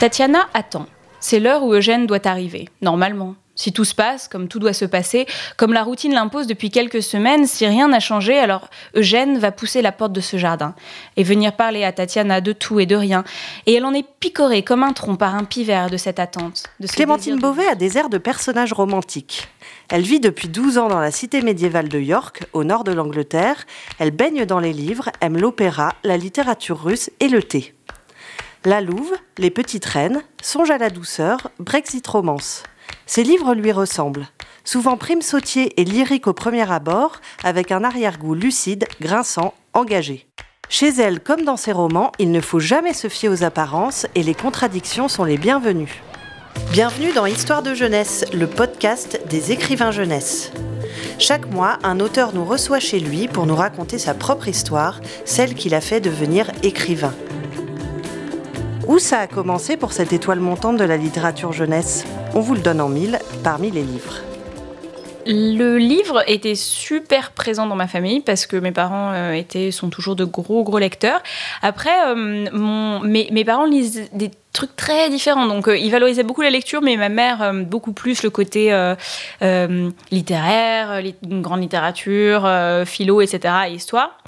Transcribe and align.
Tatiana 0.00 0.48
attend. 0.54 0.86
C'est 1.20 1.40
l'heure 1.40 1.62
où 1.62 1.74
Eugène 1.74 2.06
doit 2.06 2.26
arriver, 2.26 2.70
normalement. 2.80 3.34
Si 3.54 3.70
tout 3.70 3.84
se 3.84 3.94
passe 3.94 4.28
comme 4.28 4.48
tout 4.48 4.58
doit 4.58 4.72
se 4.72 4.86
passer, 4.86 5.26
comme 5.58 5.74
la 5.74 5.82
routine 5.82 6.14
l'impose 6.14 6.46
depuis 6.46 6.70
quelques 6.70 7.02
semaines, 7.02 7.46
si 7.46 7.66
rien 7.66 7.88
n'a 7.88 8.00
changé, 8.00 8.38
alors 8.38 8.70
Eugène 8.96 9.36
va 9.36 9.52
pousser 9.52 9.82
la 9.82 9.92
porte 9.92 10.14
de 10.14 10.22
ce 10.22 10.38
jardin 10.38 10.74
et 11.18 11.22
venir 11.22 11.54
parler 11.54 11.84
à 11.84 11.92
Tatiana 11.92 12.40
de 12.40 12.52
tout 12.52 12.80
et 12.80 12.86
de 12.86 12.96
rien. 12.96 13.24
Et 13.66 13.74
elle 13.74 13.84
en 13.84 13.92
est 13.92 14.06
picorée 14.20 14.62
comme 14.62 14.84
un 14.84 14.94
tronc 14.94 15.16
par 15.16 15.34
un 15.34 15.44
pivert 15.44 15.90
de 15.90 15.98
cette 15.98 16.18
attente. 16.18 16.62
De 16.80 16.86
Clémentine 16.86 17.38
Beauvais 17.38 17.68
a 17.68 17.74
des 17.74 17.98
airs 17.98 18.08
de 18.08 18.16
personnage 18.16 18.72
romantique. 18.72 19.48
Elle 19.90 20.00
vit 20.00 20.20
depuis 20.20 20.48
12 20.48 20.78
ans 20.78 20.88
dans 20.88 21.00
la 21.00 21.10
cité 21.10 21.42
médiévale 21.42 21.90
de 21.90 22.00
York, 22.00 22.44
au 22.54 22.64
nord 22.64 22.84
de 22.84 22.92
l'Angleterre. 22.92 23.66
Elle 23.98 24.12
baigne 24.12 24.46
dans 24.46 24.60
les 24.60 24.72
livres, 24.72 25.10
aime 25.20 25.36
l'opéra, 25.36 25.92
la 26.04 26.16
littérature 26.16 26.82
russe 26.82 27.10
et 27.20 27.28
le 27.28 27.42
thé. 27.42 27.74
La 28.66 28.82
Louve, 28.82 29.14
Les 29.38 29.48
Petites 29.48 29.86
Reines, 29.86 30.22
Songe 30.42 30.70
à 30.70 30.76
la 30.76 30.90
douceur, 30.90 31.50
Brexit 31.58 32.06
Romance. 32.06 32.62
Ses 33.06 33.22
livres 33.22 33.54
lui 33.54 33.72
ressemblent, 33.72 34.28
souvent 34.64 34.98
prime 34.98 35.22
sautier 35.22 35.80
et 35.80 35.84
lyrique 35.84 36.26
au 36.26 36.34
premier 36.34 36.70
abord, 36.70 37.22
avec 37.42 37.72
un 37.72 37.84
arrière-goût 37.84 38.34
lucide, 38.34 38.86
grinçant, 39.00 39.54
engagé. 39.72 40.26
Chez 40.68 40.88
elle, 40.88 41.20
comme 41.20 41.44
dans 41.44 41.56
ses 41.56 41.72
romans, 41.72 42.12
il 42.18 42.32
ne 42.32 42.40
faut 42.42 42.60
jamais 42.60 42.92
se 42.92 43.08
fier 43.08 43.30
aux 43.30 43.44
apparences 43.44 44.06
et 44.14 44.22
les 44.22 44.34
contradictions 44.34 45.08
sont 45.08 45.24
les 45.24 45.38
bienvenues. 45.38 46.02
Bienvenue 46.70 47.14
dans 47.14 47.24
Histoire 47.24 47.62
de 47.62 47.72
jeunesse, 47.72 48.26
le 48.34 48.46
podcast 48.46 49.22
des 49.30 49.52
écrivains 49.52 49.90
jeunesse. 49.90 50.52
Chaque 51.18 51.46
mois, 51.46 51.78
un 51.82 51.98
auteur 51.98 52.34
nous 52.34 52.44
reçoit 52.44 52.78
chez 52.78 53.00
lui 53.00 53.26
pour 53.26 53.46
nous 53.46 53.56
raconter 53.56 53.96
sa 53.96 54.12
propre 54.12 54.48
histoire, 54.48 55.00
celle 55.24 55.54
qui 55.54 55.70
l'a 55.70 55.80
fait 55.80 56.02
devenir 56.02 56.50
écrivain. 56.62 57.14
Où 58.90 58.98
ça 58.98 59.20
a 59.20 59.28
commencé 59.28 59.76
pour 59.76 59.92
cette 59.92 60.12
étoile 60.12 60.40
montante 60.40 60.76
de 60.76 60.82
la 60.82 60.96
littérature 60.96 61.52
jeunesse? 61.52 62.04
On 62.34 62.40
vous 62.40 62.54
le 62.54 62.60
donne 62.60 62.80
en 62.80 62.88
mille 62.88 63.20
parmi 63.44 63.70
les 63.70 63.84
livres. 63.84 64.16
Le 65.26 65.78
livre 65.78 66.24
était 66.26 66.56
super 66.56 67.30
présent 67.30 67.68
dans 67.68 67.76
ma 67.76 67.86
famille 67.86 68.18
parce 68.18 68.46
que 68.46 68.56
mes 68.56 68.72
parents 68.72 69.12
euh, 69.12 69.32
étaient, 69.34 69.70
sont 69.70 69.90
toujours 69.90 70.16
de 70.16 70.24
gros 70.24 70.64
gros 70.64 70.80
lecteurs. 70.80 71.22
Après, 71.62 72.04
euh, 72.08 72.48
mes, 73.04 73.28
mes, 73.30 73.44
parents 73.44 73.64
lisent 73.64 74.08
des 74.12 74.32
trucs 74.52 74.74
très 74.76 75.10
différents. 75.10 75.46
Donc, 75.46 75.68
euh, 75.68 75.76
ils 75.76 75.90
valorisaient 75.90 76.22
beaucoup 76.22 76.42
la 76.42 76.50
lecture, 76.50 76.82
mais 76.82 76.96
ma 76.96 77.08
mère 77.08 77.52
beaucoup 77.66 77.92
plus 77.92 78.22
le 78.22 78.30
côté 78.30 78.72
littéraire, 80.10 81.02
une 81.28 81.42
grande 81.42 81.60
littérature, 81.60 82.48
philo, 82.86 83.20
etc., 83.20 83.54
et 83.68 83.72
histoire. 83.72 84.18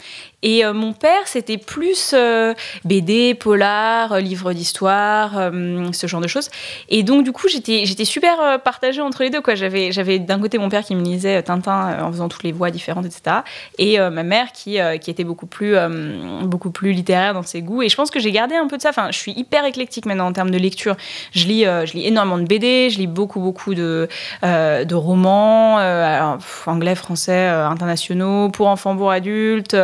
Et 0.42 0.64
euh, 0.64 0.72
mon 0.72 0.92
père, 0.92 1.26
c'était 1.26 1.56
plus 1.56 2.12
euh, 2.14 2.52
BD, 2.84 3.34
polar, 3.34 4.12
euh, 4.12 4.20
livre 4.20 4.52
d'histoire, 4.52 5.50
ce 5.92 6.06
genre 6.06 6.20
de 6.20 6.26
choses. 6.26 6.50
Et 6.88 7.02
donc, 7.02 7.24
du 7.24 7.32
coup, 7.32 7.48
j'étais, 7.48 7.86
super 8.04 8.60
partagée 8.62 9.00
entre 9.00 9.22
les 9.22 9.30
deux. 9.30 9.40
J'avais 9.54 10.18
d'un 10.18 10.40
côté 10.40 10.58
mon 10.58 10.68
père 10.68 10.82
qui 10.82 10.96
me 10.96 11.02
lisait 11.02 11.42
Tintin 11.42 12.02
en 12.02 12.10
faisant 12.10 12.28
toutes 12.28 12.42
les 12.42 12.52
voix 12.52 12.70
différentes, 12.70 13.06
etc. 13.06 13.36
Et 13.78 13.98
ma 13.98 14.24
mère 14.24 14.52
qui, 14.52 14.78
qui 15.00 15.10
était 15.10 15.24
beaucoup 15.24 15.46
plus, 15.46 15.76
beaucoup 16.42 16.70
plus 16.70 16.92
littéraire 16.92 17.34
dans 17.34 17.42
ses 17.42 17.62
goûts. 17.62 17.82
Et 17.82 17.88
je 17.88 17.96
pense 17.96 18.10
que 18.10 18.18
j'ai 18.18 18.32
gardé 18.32 18.56
un 18.56 18.66
peu 18.66 18.76
de 18.76 18.82
ça. 18.82 18.90
Enfin, 18.90 19.08
je 19.12 19.18
suis 19.18 19.32
hyper 19.32 19.64
éclectique 19.64 20.04
en 20.20 20.32
termes 20.32 20.50
de 20.50 20.58
lecture. 20.58 20.96
Je 21.32 21.46
lis, 21.46 21.64
je 21.64 21.92
lis 21.94 22.06
énormément 22.06 22.38
de 22.38 22.44
BD, 22.44 22.90
je 22.90 22.98
lis 22.98 23.06
beaucoup, 23.06 23.40
beaucoup 23.40 23.74
de, 23.74 24.08
de 24.42 24.94
romans, 24.94 25.76
anglais, 26.66 26.94
français, 26.94 27.48
internationaux, 27.48 28.48
pour 28.50 28.68
enfants, 28.68 28.96
pour 28.96 29.10
adultes 29.10 29.76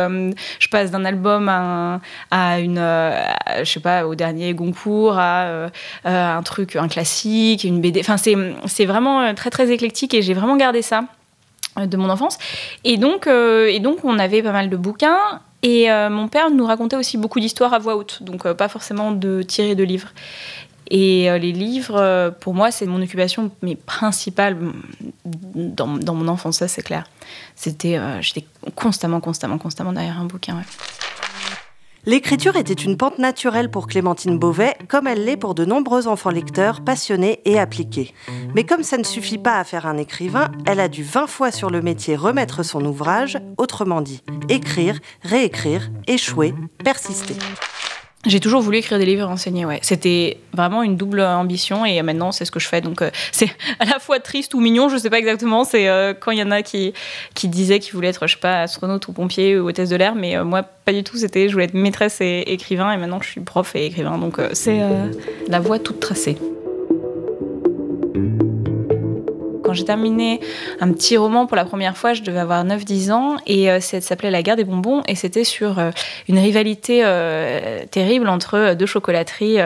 je 0.59 0.67
passe 0.69 0.91
d'un 0.91 1.05
album 1.05 1.49
à, 1.49 2.59
une, 2.59 2.77
euh, 2.77 3.11
je 3.59 3.63
sais 3.65 3.79
pas, 3.79 4.05
au 4.05 4.15
dernier 4.15 4.53
Goncourt, 4.53 5.17
à, 5.17 5.45
euh, 5.45 5.69
euh, 6.05 6.37
un 6.37 6.43
truc, 6.43 6.75
un 6.75 6.87
classique, 6.87 7.63
une 7.63 7.81
BD. 7.81 7.99
Enfin, 7.99 8.17
c'est 8.17 8.85
vraiment 8.85 9.33
très 9.33 9.49
très 9.49 9.71
éclectique 9.71 10.13
et 10.13 10.21
j'ai 10.21 10.33
vraiment 10.33 10.57
gardé 10.57 10.81
ça 10.81 11.03
de 11.77 11.97
mon 11.97 12.09
enfance. 12.09 12.37
Et 12.83 12.97
donc, 12.97 13.27
et 13.27 13.79
donc, 13.79 14.03
on 14.03 14.19
avait 14.19 14.43
pas 14.43 14.51
mal 14.51 14.69
de 14.69 14.77
bouquins. 14.77 15.41
Et 15.61 15.89
mon 16.09 16.27
père 16.29 16.51
nous 16.51 16.65
racontait 16.65 16.95
aussi 16.95 17.17
beaucoup 17.17 17.39
d'histoires 17.39 17.73
à 17.73 17.79
voix 17.79 17.97
haute, 17.97 18.23
donc 18.23 18.49
pas 18.53 18.69
forcément 18.69 19.11
de 19.11 19.41
tirer 19.41 19.75
de 19.75 19.83
livres. 19.83 20.09
Et 20.89 21.29
les 21.39 21.51
livres, 21.51 22.33
pour 22.39 22.53
moi, 22.53 22.71
c'est 22.71 22.85
mon 22.85 23.01
occupation 23.01 23.51
mais 23.61 23.75
principale 23.75 24.57
dans, 25.25 25.97
dans 25.97 26.13
mon 26.13 26.27
enfance, 26.27 26.57
ça 26.57 26.67
c'est 26.67 26.81
clair. 26.81 27.05
C'était, 27.55 27.97
euh, 27.97 28.21
j'étais 28.21 28.45
constamment, 28.75 29.19
constamment, 29.19 29.57
constamment 29.57 29.93
derrière 29.93 30.19
un 30.19 30.25
bouquin. 30.25 30.63
L'écriture 32.05 32.55
était 32.55 32.73
une 32.73 32.95
pente 32.95 33.19
naturelle 33.19 33.69
pour 33.69 33.85
Clémentine 33.87 34.39
Beauvais, 34.39 34.73
comme 34.87 35.05
elle 35.05 35.25
l'est 35.25 35.35
pour 35.35 35.53
de 35.53 35.65
nombreux 35.65 36.07
enfants 36.07 36.29
lecteurs 36.29 36.81
passionnés 36.81 37.41
et 37.43 37.59
appliqués. 37.59 38.13
Mais 38.55 38.63
comme 38.63 38.83
ça 38.83 38.97
ne 38.97 39.03
suffit 39.03 39.37
pas 39.37 39.59
à 39.59 39.65
faire 39.65 39.85
un 39.85 39.97
écrivain, 39.97 40.49
elle 40.65 40.79
a 40.79 40.87
dû 40.87 41.03
20 41.03 41.27
fois 41.27 41.51
sur 41.51 41.69
le 41.69 41.81
métier 41.81 42.15
remettre 42.15 42.63
son 42.63 42.85
ouvrage, 42.85 43.37
autrement 43.57 44.01
dit, 44.01 44.23
écrire, 44.47 44.99
réécrire, 45.23 45.91
échouer, 46.07 46.53
persister. 46.83 47.35
J'ai 48.25 48.41
toujours 48.41 48.59
voulu 48.61 48.79
écrire 48.79 48.99
des 48.99 49.05
livres 49.05 49.21
et 49.21 49.31
enseigner, 49.31 49.65
ouais. 49.65 49.79
C'était 49.81 50.39
vraiment 50.53 50.83
une 50.83 50.97
double 50.97 51.21
ambition 51.21 51.85
et 51.85 52.01
maintenant 52.01 52.33
c'est 52.33 52.43
ce 52.43 52.51
que 52.51 52.59
je 52.59 52.67
fais. 52.67 52.81
Donc 52.81 53.01
euh, 53.01 53.11
c'est 53.31 53.49
à 53.79 53.85
la 53.85 53.97
fois 53.99 54.19
triste 54.19 54.53
ou 54.53 54.59
mignon, 54.59 54.89
je 54.89 54.97
sais 54.97 55.09
pas 55.09 55.19
exactement. 55.19 55.63
C'est 55.63 55.87
euh, 55.87 56.13
quand 56.13 56.31
il 56.31 56.39
y 56.39 56.43
en 56.43 56.51
a 56.51 56.61
qui, 56.61 56.93
qui 57.33 57.47
disaient 57.47 57.79
qu'ils 57.79 57.93
voulaient 57.93 58.09
être, 58.09 58.27
je 58.27 58.33
sais 58.33 58.39
pas, 58.39 58.63
astronaute 58.63 59.07
ou 59.07 59.13
pompier 59.13 59.57
ou 59.57 59.69
hôtesse 59.69 59.89
de 59.89 59.95
l'air, 59.95 60.15
mais 60.15 60.35
euh, 60.35 60.43
moi 60.43 60.63
pas 60.63 60.91
du 60.91 61.03
tout. 61.03 61.15
C'était, 61.15 61.47
je 61.47 61.53
voulais 61.53 61.65
être 61.65 61.73
maîtresse 61.73 62.19
et 62.19 62.43
écrivain 62.47 62.91
et 62.91 62.97
maintenant 62.97 63.21
je 63.21 63.29
suis 63.29 63.41
prof 63.41 63.73
et 63.75 63.85
écrivain. 63.85 64.17
Donc 64.17 64.37
c'est 64.51 64.81
la 65.47 65.59
voie 65.61 65.79
toute 65.79 66.01
tracée. 66.01 66.37
Quand 69.69 69.75
j'ai 69.75 69.85
terminé 69.85 70.39
un 70.81 70.91
petit 70.91 71.15
roman 71.15 71.45
pour 71.45 71.55
la 71.55 71.63
première 71.63 71.95
fois, 71.95 72.15
je 72.15 72.23
devais 72.23 72.39
avoir 72.39 72.65
9-10 72.65 73.11
ans 73.11 73.37
et 73.45 73.69
euh, 73.69 73.79
ça 73.79 74.01
s'appelait 74.01 74.31
La 74.31 74.41
guerre 74.41 74.55
des 74.55 74.63
bonbons 74.63 75.03
et 75.07 75.13
c'était 75.13 75.43
sur 75.43 75.77
euh, 75.77 75.91
une 76.27 76.39
rivalité 76.39 77.01
euh, 77.03 77.85
terrible 77.91 78.29
entre 78.29 78.73
deux 78.73 78.87
chocolateries 78.87 79.59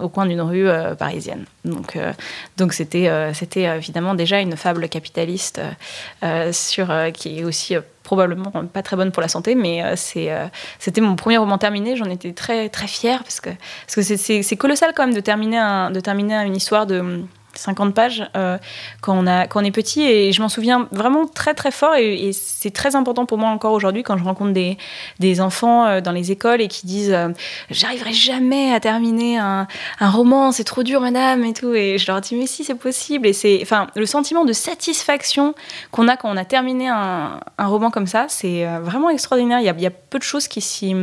au 0.00 0.08
coin 0.08 0.24
d'une 0.24 0.40
rue 0.40 0.66
parisienne. 0.98 1.44
Donc, 1.66 1.98
donc 2.56 2.72
c'était, 2.72 3.10
c'était 3.34 3.64
évidemment 3.64 4.14
déjà 4.14 4.40
une 4.40 4.56
fable 4.56 4.88
capitaliste 4.88 5.60
sur, 6.52 6.90
qui 7.12 7.40
est 7.40 7.44
aussi 7.44 7.76
probablement 8.02 8.50
pas 8.72 8.82
très 8.82 8.96
bonne 8.96 9.12
pour 9.12 9.20
la 9.20 9.28
santé, 9.28 9.54
mais 9.54 9.82
c'était 9.96 11.00
mon 11.00 11.16
premier 11.16 11.36
roman 11.36 11.58
terminé. 11.58 11.96
J'en 11.96 12.08
étais 12.08 12.32
très, 12.32 12.70
très 12.70 12.86
fière 12.86 13.22
parce 13.22 13.40
que, 13.40 13.50
parce 13.86 14.08
que 14.08 14.16
c'est 14.16 14.56
colossal 14.56 14.92
quand 14.96 15.04
même 15.04 15.14
de 15.14 15.20
terminer, 15.20 15.58
un, 15.58 15.90
de 15.90 16.00
terminer 16.00 16.36
une 16.46 16.56
histoire 16.56 16.86
de 16.86 17.24
50 17.54 17.94
pages 17.94 18.28
euh, 18.36 18.58
quand, 19.00 19.16
on 19.16 19.26
a, 19.26 19.46
quand 19.46 19.60
on 19.60 19.64
est 19.64 19.70
petit. 19.70 20.02
Et 20.02 20.32
je 20.32 20.40
m'en 20.42 20.48
souviens 20.48 20.88
vraiment 20.92 21.26
très 21.26 21.54
très 21.54 21.70
fort. 21.70 21.94
Et, 21.96 22.30
c'est 22.32 22.70
très 22.70 22.96
important 22.96 23.26
pour 23.26 23.38
moi 23.38 23.48
encore 23.48 23.72
aujourd'hui 23.72 24.02
quand 24.02 24.16
je 24.18 24.24
rencontre 24.24 24.52
des, 24.52 24.76
des 25.18 25.40
enfants 25.40 25.86
euh, 25.86 26.00
dans 26.00 26.12
les 26.12 26.30
écoles 26.30 26.60
et 26.60 26.68
qui 26.68 26.86
disent 26.86 27.12
euh, 27.12 27.28
j'arriverai 27.70 28.12
jamais 28.12 28.72
à 28.72 28.80
terminer 28.80 29.38
un, 29.38 29.66
un 29.98 30.10
roman 30.10 30.52
c'est 30.52 30.64
trop 30.64 30.82
dur 30.82 31.00
madame 31.00 31.44
et 31.44 31.52
tout. 31.52 31.74
Et 31.74 31.98
je 31.98 32.06
leur 32.06 32.20
dis 32.20 32.36
mais 32.36 32.46
si 32.46 32.64
c'est 32.64 32.74
possible. 32.74 33.26
Et 33.26 33.32
c'est 33.32 33.58
enfin 33.62 33.86
le 33.96 34.06
sentiment 34.06 34.44
de 34.44 34.52
satisfaction 34.52 35.54
qu'on 35.90 36.08
a 36.08 36.16
quand 36.16 36.30
on 36.30 36.36
a 36.36 36.44
terminé 36.44 36.88
un, 36.88 37.40
un 37.58 37.66
roman 37.66 37.90
comme 37.90 38.06
ça 38.06 38.26
c'est 38.28 38.66
vraiment 38.80 39.10
extraordinaire. 39.10 39.60
Il 39.60 39.66
y, 39.66 39.68
a, 39.68 39.74
il 39.76 39.82
y, 39.82 39.86
a, 39.86 39.90
peu 39.90 40.18
de 40.18 40.24
choses 40.24 40.48
qui 40.48 40.60
s'y 40.60 40.94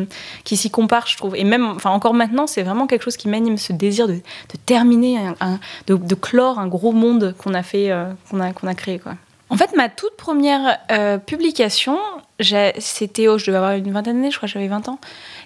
qui 0.43 0.57
s'y 0.57 0.69
comparent 0.69 1.07
je 1.07 1.17
trouve. 1.17 1.35
Et 1.35 1.43
même 1.43 1.65
enfin 1.65 1.89
encore 1.89 2.13
maintenant 2.13 2.47
c'est 2.47 2.63
vraiment 2.63 2.87
quelque 2.87 3.03
chose 3.03 3.17
qui 3.17 3.27
m'anime 3.27 3.57
ce 3.57 3.73
désir 3.73 4.07
de, 4.07 4.13
de 4.13 4.21
terminer 4.65 5.17
un, 5.39 5.59
de, 5.87 5.95
de 5.95 6.15
un 6.45 6.67
gros 6.67 6.91
monde 6.91 7.35
qu'on 7.37 7.53
a 7.53 7.63
fait, 7.63 7.91
euh, 7.91 8.05
qu'on 8.29 8.39
a, 8.39 8.47
a 8.47 8.75
créé. 8.75 8.99
Quoi. 8.99 9.13
En 9.49 9.57
fait, 9.57 9.75
ma 9.75 9.89
toute 9.89 10.15
première 10.17 10.77
euh, 10.91 11.17
publication, 11.17 11.97
c'était, 12.39 13.27
oh, 13.27 13.37
je 13.37 13.47
devais 13.47 13.57
avoir 13.57 13.73
une 13.73 13.91
vingtaine 13.91 14.17
d'années, 14.17 14.31
je 14.31 14.37
crois 14.37 14.47
que 14.47 14.53
j'avais 14.53 14.67
20 14.67 14.89
ans, 14.89 14.99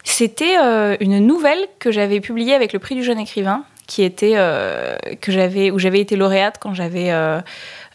c'était 0.03 0.57
euh, 0.57 0.97
une 0.99 1.19
nouvelle 1.19 1.67
que 1.79 1.91
j'avais 1.91 2.19
publiée 2.19 2.53
avec 2.53 2.73
le 2.73 2.79
prix 2.79 2.95
du 2.95 3.03
jeune 3.03 3.19
écrivain, 3.19 3.63
qui 3.87 4.03
était, 4.03 4.35
que 5.19 5.31
j'avais, 5.33 5.69
où 5.69 5.77
j'avais 5.77 5.99
été 5.99 6.15
lauréate 6.15 6.55
quand 6.61 6.73
j'avais 6.73 7.11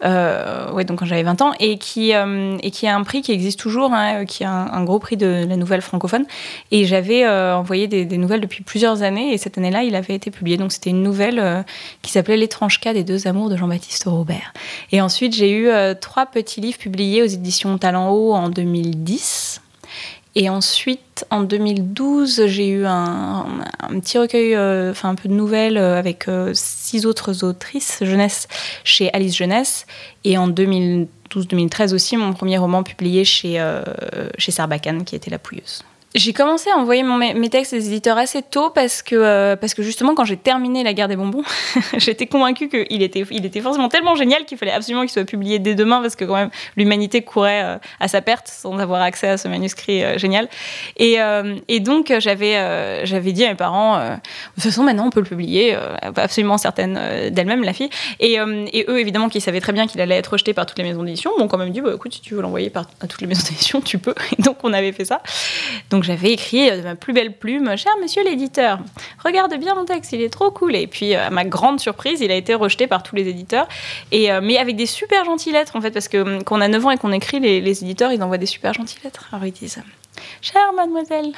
euh, 0.05 0.71
ouais, 0.73 0.85
donc 0.85 0.99
quand 0.99 1.07
j'avais 1.07 1.23
20 1.23 1.43
ans, 1.43 1.53
et 1.59 1.79
qui, 1.79 2.15
euh, 2.15 2.57
et 2.63 2.71
qui 2.71 2.87
a 2.87 2.95
un 2.95 3.03
prix 3.03 3.23
qui 3.23 3.33
existe 3.33 3.59
toujours, 3.59 3.93
hein, 3.93 4.25
qui 4.25 4.43
est 4.43 4.47
un, 4.47 4.85
gros 4.85 4.99
prix 4.99 5.17
de 5.17 5.47
la 5.49 5.57
nouvelle 5.57 5.81
francophone. 5.81 6.25
Et 6.71 6.85
j'avais 6.85 7.25
euh, 7.25 7.57
envoyé 7.57 7.87
des, 7.89 8.05
nouvelles 8.19 8.41
depuis 8.41 8.63
plusieurs 8.63 9.03
années, 9.03 9.33
et 9.33 9.39
cette 9.39 9.59
année-là, 9.59 9.83
il 9.83 9.95
avait 9.95 10.15
été 10.15 10.31
publié. 10.31 10.57
Donc 10.57 10.73
c'était 10.73 10.91
une 10.91 11.03
nouvelle 11.03 11.65
qui 12.03 12.13
s'appelait 12.13 12.37
L'étrange 12.37 12.81
cas 12.81 12.93
des 12.93 13.05
deux 13.05 13.27
amours 13.27 13.49
de 13.49 13.57
Jean-Baptiste 13.57 14.05
Robert. 14.07 14.53
Et 14.93 15.01
ensuite, 15.01 15.35
j'ai 15.35 15.51
eu 15.53 15.69
trois 16.01 16.27
petits 16.27 16.61
livres 16.61 16.79
publiés 16.79 17.23
aux 17.23 17.27
éditions 17.27 17.79
Talent 17.79 18.11
Haut 18.11 18.35
en 18.35 18.49
2010. 18.49 19.63
Et 20.39 20.51
ensuite, 20.51 21.25
en 21.31 21.41
2012, 21.41 22.45
j'ai 22.45 22.69
eu 22.69 22.85
un, 22.85 23.47
petit 24.01 24.19
recueil, 24.19 24.55
euh, 24.55 24.91
enfin 24.91 25.09
un 25.09 25.15
peu 25.15 25.31
de 25.31 25.35
nouvelles 25.35 25.79
euh, 25.79 25.99
avec 25.99 26.29
euh, 26.29 26.51
six 26.53 27.07
autres 27.07 27.43
autrices 27.43 28.01
jeunesse 28.03 28.47
chez 28.85 29.11
Alice 29.15 29.35
Jeunesse. 29.35 29.87
Et 30.25 30.37
en 30.37 30.51
2012-2013 30.51 31.95
aussi, 31.95 32.19
mon 32.19 32.35
premier 32.35 32.59
roman 32.59 32.83
publié 32.83 33.25
chez, 33.25 33.59
chez 34.37 34.53
Sarbacane, 34.53 35.05
qui 35.05 35.17
était 35.17 35.31
La 35.31 35.39
Pouilleuse. 35.39 35.83
J'ai 36.17 36.33
commencé 36.33 36.71
à 36.71 36.79
envoyer 36.79 37.03
mes 37.03 37.51
textes 37.51 37.75
aux 37.75 37.79
éditeurs 37.79 38.17
assez 38.17 38.41
tôt 38.41 38.71
parce 38.71 39.03
que, 39.03 39.15
euh, 39.15 39.55
parce 39.55 39.75
que 39.75 39.83
justement, 39.83 40.15
quand 40.15 40.25
j'ai 40.25 40.39
terminé 40.39 40.83
La 40.83 40.95
guerre 40.95 41.09
des 41.09 41.17
bonbons, 41.17 41.43
j'étais 41.99 42.27
convaincue 42.27 42.69
qu'il 42.69 43.03
était, 43.03 43.25
il 43.31 43.45
était 43.45 43.61
forcément 43.61 43.91
tellement 43.91 44.15
génial 44.15 44.47
qu'il 44.47 44.57
fallait 44.57 44.73
absolument 44.73 45.03
qu'il 45.03 45.11
soit 45.11 45.25
publié 45.25 45.59
dès 45.59 45.75
demain 45.75 46.01
parce 46.01 46.17
que 46.17 46.25
quand 46.25 46.35
même 46.35 46.51
l'humanité 46.77 47.21
courait 47.21 47.63
euh, 47.63 47.77
à 48.01 48.09
sa 48.09 48.23
perte 48.23 48.49
sans 48.49 48.79
avoir 48.79 49.03
accès 49.03 49.29
à 49.29 49.37
ce 49.37 49.47
manuscrit 49.47 50.03
euh, 50.03 50.17
génial. 50.17 50.49
Et, 50.97 51.19
et 51.69 51.81
donc, 51.81 52.13
j'avais, 52.19 53.05
j'avais 53.05 53.33
dit 53.33 53.45
à 53.45 53.49
mes 53.49 53.55
parents, 53.55 53.99
de 53.99 54.15
toute 54.55 54.65
façon, 54.65 54.83
maintenant 54.83 55.07
on 55.07 55.11
peut 55.11 55.21
le 55.21 55.27
publier, 55.27 55.77
absolument 56.03 56.59
certaine 56.59 56.99
d'elle-même, 57.31 57.63
la 57.63 57.73
fille. 57.73 57.91
Et, 58.21 58.35
et, 58.73 58.85
eux, 58.89 58.99
évidemment, 58.99 59.29
qui 59.29 59.41
savaient 59.41 59.61
très 59.61 59.73
bien 59.73 59.87
qu'il 59.87 60.01
allait 60.01 60.17
être 60.17 60.29
rejeté 60.33 60.55
par 60.55 60.67
toutes 60.67 60.79
les 60.79 60.85
maisons 60.85 61.03
d'édition, 61.03 61.33
m'ont 61.39 61.49
quand 61.49 61.59
même 61.59 61.71
dit, 61.71 61.81
bah, 61.81 61.93
écoute, 61.95 62.15
si 62.15 62.21
tu 62.21 62.35
veux 62.35 62.43
l'envoyer 62.43 62.73
à 63.01 63.07
toutes 63.07 63.21
les 63.21 63.27
maisons 63.27 63.43
d'édition, 63.49 63.81
tu 63.81 63.99
peux. 63.99 64.15
Et 64.39 64.43
donc, 64.43 64.59
on 64.63 64.73
avait 64.73 64.93
fait 64.93 65.05
ça. 65.05 65.23
Donc, 65.91 66.06
j'avais 66.07 66.33
écrit 66.33 66.71
de 66.71 66.83
ma 66.83 66.95
plus 66.95 67.13
belle 67.13 67.37
plume 67.37 67.77
Cher 67.77 67.93
monsieur 68.01 68.25
l'éditeur, 68.25 68.79
regarde 69.25 69.55
bien 69.59 69.75
mon 69.75 69.85
texte, 69.85 70.13
il 70.13 70.23
est 70.23 70.33
trop 70.33 70.51
cool. 70.51 70.75
Et 70.75 70.87
puis, 70.87 71.15
euh, 71.15 71.27
à 71.27 71.31
ma 71.31 71.45
grande 71.45 71.81
surprise, 71.81 72.21
il 72.21 72.31
a 72.31 72.35
été 72.35 72.55
rejeté 72.55 72.87
par 72.87 73.03
tous 73.03 73.17
les 73.17 73.29
éditeurs. 73.29 73.69
Et, 74.13 74.33
euh, 74.33 74.41
mais 74.43 74.57
avec 74.57 74.77
des 74.77 74.87
super 74.87 75.25
gentilles 75.25 75.53
lettres, 75.53 75.77
en 75.77 75.81
fait, 75.81 75.91
parce 75.91 76.09
que 76.09 76.19
hum, 76.19 76.45
quand 76.45 76.57
on 76.57 76.61
a 76.61 76.69
9 76.69 76.87
ans 76.87 76.91
et 76.91 76.97
qu'on 76.97 77.13
écrit, 77.13 77.41
les, 77.41 77.61
les, 77.61 77.83
éditeurs, 77.83 78.13
ils 78.13 78.23
envoient 78.23 78.39
des 78.39 78.47
super 78.47 78.73
gentilles 78.73 79.01
lettres. 79.05 79.29
Alors, 79.33 79.45
ils 79.45 79.53
disent 79.53 79.83
Chère 80.41 80.73
mademoiselle, 80.75 81.33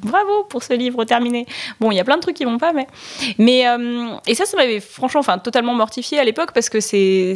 bravo 0.00 0.44
pour 0.48 0.62
ce 0.62 0.72
livre 0.72 1.04
terminé. 1.04 1.46
Bon, 1.80 1.90
il 1.90 1.96
y 1.96 2.00
a 2.00 2.04
plein 2.04 2.16
de 2.16 2.22
trucs 2.22 2.36
qui 2.36 2.44
vont 2.44 2.58
pas, 2.58 2.72
mais. 2.72 2.86
mais 3.38 3.68
euh, 3.68 4.14
et 4.26 4.34
ça, 4.34 4.46
ça 4.46 4.56
m'avait 4.56 4.80
franchement 4.80 5.20
enfin, 5.20 5.38
totalement 5.38 5.74
mortifié 5.74 6.18
à 6.18 6.24
l'époque 6.24 6.52
parce 6.52 6.68
que 6.68 6.80
c'était 6.80 7.34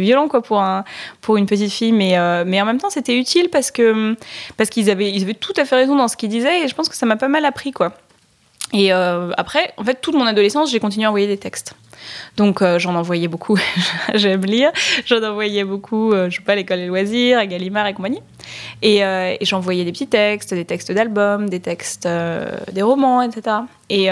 violent 0.00 0.28
quoi, 0.28 0.42
pour, 0.42 0.60
un, 0.60 0.84
pour 1.20 1.36
une 1.36 1.46
petite 1.46 1.72
fille, 1.72 1.92
mais, 1.92 2.18
euh, 2.18 2.44
mais 2.46 2.60
en 2.60 2.64
même 2.64 2.78
temps, 2.78 2.90
c'était 2.90 3.16
utile 3.16 3.48
parce 3.50 3.70
que 3.70 4.16
parce 4.56 4.70
qu'ils 4.70 4.90
avaient, 4.90 5.10
ils 5.10 5.22
avaient 5.22 5.34
tout 5.34 5.54
à 5.56 5.64
fait 5.64 5.76
raison 5.76 5.96
dans 5.96 6.08
ce 6.08 6.16
qu'ils 6.16 6.30
disaient 6.30 6.64
et 6.64 6.68
je 6.68 6.74
pense 6.74 6.88
que 6.88 6.96
ça 6.96 7.06
m'a 7.06 7.16
pas 7.16 7.28
mal 7.28 7.44
appris. 7.44 7.72
quoi. 7.72 7.92
Et 8.72 8.92
euh, 8.92 9.30
après, 9.36 9.72
en 9.76 9.84
fait, 9.84 10.00
toute 10.00 10.14
mon 10.14 10.26
adolescence, 10.26 10.70
j'ai 10.70 10.80
continué 10.80 11.06
à 11.06 11.08
envoyer 11.08 11.26
des 11.26 11.36
textes. 11.36 11.74
Donc 12.36 12.62
euh, 12.62 12.78
j'en 12.78 12.94
envoyais 12.94 13.28
beaucoup, 13.28 13.58
j'aime 14.14 14.44
lire, 14.44 14.70
j'en 15.06 15.22
envoyais 15.22 15.64
beaucoup, 15.64 16.12
euh, 16.12 16.30
je 16.30 16.36
sais 16.36 16.42
pas, 16.42 16.52
à 16.52 16.56
l'école 16.56 16.78
des 16.78 16.86
loisirs, 16.86 17.38
à 17.38 17.46
Gallimard 17.46 17.86
et 17.86 17.94
compagnie. 17.94 18.22
Et, 18.80 19.04
euh, 19.04 19.36
et 19.38 19.44
j'envoyais 19.44 19.84
des 19.84 19.92
petits 19.92 20.08
textes, 20.08 20.54
des 20.54 20.64
textes 20.64 20.92
d'albums, 20.92 21.48
des 21.48 21.60
textes, 21.60 22.08
des 22.72 22.82
romans, 22.82 23.22
etc. 23.22 23.56
Et, 23.90 24.08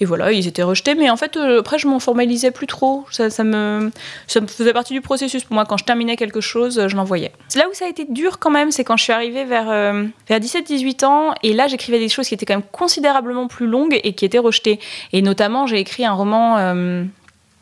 et 0.00 0.04
voilà, 0.04 0.32
ils 0.32 0.46
étaient 0.46 0.62
rejetés. 0.62 0.94
Mais 0.94 1.10
en 1.10 1.16
fait, 1.16 1.36
euh, 1.36 1.60
après, 1.60 1.78
je 1.78 1.86
m'en 1.86 1.98
formalisais 1.98 2.50
plus 2.50 2.66
trop. 2.66 3.04
Ça, 3.10 3.30
ça, 3.30 3.44
me, 3.44 3.90
ça 4.26 4.40
faisait 4.46 4.72
partie 4.72 4.92
du 4.92 5.00
processus. 5.00 5.44
Pour 5.44 5.54
moi, 5.54 5.64
quand 5.64 5.76
je 5.76 5.84
terminais 5.84 6.16
quelque 6.16 6.40
chose, 6.40 6.86
je 6.86 6.96
l'envoyais. 6.96 7.32
Là 7.54 7.68
où 7.70 7.74
ça 7.74 7.86
a 7.86 7.88
été 7.88 8.04
dur 8.08 8.38
quand 8.38 8.50
même, 8.50 8.70
c'est 8.70 8.84
quand 8.84 8.96
je 8.96 9.04
suis 9.04 9.12
arrivée 9.12 9.44
vers, 9.44 9.70
euh, 9.70 10.04
vers 10.28 10.40
17-18 10.40 11.04
ans. 11.04 11.34
Et 11.42 11.52
là, 11.52 11.66
j'écrivais 11.66 11.98
des 11.98 12.08
choses 12.08 12.28
qui 12.28 12.34
étaient 12.34 12.46
quand 12.46 12.54
même 12.54 12.66
considérablement 12.70 13.46
plus 13.46 13.66
longues 13.66 13.98
et 14.02 14.12
qui 14.12 14.24
étaient 14.24 14.38
rejetées. 14.38 14.78
Et 15.12 15.22
notamment, 15.22 15.66
j'ai 15.66 15.78
écrit 15.78 16.04
un 16.04 16.12
roman. 16.12 17.06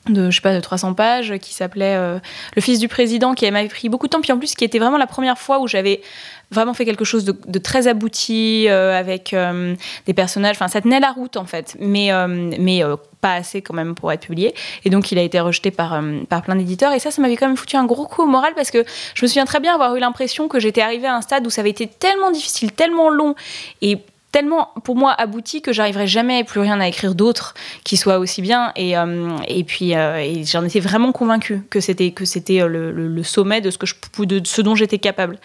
Euh, 0.09 0.13
de 0.13 0.31
je 0.31 0.37
sais 0.37 0.43
pas 0.43 0.55
de 0.55 0.61
300 0.61 0.95
pages 0.95 1.35
qui 1.39 1.55
s'appelait 1.55 1.97
Le 1.97 2.63
fils 2.63 2.79
du 2.79 2.89
président 2.89 3.35
qui 3.35 3.51
m'avait 3.51 3.69
pris 3.69 3.89
beaucoup 3.89 4.07
de 4.07 4.11
temps 4.11 4.21
puis 4.21 4.33
en 4.33 4.39
plus 4.39 4.55
qui 4.55 4.65
était 4.65 4.79
vraiment 4.79 4.99
la 4.99 5.07
première 5.07 5.39
fois 5.39 5.61
où 5.61 5.67
j'avais 5.67 6.03
vraiment 6.51 6.75
fait 6.75 6.85
quelque 6.85 7.05
chose 7.05 7.25
de, 7.25 7.59
très 7.59 7.87
abouti 7.89 8.67
euh, 8.69 8.99
avec 8.99 9.33
euh, 9.33 9.75
des 10.07 10.15
personnages. 10.15 10.57
Enfin, 10.57 10.69
ça 10.69 10.81
tenait 10.81 11.01
la 11.01 11.13
route 11.13 11.37
en 11.37 11.45
fait, 11.45 11.77
mais, 11.81 12.13
euh, 12.13 12.27
mais 12.59 12.83
pas 13.21 13.35
assez 13.35 13.63
quand 13.63 13.75
même 13.75 13.95
pour 13.95 14.13
être 14.13 14.27
publié. 14.27 14.55
Et 14.85 14.91
donc, 14.91 15.13
il 15.13 15.19
a 15.19 15.23
été 15.23 15.41
rejeté 15.41 15.71
par, 15.71 16.01
par 16.29 16.43
plein 16.43 16.57
d'éditeurs. 16.57 16.93
Et 16.93 16.99
ça, 16.99 17.11
ça 17.11 17.21
m'avait 17.21 17.37
quand 17.37 17.47
même 17.47 17.57
foutu 17.57 17.77
un 17.77 17.85
gros 17.85 18.07
coup 18.07 18.23
au 18.23 18.27
moral 18.27 18.53
parce 18.55 18.71
que 18.71 18.85
je 19.15 19.25
me 19.25 19.29
souviens 19.29 19.45
très 19.45 19.61
bien 19.61 19.75
avoir 19.75 19.95
eu 19.97 20.01
l'impression 20.01 20.49
que 20.49 20.61
j'étais 20.61 20.83
arrivée 20.83 21.07
à 21.07 21.17
un 21.17 21.21
stade 21.21 21.47
où 21.47 21.51
ça 21.51 21.61
avait 21.61 21.71
été 21.71 21.87
tellement 21.87 22.31
difficile, 22.31 22.73
tellement 22.73 23.11
long 23.11 23.35
et 23.83 23.99
tellement 24.35 24.73
pour 24.83 24.97
moi 24.97 25.13
abouti 25.13 25.63
que 25.63 25.73
j'arriverai 25.73 26.09
jamais 26.09 26.43
plus 26.43 26.59
rien 26.59 26.81
à 26.81 26.89
écrire 26.89 27.15
d'autre 27.15 27.55
qui 27.85 27.97
soit 27.97 28.19
aussi 28.19 28.43
bien. 28.43 28.73
Et, 28.75 28.99
euh, 28.99 29.37
et 29.47 29.63
puis 29.63 29.95
euh, 29.95 30.43
j'en 30.45 30.65
étais 30.65 30.81
vraiment 30.81 31.13
convaincue 31.13 31.63
que 31.71 31.79
c'était 31.79 32.11
que 32.11 32.25
c'était 32.25 32.61
euh, 32.61 32.67
le, 32.91 33.23
sommet 33.23 33.61
de 33.61 33.71
ce 33.71 33.79
que 33.79 33.87
je 33.87 33.95
de 34.25 34.45
ce 34.45 34.61
dont 34.61 34.75
j'étais 34.75 34.99
capable. 34.99 35.39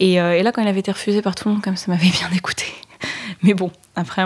Et, 0.00 0.14
et, 0.14 0.42
là 0.42 0.50
quand 0.50 0.60
il 0.60 0.66
avait 0.66 0.80
été 0.80 0.90
refusé 0.90 1.22
par 1.22 1.36
tout 1.36 1.46
le 1.46 1.54
monde 1.54 1.62
comme 1.62 1.76
ça 1.76 1.92
m'avait 1.92 2.10
bien 2.20 2.28
écouté 2.36 2.64
mais 3.42 3.54
bon 3.54 3.70
après, 3.94 4.22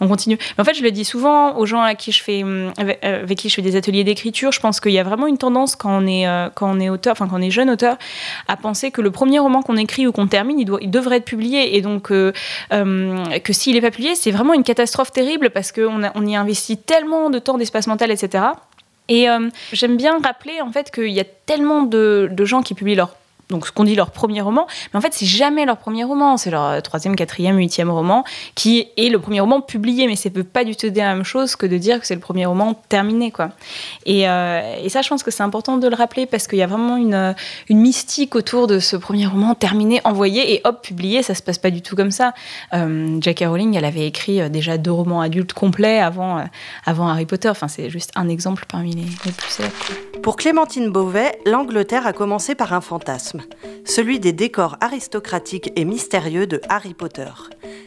on, 0.00 0.08
continue. 0.08 0.36
En 0.58 0.64
fait, 0.64 0.74
je 0.74 0.82
le 0.82 0.90
dis 0.90 1.04
souvent 1.04 1.56
aux 1.56 1.64
gens 1.64 1.80
à 1.80 1.94
qui 1.94 2.10
je 2.10 2.22
fais, 2.22 2.42
euh, 2.44 2.72
avec, 2.76 3.38
qui 3.38 3.48
je 3.48 3.54
fais 3.54 3.62
des 3.62 3.76
ateliers 3.76 4.02
d'écriture. 4.02 4.50
Je 4.50 4.58
pense 4.58 4.80
qu'il 4.80 4.90
y 4.90 4.98
a 4.98 5.04
vraiment 5.04 5.28
une 5.28 5.38
tendance 5.38 5.76
quand 5.76 6.02
on 6.02 6.06
est, 6.08 6.26
euh, 6.26 6.48
quand 6.52 6.74
on 6.74 6.80
est 6.80 6.88
auteur, 6.88 7.12
enfin 7.12 7.28
quand 7.28 7.38
on 7.38 7.42
est 7.42 7.52
jeune 7.52 7.70
auteur, 7.70 7.98
à 8.48 8.56
penser 8.56 8.90
que 8.90 9.00
le 9.00 9.12
premier 9.12 9.38
roman 9.38 9.62
qu'on 9.62 9.76
écrit 9.76 10.08
ou 10.08 10.12
qu'on 10.12 10.26
termine, 10.26 10.58
il, 10.58 10.64
doit, 10.64 10.80
il 10.82 10.90
devrait 10.90 11.18
être 11.18 11.24
publié. 11.24 11.76
Et 11.76 11.82
donc, 11.82 12.10
euh, 12.10 12.32
que 12.70 13.52
s'il 13.52 13.74
n'est 13.74 13.80
pas 13.80 13.92
publié, 13.92 14.16
c'est 14.16 14.32
vraiment 14.32 14.54
une 14.54 14.64
catastrophe 14.64 15.12
terrible 15.12 15.50
parce 15.50 15.70
qu'on 15.70 16.02
on 16.12 16.26
y 16.26 16.34
investit 16.34 16.76
tellement 16.76 17.30
de 17.30 17.38
temps, 17.38 17.58
d'espace 17.58 17.86
mental, 17.86 18.10
etc. 18.10 18.44
Et 19.08 19.28
j'aime 19.72 19.96
bien 19.96 20.18
rappeler 20.18 20.60
en 20.60 20.72
fait 20.72 20.90
qu'il 20.90 21.12
y 21.12 21.20
a 21.20 21.24
tellement 21.24 21.82
de, 21.82 22.28
de 22.28 22.44
gens 22.44 22.62
qui 22.62 22.74
publient 22.74 22.96
leur 22.96 23.14
donc 23.48 23.66
ce 23.66 23.72
qu'on 23.72 23.84
dit 23.84 23.94
leur 23.94 24.10
premier 24.10 24.40
roman, 24.40 24.66
mais 24.92 24.98
en 24.98 25.00
fait 25.00 25.12
c'est 25.12 25.26
jamais 25.26 25.64
leur 25.64 25.76
premier 25.76 26.02
roman, 26.02 26.36
c'est 26.36 26.50
leur 26.50 26.64
euh, 26.64 26.80
troisième, 26.80 27.14
quatrième, 27.14 27.56
huitième 27.56 27.90
roman 27.90 28.24
qui 28.56 28.88
est 28.96 29.08
le 29.08 29.20
premier 29.20 29.40
roman 29.40 29.60
publié, 29.60 30.06
mais 30.06 30.16
ça 30.16 30.30
peut 30.30 30.42
pas 30.42 30.64
du 30.64 30.74
tout 30.74 30.88
la 30.94 31.14
même 31.14 31.24
chose 31.24 31.54
que 31.54 31.66
de 31.66 31.78
dire 31.78 32.00
que 32.00 32.06
c'est 32.06 32.14
le 32.14 32.20
premier 32.20 32.46
roman 32.46 32.74
terminé 32.88 33.30
quoi. 33.30 33.50
Et, 34.04 34.28
euh, 34.28 34.88
ça 34.88 35.02
je 35.02 35.08
pense 35.08 35.22
que 35.22 35.30
c'est 35.30 35.42
important 35.42 35.76
de 35.76 35.88
le 35.88 35.94
rappeler 35.94 36.26
parce 36.26 36.48
qu'il 36.48 36.58
y 36.58 36.62
a 36.62 36.66
vraiment 36.66 36.96
une, 36.96 37.14
euh, 37.14 37.32
une, 37.68 37.80
mystique 37.80 38.34
autour 38.34 38.66
de 38.66 38.78
ce 38.78 38.96
premier 38.96 39.26
roman 39.26 39.54
terminé, 39.54 40.00
envoyé 40.04 40.54
et 40.54 40.60
hop 40.64 40.82
publié, 40.82 41.22
ça 41.22 41.34
se 41.34 41.42
passe 41.42 41.58
pas 41.58 41.70
du 41.70 41.82
tout 41.82 41.94
comme 41.96 42.10
ça. 42.10 42.32
Euh, 42.72 43.18
J.K. 43.20 43.44
Rowling 43.46 43.76
elle 43.76 43.84
avait 43.84 44.06
écrit 44.06 44.48
déjà 44.50 44.78
deux 44.78 44.90
romans 44.90 45.20
adultes 45.20 45.52
complets 45.52 46.00
avant, 46.00 46.44
avant 46.84 47.08
Harry 47.08 47.26
Potter, 47.26 47.48
enfin 47.48 47.68
c'est 47.68 47.90
juste 47.90 48.10
un 48.16 48.28
exemple 48.28 48.64
parmi 48.68 48.94
les, 48.94 49.02
les 49.02 49.32
plus 49.32 49.50
célèbres. 49.50 49.74
Pour 50.22 50.36
Clémentine 50.36 50.90
Beauvais, 50.90 51.38
l'Angleterre 51.44 52.06
a 52.06 52.12
commencé 52.12 52.54
par 52.54 52.72
un 52.72 52.80
fantasme 52.80 53.35
celui 53.84 54.20
des 54.20 54.32
décors 54.32 54.76
aristocratiques 54.80 55.72
et 55.76 55.84
mystérieux 55.84 56.46
de 56.46 56.60
Harry 56.68 56.94
Potter. 56.94 57.30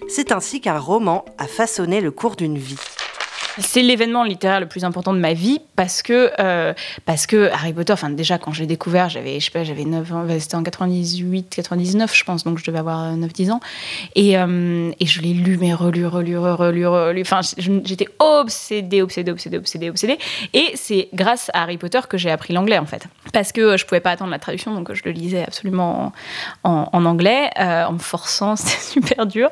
C'est 0.07 0.31
ainsi 0.31 0.61
qu'un 0.61 0.79
roman 0.79 1.25
a 1.37 1.47
façonné 1.47 2.01
le 2.01 2.11
cours 2.11 2.35
d'une 2.35 2.57
vie. 2.57 2.79
C'est 3.59 3.81
l'événement 3.81 4.23
littéraire 4.23 4.59
le 4.59 4.67
plus 4.67 4.85
important 4.85 5.13
de 5.13 5.19
ma 5.19 5.33
vie 5.33 5.59
parce 5.75 6.01
que, 6.01 6.31
euh, 6.39 6.73
parce 7.05 7.27
que 7.27 7.49
Harry 7.51 7.73
Potter, 7.73 7.93
enfin 7.93 8.09
déjà 8.09 8.37
quand 8.37 8.53
je 8.53 8.61
l'ai 8.61 8.67
découvert, 8.67 9.09
j'avais, 9.09 9.39
je 9.39 9.45
sais 9.45 9.51
pas, 9.51 9.63
j'avais 9.63 9.85
9 9.85 10.13
ans, 10.13 10.25
c'était 10.39 10.55
en 10.55 10.63
98, 10.63 11.49
99 11.49 12.15
je 12.15 12.23
pense, 12.23 12.43
donc 12.43 12.59
je 12.59 12.65
devais 12.65 12.79
avoir 12.79 13.15
9-10 13.15 13.51
ans. 13.51 13.59
Et, 14.15 14.37
euh, 14.37 14.91
et 14.99 15.05
je 15.05 15.21
l'ai 15.21 15.33
lu, 15.33 15.57
mais 15.59 15.73
relu, 15.73 16.05
relu, 16.05 16.37
relu, 16.37 16.87
relu. 16.87 17.21
Enfin, 17.21 17.41
j'étais 17.57 18.07
obsédée, 18.19 19.01
obsédée, 19.01 19.31
obsédée, 19.31 19.57
obsédée, 19.57 19.89
obsédée. 19.89 20.19
Et 20.53 20.71
c'est 20.75 21.09
grâce 21.13 21.49
à 21.53 21.63
Harry 21.63 21.77
Potter 21.77 21.99
que 22.07 22.17
j'ai 22.17 22.31
appris 22.31 22.53
l'anglais 22.53 22.77
en 22.77 22.85
fait. 22.85 23.07
Parce 23.33 23.51
que 23.51 23.77
je 23.77 23.85
pouvais 23.85 24.01
pas 24.01 24.11
attendre 24.11 24.31
la 24.31 24.39
traduction, 24.39 24.73
donc 24.73 24.93
je 24.93 25.01
le 25.05 25.11
lisais 25.11 25.43
absolument 25.43 26.13
en, 26.63 27.05
anglais, 27.05 27.49
euh, 27.59 27.85
en 27.85 27.93
me 27.93 27.99
forçant, 27.99 28.55
c'était 28.57 28.79
super 28.79 29.25
dur. 29.25 29.49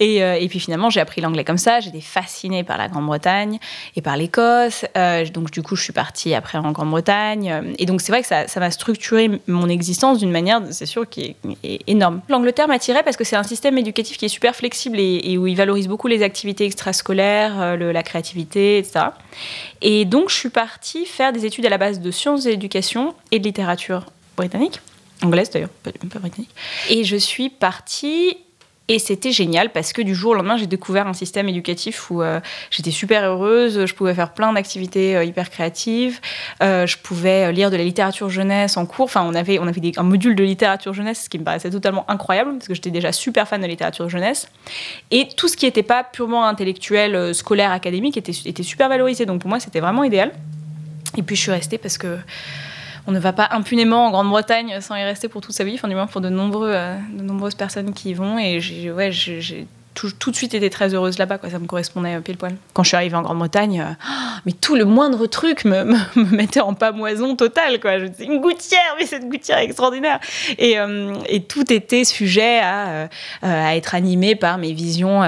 Et, 0.00 0.18
et 0.18 0.48
puis 0.48 0.60
finalement, 0.60 0.90
j'ai 0.90 1.00
appris 1.00 1.20
l'anglais 1.20 1.44
comme 1.44 1.58
ça, 1.58 1.80
j'étais 1.80 2.00
fascinée 2.00 2.62
par 2.62 2.78
la 2.78 2.88
Grande-Bretagne 2.88 3.47
et 3.96 4.02
par 4.02 4.16
l'Écosse. 4.16 4.84
Euh, 4.96 5.24
donc 5.26 5.50
du 5.50 5.62
coup, 5.62 5.76
je 5.76 5.82
suis 5.82 5.92
partie 5.92 6.34
après 6.34 6.58
en 6.58 6.72
Grande-Bretagne. 6.72 7.74
Et 7.78 7.86
donc 7.86 8.00
c'est 8.00 8.12
vrai 8.12 8.22
que 8.22 8.28
ça, 8.28 8.46
m'a 8.60 8.70
structuré 8.70 9.40
mon 9.46 9.68
existence 9.68 10.18
d'une 10.18 10.30
manière, 10.30 10.62
c'est 10.70 10.86
sûr, 10.86 11.08
qui 11.08 11.36
est, 11.62 11.80
énorme. 11.86 12.20
L'Angleterre 12.28 12.68
m'attirait 12.68 13.02
parce 13.02 13.16
que 13.16 13.24
c'est 13.24 13.36
un 13.36 13.42
système 13.42 13.78
éducatif 13.78 14.16
qui 14.16 14.24
est 14.24 14.28
super 14.28 14.54
flexible 14.54 14.98
et, 14.98 15.38
où 15.38 15.46
il 15.46 15.56
valorise 15.56 15.88
beaucoup 15.88 16.08
les 16.08 16.22
activités 16.22 16.64
extrascolaires, 16.64 17.60
euh, 17.60 17.92
la 17.92 18.02
créativité, 18.02 18.78
etc. 18.78 19.06
Et 19.80 20.04
donc 20.04 20.30
je 20.30 20.34
suis 20.34 20.50
partie 20.50 21.06
faire 21.06 21.32
des 21.32 21.46
études 21.46 21.66
à 21.66 21.70
la 21.70 21.78
base 21.78 22.00
de 22.00 22.10
sciences 22.10 22.46
et 22.46 22.50
d'éducation 22.50 23.14
et 23.30 23.38
de 23.38 23.44
littérature 23.44 24.06
britannique 24.36 24.80
anglaise 25.22 25.50
d'ailleurs, 25.50 25.70
pas 25.82 25.90
britannique. 26.18 26.50
Et 26.90 27.04
je 27.04 27.16
suis 27.16 27.50
partie 27.50 28.36
et 28.88 28.98
c'était 28.98 29.32
génial 29.32 29.70
parce 29.70 29.92
que 29.92 30.00
du 30.00 30.14
jour 30.14 30.30
au 30.30 30.34
lendemain, 30.34 30.56
j'ai 30.56 30.66
découvert 30.66 31.06
un 31.06 31.12
système 31.12 31.48
éducatif 31.48 32.10
où 32.10 32.22
euh, 32.22 32.40
j'étais 32.70 32.90
super 32.90 33.22
heureuse, 33.24 33.84
je 33.84 33.94
pouvais 33.94 34.14
faire 34.14 34.32
plein 34.32 34.52
d'activités 34.54 35.14
euh, 35.14 35.24
hyper 35.24 35.50
créatives, 35.50 36.20
euh, 36.62 36.86
je 36.86 36.96
pouvais 36.96 37.52
lire 37.52 37.70
de 37.70 37.76
la 37.76 37.84
littérature 37.84 38.30
jeunesse 38.30 38.78
en 38.78 38.86
cours. 38.86 39.04
Enfin, 39.04 39.24
on 39.26 39.34
avait, 39.34 39.58
on 39.58 39.66
avait 39.66 39.92
un 39.98 40.02
module 40.02 40.34
de 40.34 40.42
littérature 40.42 40.94
jeunesse, 40.94 41.24
ce 41.24 41.28
qui 41.28 41.38
me 41.38 41.44
paraissait 41.44 41.70
totalement 41.70 42.10
incroyable 42.10 42.52
parce 42.54 42.66
que 42.66 42.74
j'étais 42.74 42.90
déjà 42.90 43.12
super 43.12 43.46
fan 43.46 43.60
de 43.60 43.66
littérature 43.66 44.08
jeunesse. 44.08 44.48
Et 45.10 45.28
tout 45.36 45.48
ce 45.48 45.56
qui 45.56 45.66
n'était 45.66 45.82
pas 45.82 46.02
purement 46.02 46.46
intellectuel, 46.46 47.34
scolaire, 47.34 47.72
académique 47.72 48.16
était, 48.16 48.32
était 48.46 48.62
super 48.62 48.88
valorisé. 48.88 49.26
Donc 49.26 49.42
pour 49.42 49.50
moi, 49.50 49.60
c'était 49.60 49.80
vraiment 49.80 50.02
idéal. 50.02 50.32
Et 51.18 51.22
puis 51.22 51.36
je 51.36 51.42
suis 51.42 51.50
restée 51.50 51.76
parce 51.76 51.98
que 51.98 52.18
on 53.08 53.12
ne 53.12 53.18
va 53.18 53.32
pas 53.32 53.48
impunément 53.52 54.06
en 54.06 54.10
Grande-Bretagne 54.10 54.82
sans 54.82 54.94
y 54.94 55.02
rester 55.02 55.28
pour 55.28 55.40
toute 55.40 55.54
sa 55.54 55.64
vie, 55.64 55.74
enfin 55.74 55.88
du 55.88 55.94
moins 55.94 56.06
pour 56.06 56.20
euh, 56.22 56.96
de 57.10 57.22
nombreuses 57.22 57.54
personnes 57.54 57.94
qui 57.94 58.10
y 58.10 58.14
vont. 58.14 58.38
Et 58.38 58.60
j'ai, 58.60 59.66
tout, 59.94 60.30
de 60.30 60.36
suite 60.36 60.52
été 60.52 60.68
très 60.68 60.94
heureuse 60.94 61.18
là-bas. 61.18 61.38
Ça 61.50 61.58
me 61.58 61.66
correspondait 61.66 62.20
pile 62.20 62.36
poil. 62.36 62.54
Quand 62.74 62.82
je 62.82 62.88
suis 62.88 62.96
arrivée 62.96 63.16
en 63.16 63.22
Grande-Bretagne, 63.22 63.96
mais 64.46 64.52
tout 64.52 64.76
le 64.76 64.84
moindre 64.84 65.26
truc 65.26 65.64
me, 65.64 65.84
me, 65.84 66.36
mettait 66.36 66.60
en 66.60 66.74
pamoison 66.74 67.34
totale, 67.34 67.80
quoi. 67.80 67.98
Je 67.98 68.08
une 68.20 68.42
gouttière, 68.42 68.94
mais 68.98 69.06
cette 69.06 69.26
gouttière 69.26 69.56
est 69.56 69.64
extraordinaire. 69.64 70.20
Et, 70.58 70.76
tout 71.48 71.72
était 71.72 72.04
sujet 72.04 72.60
à, 72.60 73.08
être 73.74 73.94
animé 73.94 74.34
par 74.34 74.58
mes 74.58 74.74
visions 74.74 75.22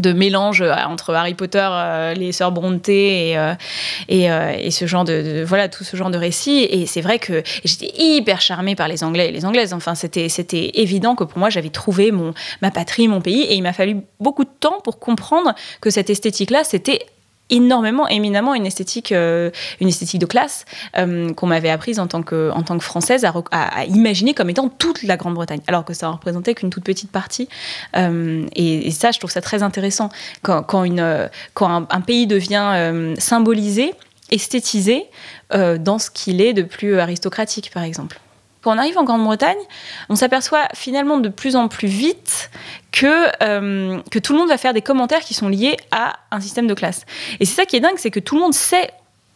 de 0.00 0.12
mélange 0.12 0.62
euh, 0.62 0.74
entre 0.88 1.14
Harry 1.14 1.34
Potter, 1.34 1.66
euh, 1.70 2.14
les 2.14 2.32
sœurs 2.32 2.52
Brontë 2.52 2.88
et, 2.88 3.38
euh, 3.38 3.54
et, 4.08 4.70
ce 4.70 4.86
genre 4.86 5.04
de, 5.04 5.44
voilà 5.46 5.68
tout 5.68 5.84
ce 5.84 5.96
genre 5.96 6.10
de 6.10 6.18
récits. 6.18 6.66
Et 6.70 6.86
c'est 6.86 7.00
vrai 7.00 7.18
que 7.18 7.42
j'étais 7.64 7.92
hyper 7.98 8.40
charmée 8.40 8.74
par 8.74 8.88
les 8.88 9.04
Anglais 9.04 9.28
et 9.28 9.32
les 9.32 9.44
Anglaises. 9.44 9.72
Enfin, 9.72 9.94
c'était 9.94 10.28
c'était 10.28 10.70
évident 10.74 11.14
que 11.14 11.24
pour 11.24 11.38
moi 11.38 11.50
j'avais 11.50 11.70
trouvé 11.70 12.12
mon 12.12 12.34
ma 12.62 12.70
patrie, 12.70 13.08
mon 13.08 13.20
pays. 13.20 13.42
Et 13.42 13.54
il 13.54 13.62
m'a 13.62 13.72
fallu 13.72 13.98
beaucoup 14.20 14.44
de 14.44 14.50
temps 14.60 14.80
pour 14.82 14.98
comprendre 14.98 15.54
que 15.80 15.90
cette 15.90 16.10
esthétique-là, 16.10 16.64
c'était 16.64 17.00
énormément, 17.50 18.08
éminemment 18.08 18.54
une 18.54 18.66
esthétique, 18.66 19.12
euh, 19.12 19.50
une 19.80 19.88
esthétique 19.88 20.20
de 20.20 20.26
classe 20.26 20.64
euh, 20.96 21.32
qu'on 21.34 21.46
m'avait 21.46 21.70
apprise 21.70 21.98
en 21.98 22.06
tant 22.06 22.22
que, 22.22 22.50
en 22.52 22.62
tant 22.62 22.78
que 22.78 22.84
française 22.84 23.24
à, 23.24 23.84
imaginer 23.86 24.34
comme 24.34 24.50
étant 24.50 24.68
toute 24.68 25.02
la 25.02 25.16
Grande-Bretagne, 25.16 25.60
alors 25.66 25.84
que 25.84 25.94
ça 25.94 26.08
en 26.08 26.12
représentait 26.12 26.54
qu'une 26.54 26.70
toute 26.70 26.84
petite 26.84 27.10
partie. 27.10 27.48
Euh, 27.96 28.46
et, 28.54 28.90
ça, 28.90 29.10
je 29.10 29.18
trouve 29.18 29.30
ça 29.30 29.40
très 29.40 29.62
intéressant 29.62 30.10
quand, 30.42 30.84
une, 30.84 31.30
quand 31.54 31.86
un, 31.90 32.00
pays 32.00 32.26
devient 32.26 33.14
symbolisé, 33.18 33.94
esthétisé 34.30 35.04
dans 35.52 35.98
ce 35.98 36.10
qu'il 36.10 36.40
est 36.40 36.52
de 36.52 36.62
plus 36.62 36.98
aristocratique, 36.98 37.70
par 37.72 37.82
exemple. 37.82 38.20
Quand 38.62 38.74
on 38.74 38.78
arrive 38.78 38.98
en 38.98 39.04
Grande-Bretagne, 39.04 39.58
on 40.08 40.16
s'aperçoit 40.16 40.68
finalement 40.74 41.18
de 41.18 41.28
plus 41.28 41.56
en 41.56 41.68
plus 41.68 41.88
vite 41.88 42.50
que, 42.92 43.28
euh, 43.42 44.00
que 44.10 44.18
tout 44.18 44.32
le 44.32 44.38
monde 44.38 44.48
va 44.48 44.58
faire 44.58 44.74
des 44.74 44.82
commentaires 44.82 45.20
qui 45.20 45.34
sont 45.34 45.48
liés 45.48 45.76
à 45.90 46.18
un 46.30 46.40
système 46.40 46.66
de 46.66 46.74
classe. 46.74 47.06
Et 47.40 47.44
c'est 47.44 47.54
ça 47.54 47.64
qui 47.64 47.76
est 47.76 47.80
dingue, 47.80 47.96
c'est 47.96 48.10
que 48.10 48.20
tout 48.20 48.34
le 48.34 48.42
monde 48.42 48.54
sait 48.54 48.90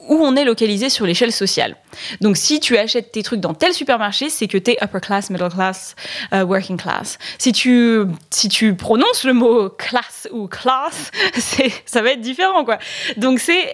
où 0.08 0.16
on 0.16 0.36
est 0.36 0.44
localisé 0.44 0.90
sur 0.90 1.06
l'échelle 1.06 1.32
sociale. 1.32 1.76
Donc 2.20 2.36
si 2.36 2.60
tu 2.60 2.76
achètes 2.76 3.12
tes 3.12 3.22
trucs 3.22 3.40
dans 3.40 3.54
tel 3.54 3.72
supermarché, 3.72 4.28
c'est 4.28 4.48
que 4.48 4.58
tu 4.58 4.72
es 4.72 4.78
upper 4.82 5.00
class, 5.00 5.30
middle 5.30 5.48
class, 5.48 5.96
euh, 6.32 6.44
working 6.44 6.76
class. 6.76 7.18
Si 7.38 7.52
tu, 7.52 8.02
si 8.30 8.48
tu 8.48 8.74
prononces 8.74 9.24
le 9.24 9.32
mot 9.32 9.70
class 9.70 10.28
ou 10.32 10.46
class, 10.46 11.10
ça 11.86 12.02
va 12.02 12.10
être 12.10 12.20
différent. 12.20 12.64
quoi. 12.64 12.78
Donc 13.16 13.38
c'est 13.38 13.72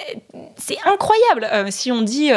incroyable. 0.85 1.49
Euh, 1.53 1.67
si 1.71 1.91
on 1.91 2.03
dit 2.03 2.31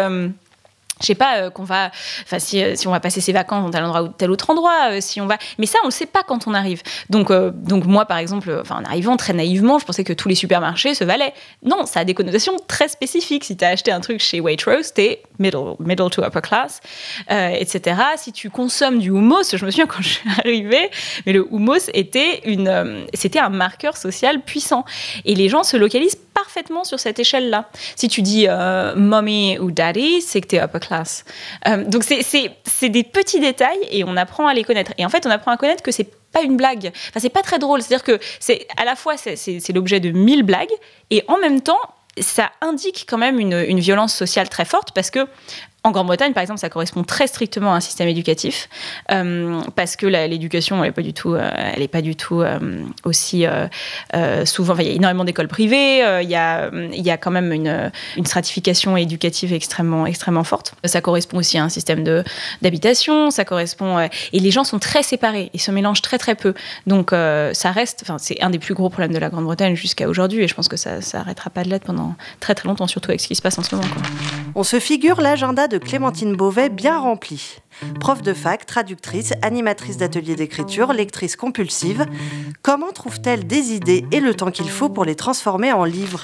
je 1.04 1.08
sais 1.08 1.16
pas 1.16 1.38
euh, 1.38 1.50
qu'on 1.50 1.64
va 1.64 1.92
enfin 2.24 2.40
si, 2.40 2.64
euh, 2.64 2.76
si, 2.76 2.88
on 2.88 2.92
va 2.92 3.00
passer 3.00 3.22
ses 3.22 3.34
vacances 3.34 3.64
dans 3.64 3.72
tel 3.72 3.84
endroit 3.84 4.04
ou 4.04 4.08
tel 4.08 4.32
autre 4.32 4.50
endroit 4.50 4.92
euh, 4.92 4.98
si 5.02 5.22
on 5.22 5.28
va 5.28 5.38
mais 5.58 5.66
ça 5.66 5.78
on 5.84 5.88
le 5.88 5.92
sait 5.92 6.06
pas 6.06 6.24
quand 6.24 6.48
on 6.48 6.54
arrive. 6.54 6.82
Donc 7.10 7.32
donc 7.32 7.86
moi 7.86 8.06
par 8.06 8.18
exemple 8.18 8.58
enfin 8.62 8.78
en 8.78 8.86
arrivant 8.86 9.18
très 9.18 9.34
naïvement 9.34 9.80
je 9.80 9.86
pensais 9.86 10.04
que 10.04 10.14
tous 10.14 10.30
les 10.30 10.36
supermarchés 10.36 10.96
se 10.96 11.04
valaient. 11.04 11.34
Non 11.64 11.86
ça 11.86 12.02
a 12.02 12.06
des 12.06 12.14
connotations 12.14 12.56
très 12.68 12.88
spécifiques. 12.88 13.44
Si 13.44 13.58
tu 13.58 13.66
as 13.66 13.70
acheté 13.70 13.92
un 13.92 14.00
truc 14.00 14.20
chez 14.20 14.40
Waitrose 14.40 14.94
t'es 14.94 15.22
middle 15.40 15.76
middle 15.80 16.10
to 16.10 16.24
upper 16.24 16.42
class 16.42 16.80
etc 17.30 18.02
si 18.18 18.32
tu 18.32 18.50
consommes 18.50 19.00
du 19.00 19.10
hummus 19.10 19.56
je 19.56 19.66
me 19.66 19.72
souviens 19.72 19.88
quand 19.88 20.02
je 20.02 20.10
suis 20.10 20.30
arrivée 20.40 20.90
mais 21.26 21.34
le 21.34 21.48
hummus 21.52 21.90
était 21.94 22.42
une 22.46 23.06
c'était 23.14 23.40
un 23.40 23.50
marqueur 23.50 23.98
social 23.98 24.42
puissant. 24.42 24.86
Et 25.26 25.36
les 25.36 25.50
gens 25.50 25.64
se 25.64 25.78
localisent 25.78 26.18
parfaitement 26.34 26.84
sur 26.84 27.00
cette 27.00 27.20
échelle 27.20 27.50
là 27.50 27.70
si 27.96 28.08
tu 28.08 28.22
dis 28.22 28.48
mommy 28.96 29.58
ou 29.60 29.72
daddy 29.72 30.22
c'est 30.22 30.42
que 30.42 30.48
t'es 30.48 30.62
upper 30.64 30.80
class. 30.80 31.26
Euh, 31.68 31.84
donc 31.84 32.04
c'est 32.04 32.90
des 32.90 33.04
petits 33.04 33.40
détails 33.40 33.80
et 33.92 34.04
on 34.04 34.18
apprend 34.18 34.48
à 34.48 34.54
les 34.54 34.64
connaître. 34.64 34.94
Et 34.98 35.06
en 35.06 35.10
fait, 35.10 35.26
on 35.26 35.30
apprend 35.30 35.52
à 35.52 35.58
connaître 35.58 35.84
que 35.84 35.92
c'est 35.92 36.10
pas 36.32 36.42
une 36.42 36.58
blague. 36.58 36.92
Enfin, 37.10 37.20
c'est 37.20 37.30
pas 37.30 37.44
très 37.44 37.60
drôle. 37.60 37.82
C'est-à-dire 37.82 38.04
que 38.04 38.20
c'est 38.40 38.68
à 38.78 38.86
la 38.86 38.96
fois 38.96 39.16
c'est 39.18 39.74
l'objet 39.74 40.00
de 40.00 40.12
mille 40.12 40.44
blagues 40.44 40.74
et 41.10 41.24
en 41.28 41.38
même 41.38 41.62
temps 41.62 41.80
ça 42.20 42.52
indique 42.62 43.06
quand 43.10 43.18
même 43.18 43.40
une, 43.40 43.66
une, 43.68 43.80
violence 43.80 44.14
sociale 44.14 44.48
très 44.48 44.66
forte 44.66 44.92
parce 44.92 45.10
que 45.10 45.28
en 45.86 45.92
Grande-Bretagne, 45.92 46.32
par 46.32 46.42
exemple, 46.42 46.62
ça 46.62 46.70
correspond 46.70 47.04
très 47.04 47.28
strictement 47.28 47.74
à 47.74 47.78
un 47.78 47.80
système 47.82 48.08
éducatif 48.08 48.70
euh, 49.12 49.62
parce 49.76 49.98
que 49.98 50.08
l'éducation, 50.08 50.78
elle 50.78 50.90
n'est 50.90 50.94
pas 50.94 51.02
du 51.02 51.14
tout, 51.14 51.34
euh, 51.34 51.52
elle 51.54 51.82
est 51.82 51.90
pas 51.90 52.02
du 52.02 52.16
tout 52.16 52.42
euh, 52.42 52.84
aussi 53.04 53.46
souvent. 54.46 54.76
Il 54.78 54.88
y 54.88 54.90
a 54.90 54.94
énormément 54.94 55.26
d'écoles 55.26 55.50
privées. 55.50 56.00
Il 56.22 56.30
y 56.30 56.36
a, 56.36 56.72
y 56.74 57.10
a 57.10 57.18
quand 57.18 57.32
même 57.32 57.52
une, 57.52 57.92
stratification 58.24 58.96
éducative 58.96 59.52
extrêmement, 59.52 60.06
extrêmement 60.06 60.46
forte. 60.46 60.74
Ça 60.86 61.02
correspond 61.02 61.38
aussi 61.38 61.58
à 61.58 61.64
un 61.64 61.70
système 61.70 62.04
d'habitation. 62.62 63.30
Ça 63.30 63.44
correspond 63.44 64.00
et 64.00 64.40
les 64.40 64.52
gens 64.52 64.64
sont 64.64 64.80
très 64.80 65.04
séparés. 65.04 65.50
Ils 65.54 65.62
se 65.62 65.72
mélangent 65.72 66.02
très 66.02 66.18
très 66.18 66.36
peu. 66.36 66.54
Donc 66.88 67.12
ça 67.12 67.72
reste. 67.72 68.06
C'est 68.18 68.42
un 68.42 68.50
des 68.50 68.60
plus 68.60 68.74
gros 68.74 68.90
problèmes 68.90 69.14
de 69.14 69.20
la 69.20 69.30
Grande-Bretagne 69.30 69.76
jusqu'à 69.76 70.08
aujourd'hui. 70.08 70.44
Et 70.44 70.48
je 70.48 70.56
pense 70.56 70.70
que 70.70 70.78
ça, 70.78 71.02
ça 71.02 71.20
arrêtera 71.20 71.50
pas 71.50 71.64
de 71.64 71.70
l'être 71.70 71.86
pendant 71.86 72.16
très 72.40 72.56
très 72.56 72.70
longtemps, 72.70 72.88
surtout 72.88 73.12
avec 73.12 73.20
ce 73.20 73.28
qui 73.28 73.36
se 73.36 73.42
passe 73.42 73.58
en 73.60 73.64
ce 73.64 73.76
moment. 73.76 73.88
On 74.56 74.64
se 74.64 74.80
figure 74.80 75.20
l'agenda 75.20 75.68
de 75.74 75.80
Clémentine 75.80 76.36
Beauvais 76.36 76.70
bien 76.70 77.00
remplie. 77.00 77.58
Prof 78.00 78.22
de 78.22 78.34
fac, 78.34 78.64
traductrice, 78.68 79.34
animatrice 79.42 79.98
d'ateliers 79.98 80.36
d'écriture, 80.36 80.94
lectrice 80.94 81.36
compulsive, 81.36 82.06
comment 82.62 82.92
trouve-t-elle 82.92 83.48
des 83.48 83.74
idées 83.74 84.06
et 84.12 84.20
le 84.20 84.36
temps 84.36 84.52
qu'il 84.52 84.70
faut 84.70 84.90
pour 84.90 85.04
les 85.04 85.16
transformer 85.16 85.74
en 85.74 85.84
livres? 85.84 86.22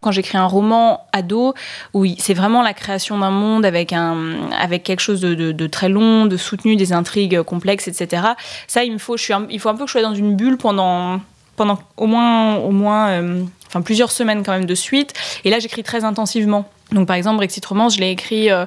Quand 0.00 0.12
j'écris 0.12 0.38
un 0.38 0.46
roman 0.46 1.00
ado, 1.12 1.52
oui, 1.94 2.14
c'est 2.20 2.32
vraiment 2.32 2.62
la 2.62 2.72
création 2.72 3.18
d'un 3.18 3.32
monde 3.32 3.66
avec, 3.66 3.92
un, 3.92 4.48
avec 4.52 4.84
quelque 4.84 5.00
chose 5.00 5.20
de, 5.20 5.66
très 5.66 5.88
long, 5.88 6.26
de 6.26 6.36
soutenu, 6.36 6.76
des 6.76 6.92
intrigues 6.92 7.42
complexes, 7.42 7.88
etc. 7.88 8.22
Ça, 8.68 8.84
il 8.84 8.92
me 8.92 8.98
faut, 8.98 9.16
je 9.16 9.24
suis 9.24 9.34
il 9.50 9.58
faut 9.58 9.68
un 9.68 9.74
peu 9.74 9.82
que 9.82 9.88
je 9.88 9.92
sois 9.98 10.02
dans 10.02 10.14
une 10.14 10.36
bulle 10.36 10.58
pendant, 10.58 11.20
pendant 11.56 11.80
au 11.96 12.06
moins, 12.06 12.54
au 12.58 12.70
moins 12.70 13.08
euh, 13.08 13.42
enfin, 13.70 13.82
plusieurs 13.82 14.10
semaines 14.10 14.42
quand 14.44 14.52
même 14.52 14.66
de 14.66 14.74
suite. 14.74 15.14
Et 15.44 15.50
là, 15.50 15.60
j'écris 15.60 15.84
très 15.84 16.04
intensivement. 16.04 16.68
Donc 16.92 17.06
par 17.06 17.16
exemple, 17.16 17.36
Brexit 17.36 17.64
Romance, 17.64 17.94
je 17.94 18.00
l'ai 18.00 18.10
écit 18.12 18.50
euh, 18.50 18.66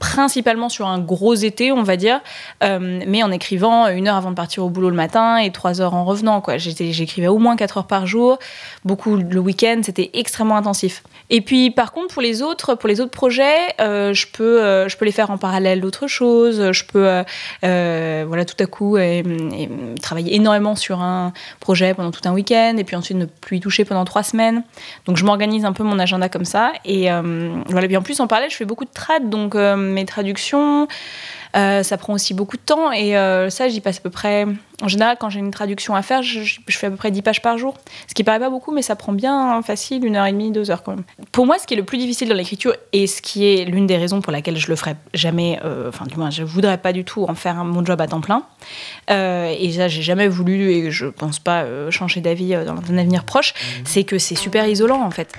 principalement 0.00 0.68
sur 0.68 0.88
un 0.88 0.98
gros 0.98 1.34
été, 1.34 1.70
on 1.70 1.84
va 1.84 1.96
dire, 1.96 2.20
euh, 2.64 3.00
mais 3.06 3.22
en 3.22 3.30
écrivant 3.30 3.86
une 3.86 4.08
heure 4.08 4.16
avant 4.16 4.30
de 4.30 4.34
partir 4.34 4.64
au 4.64 4.68
boulot 4.68 4.90
le 4.90 4.96
matin 4.96 5.36
et 5.36 5.52
trois 5.52 5.80
heures 5.80 5.94
en 5.94 6.04
revenant. 6.04 6.42
J'écrivais 6.56 7.28
au 7.28 7.38
moins 7.38 7.54
quatre 7.54 7.78
heures 7.78 7.86
par 7.86 8.06
jour, 8.06 8.38
beaucoup 8.84 9.16
le 9.16 9.38
week-end, 9.38 9.80
c'était 9.84 10.10
extrêmement 10.14 10.56
intensif. 10.56 11.04
Et 11.28 11.40
puis 11.40 11.70
par 11.70 11.92
contre, 11.92 12.12
pour 12.12 12.22
les 12.22 12.42
autres, 12.42 12.74
pour 12.74 12.88
les 12.88 13.00
autres 13.00 13.12
projets, 13.12 13.74
euh, 13.80 14.12
je, 14.12 14.26
peux, 14.26 14.88
je 14.88 14.96
peux 14.96 15.04
les 15.04 15.12
faire 15.12 15.30
en 15.30 15.38
parallèle 15.38 15.80
d'autres 15.80 16.08
choses. 16.08 16.72
Je 16.72 16.84
peux, 16.84 17.22
voilà, 17.62 18.44
tout 18.44 18.56
à 18.58 18.66
coup, 18.66 18.98
travailler 20.02 20.34
énormément 20.34 20.74
sur 20.74 21.00
un 21.00 21.32
projet 21.60 21.94
pendant 21.94 22.10
tout 22.10 22.26
un 22.28 22.32
week-end 22.32 22.74
et 22.78 22.84
puis 22.84 22.96
ensuite 22.96 23.16
ne 23.16 23.26
plus 23.26 23.58
y 23.58 23.60
toucher 23.60 23.84
pendant 23.84 24.04
trois 24.04 24.22
semaines. 24.22 24.64
Donc 25.04 25.16
je 25.16 25.24
m'organise 25.24 25.64
un 25.64 25.72
peu 25.72 25.84
mon 25.84 25.98
agenda 25.98 26.28
comme 26.28 26.44
ça 26.44 26.72
et 26.84 27.08
voilà, 27.68 27.86
bien 27.86 28.00
en 28.00 28.02
plus, 28.02 28.18
en 28.20 28.26
parallèle, 28.26 28.50
je 28.50 28.56
fais 28.56 28.64
beaucoup 28.64 28.84
de 28.84 28.90
trad, 28.92 29.28
donc 29.28 29.54
euh, 29.54 29.76
mes 29.92 30.04
traductions, 30.04 30.88
euh, 31.56 31.82
ça 31.82 31.98
prend 31.98 32.12
aussi 32.12 32.34
beaucoup 32.34 32.56
de 32.56 32.62
temps. 32.62 32.92
Et 32.92 33.16
euh, 33.16 33.50
ça, 33.50 33.68
j'y 33.68 33.80
passe 33.80 33.98
à 33.98 34.00
peu 34.00 34.10
près. 34.10 34.46
En 34.82 34.88
général, 34.88 35.16
quand 35.20 35.30
j'ai 35.30 35.40
une 35.40 35.50
traduction 35.50 35.94
à 35.94 36.02
faire, 36.02 36.22
je, 36.22 36.58
fais 36.68 36.86
à 36.86 36.90
peu 36.90 36.96
près 36.96 37.10
10 37.10 37.22
pages 37.22 37.42
par 37.42 37.58
jour. 37.58 37.74
Ce 38.08 38.14
qui 38.14 38.24
paraît 38.24 38.38
pas 38.38 38.50
beaucoup, 38.50 38.72
mais 38.72 38.82
ça 38.82 38.96
prend 38.96 39.12
bien 39.12 39.60
facile, 39.62 40.04
une 40.04 40.16
heure 40.16 40.26
et 40.26 40.32
demie, 40.32 40.52
deux 40.52 40.70
heures 40.70 40.82
quand 40.82 40.92
même. 40.92 41.04
Pour 41.32 41.46
moi, 41.46 41.58
ce 41.58 41.66
qui 41.66 41.74
est 41.74 41.76
le 41.76 41.84
plus 41.84 41.98
difficile 41.98 42.28
dans 42.28 42.34
l'écriture, 42.34 42.74
et 42.92 43.06
ce 43.06 43.20
qui 43.20 43.46
est 43.46 43.64
l'une 43.64 43.86
des 43.86 43.98
raisons 43.98 44.20
pour 44.22 44.32
laquelle 44.32 44.56
je 44.56 44.68
le 44.68 44.76
ferai 44.76 44.94
jamais, 45.12 45.60
enfin, 45.86 46.06
du 46.06 46.16
moins, 46.16 46.30
je 46.30 46.44
voudrais 46.44 46.78
pas 46.78 46.92
du 46.92 47.04
tout 47.04 47.24
en 47.24 47.34
faire 47.34 47.62
mon 47.64 47.84
job 47.84 48.00
à 48.00 48.06
temps 48.06 48.22
plein. 48.22 48.44
et 49.08 49.72
ça, 49.72 49.88
j'ai 49.88 50.02
jamais 50.02 50.28
voulu, 50.28 50.70
et 50.70 50.90
je 50.90 51.06
pense 51.06 51.38
pas 51.38 51.66
changer 51.90 52.22
d'avis 52.22 52.52
dans 52.64 52.76
un 52.90 52.98
avenir 52.98 53.24
proche, 53.24 53.52
c'est 53.84 54.04
que 54.04 54.18
c'est 54.18 54.36
super 54.36 54.66
isolant 54.66 55.02
en 55.02 55.10
fait. 55.10 55.34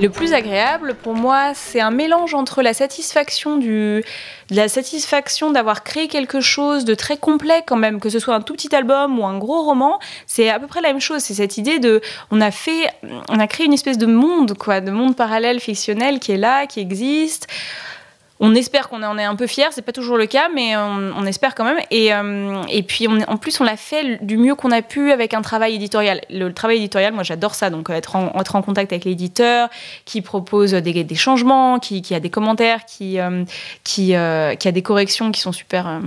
Le 0.00 0.08
plus 0.08 0.32
agréable 0.32 0.94
pour 0.94 1.12
moi, 1.12 1.52
c'est 1.54 1.80
un 1.80 1.90
mélange 1.90 2.32
entre 2.32 2.62
la 2.62 2.72
satisfaction 2.72 3.58
du, 3.58 4.02
la 4.48 4.66
satisfaction 4.66 5.50
d'avoir 5.50 5.84
créé 5.84 6.08
quelque 6.08 6.40
chose 6.40 6.86
de 6.86 6.94
très 6.94 7.18
complet 7.18 7.62
quand 7.66 7.76
même, 7.76 8.00
que 8.00 8.08
ce 8.08 8.18
soit 8.18 8.34
un 8.34 8.40
tout 8.40 8.54
petit 8.54 8.74
album 8.74 9.18
ou 9.18 9.26
un 9.26 9.36
gros 9.36 9.62
roman, 9.62 9.98
c'est 10.26 10.48
à 10.48 10.58
peu 10.58 10.66
près 10.66 10.80
la 10.80 10.88
même 10.88 11.02
chose. 11.02 11.20
C'est 11.20 11.34
cette 11.34 11.58
idée 11.58 11.80
de, 11.80 12.00
on 12.30 12.40
a 12.40 12.50
fait, 12.50 12.86
on 13.28 13.38
a 13.38 13.46
créé 13.46 13.66
une 13.66 13.74
espèce 13.74 13.98
de 13.98 14.06
monde, 14.06 14.56
quoi, 14.56 14.80
de 14.80 14.90
monde 14.90 15.16
parallèle 15.16 15.60
fictionnel 15.60 16.18
qui 16.18 16.32
est 16.32 16.38
là, 16.38 16.66
qui 16.66 16.80
existe 16.80 17.46
on 18.40 18.54
espère 18.54 18.88
qu'on 18.88 19.02
en 19.02 19.18
est 19.18 19.24
un 19.24 19.36
peu 19.36 19.46
fier, 19.46 19.68
c'est 19.70 19.82
pas 19.82 19.92
toujours 19.92 20.16
le 20.16 20.24
cas, 20.26 20.48
mais 20.54 20.74
on, 20.76 21.26
espère 21.26 21.54
quand 21.54 21.64
même. 21.64 21.78
Et, 21.90 22.12
euh, 22.12 22.62
puis 22.88 23.06
en 23.06 23.36
plus, 23.36 23.60
on 23.60 23.64
l'a 23.64 23.76
fait 23.76 24.24
du 24.24 24.38
mieux 24.38 24.54
qu'on 24.54 24.70
a 24.70 24.80
pu 24.80 25.12
avec 25.12 25.34
un 25.34 25.42
travail 25.42 25.74
éditorial. 25.74 26.22
Le, 26.30 26.50
travail 26.52 26.78
éditorial, 26.78 27.12
moi 27.12 27.22
j'adore 27.22 27.54
ça, 27.54 27.68
donc 27.68 27.90
être 27.90 28.16
en, 28.16 28.32
en 28.34 28.62
contact 28.62 28.92
avec 28.92 29.04
l'éditeur 29.04 29.68
qui 30.06 30.22
propose 30.22 30.72
des, 30.72 31.04
des 31.04 31.14
changements, 31.14 31.78
qui, 31.78 32.02
a 32.14 32.20
des 32.20 32.30
commentaires, 32.30 32.80
euh, 33.02 33.14
euh, 33.14 33.44
qui, 33.84 34.14
a 34.14 34.72
des 34.72 34.82
corrections 34.82 35.30
qui 35.32 35.40
sont 35.40 35.52
super 35.52 36.00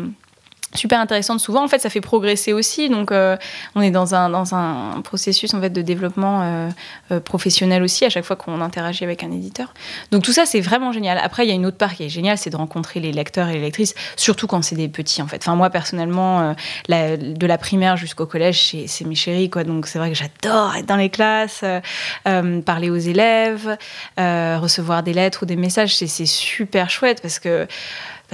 super 0.76 1.00
intéressante 1.00 1.40
souvent. 1.40 1.64
En 1.64 1.68
fait 1.68 1.80
ça 1.80 1.90
fait 1.90 2.02
progresser 2.02 2.54
aussi. 2.54 2.90
Donc 2.90 3.12
euh, 3.12 3.38
on 3.76 3.82
est 3.82 3.92
dans 3.92 4.16
un, 4.16 4.30
dans 4.30 4.56
un 4.56 5.02
processus 5.04 5.54
en 5.54 5.62
fait 5.62 5.70
de 5.70 5.82
développement 5.82 6.42
euh, 6.42 6.70
euh, 7.12 7.20
professionnel 7.20 7.84
aussi 7.84 8.06
à 8.06 8.10
chaque 8.10 8.26
fois 8.26 8.36
qu'on 8.36 8.62
interagit 8.62 9.04
avec 9.04 9.24
un 9.24 9.32
éditeur. 9.32 9.74
Donc 10.12 10.24
tout 10.24 10.34
ça 10.34 10.46
c'est 10.46 10.62
vraiment 10.62 10.92
génial. 10.92 11.20
Après 11.22 11.46
il 11.46 11.50
y 11.50 11.52
a 11.52 11.56
une 11.56 11.66
autre 11.66 11.78
part 11.78 11.94
qui 11.94 12.04
est 12.04 12.10
géniale 12.10 12.38
c'est 12.38 12.50
de 12.50 12.58
rencontrer 12.58 13.00
les 13.00 13.12
lecteurs 13.12 13.50
et 13.50 13.54
les 13.54 13.62
lectrices 13.62 13.96
surtout 14.16 14.48
quand 14.48 14.62
c'est 14.62 14.76
des 14.76 14.88
petits 14.90 15.22
en 15.22 15.28
fait. 15.28 15.38
Enfin 15.38 15.56
moi 15.56 15.70
personnellement 15.70 16.56
de 16.90 17.48
la 17.48 17.58
primaire 17.58 17.98
jusqu'au 17.98 18.26
collège 18.26 18.76
c'est 18.88 19.06
mes 19.06 19.16
chéris 19.16 19.50
quoi. 19.50 19.64
Donc 19.64 19.88
c'est 19.88 20.00
vrai 20.00 20.12
que 20.12 20.18
j'adore 20.18 20.76
être 20.76 20.86
dans 20.86 20.96
les 20.96 21.10
classes 21.10 21.64
parler 22.66 22.90
aux 22.90 22.98
élèves 22.98 23.78
recevoir 24.18 25.04
des 25.04 25.14
lettres 25.14 25.44
ou 25.44 25.46
des 25.46 25.56
messages. 25.56 25.96
C'est 25.96 26.26
super 26.26 26.90
chouette 26.90 27.22
parce 27.22 27.40
que 27.40 27.68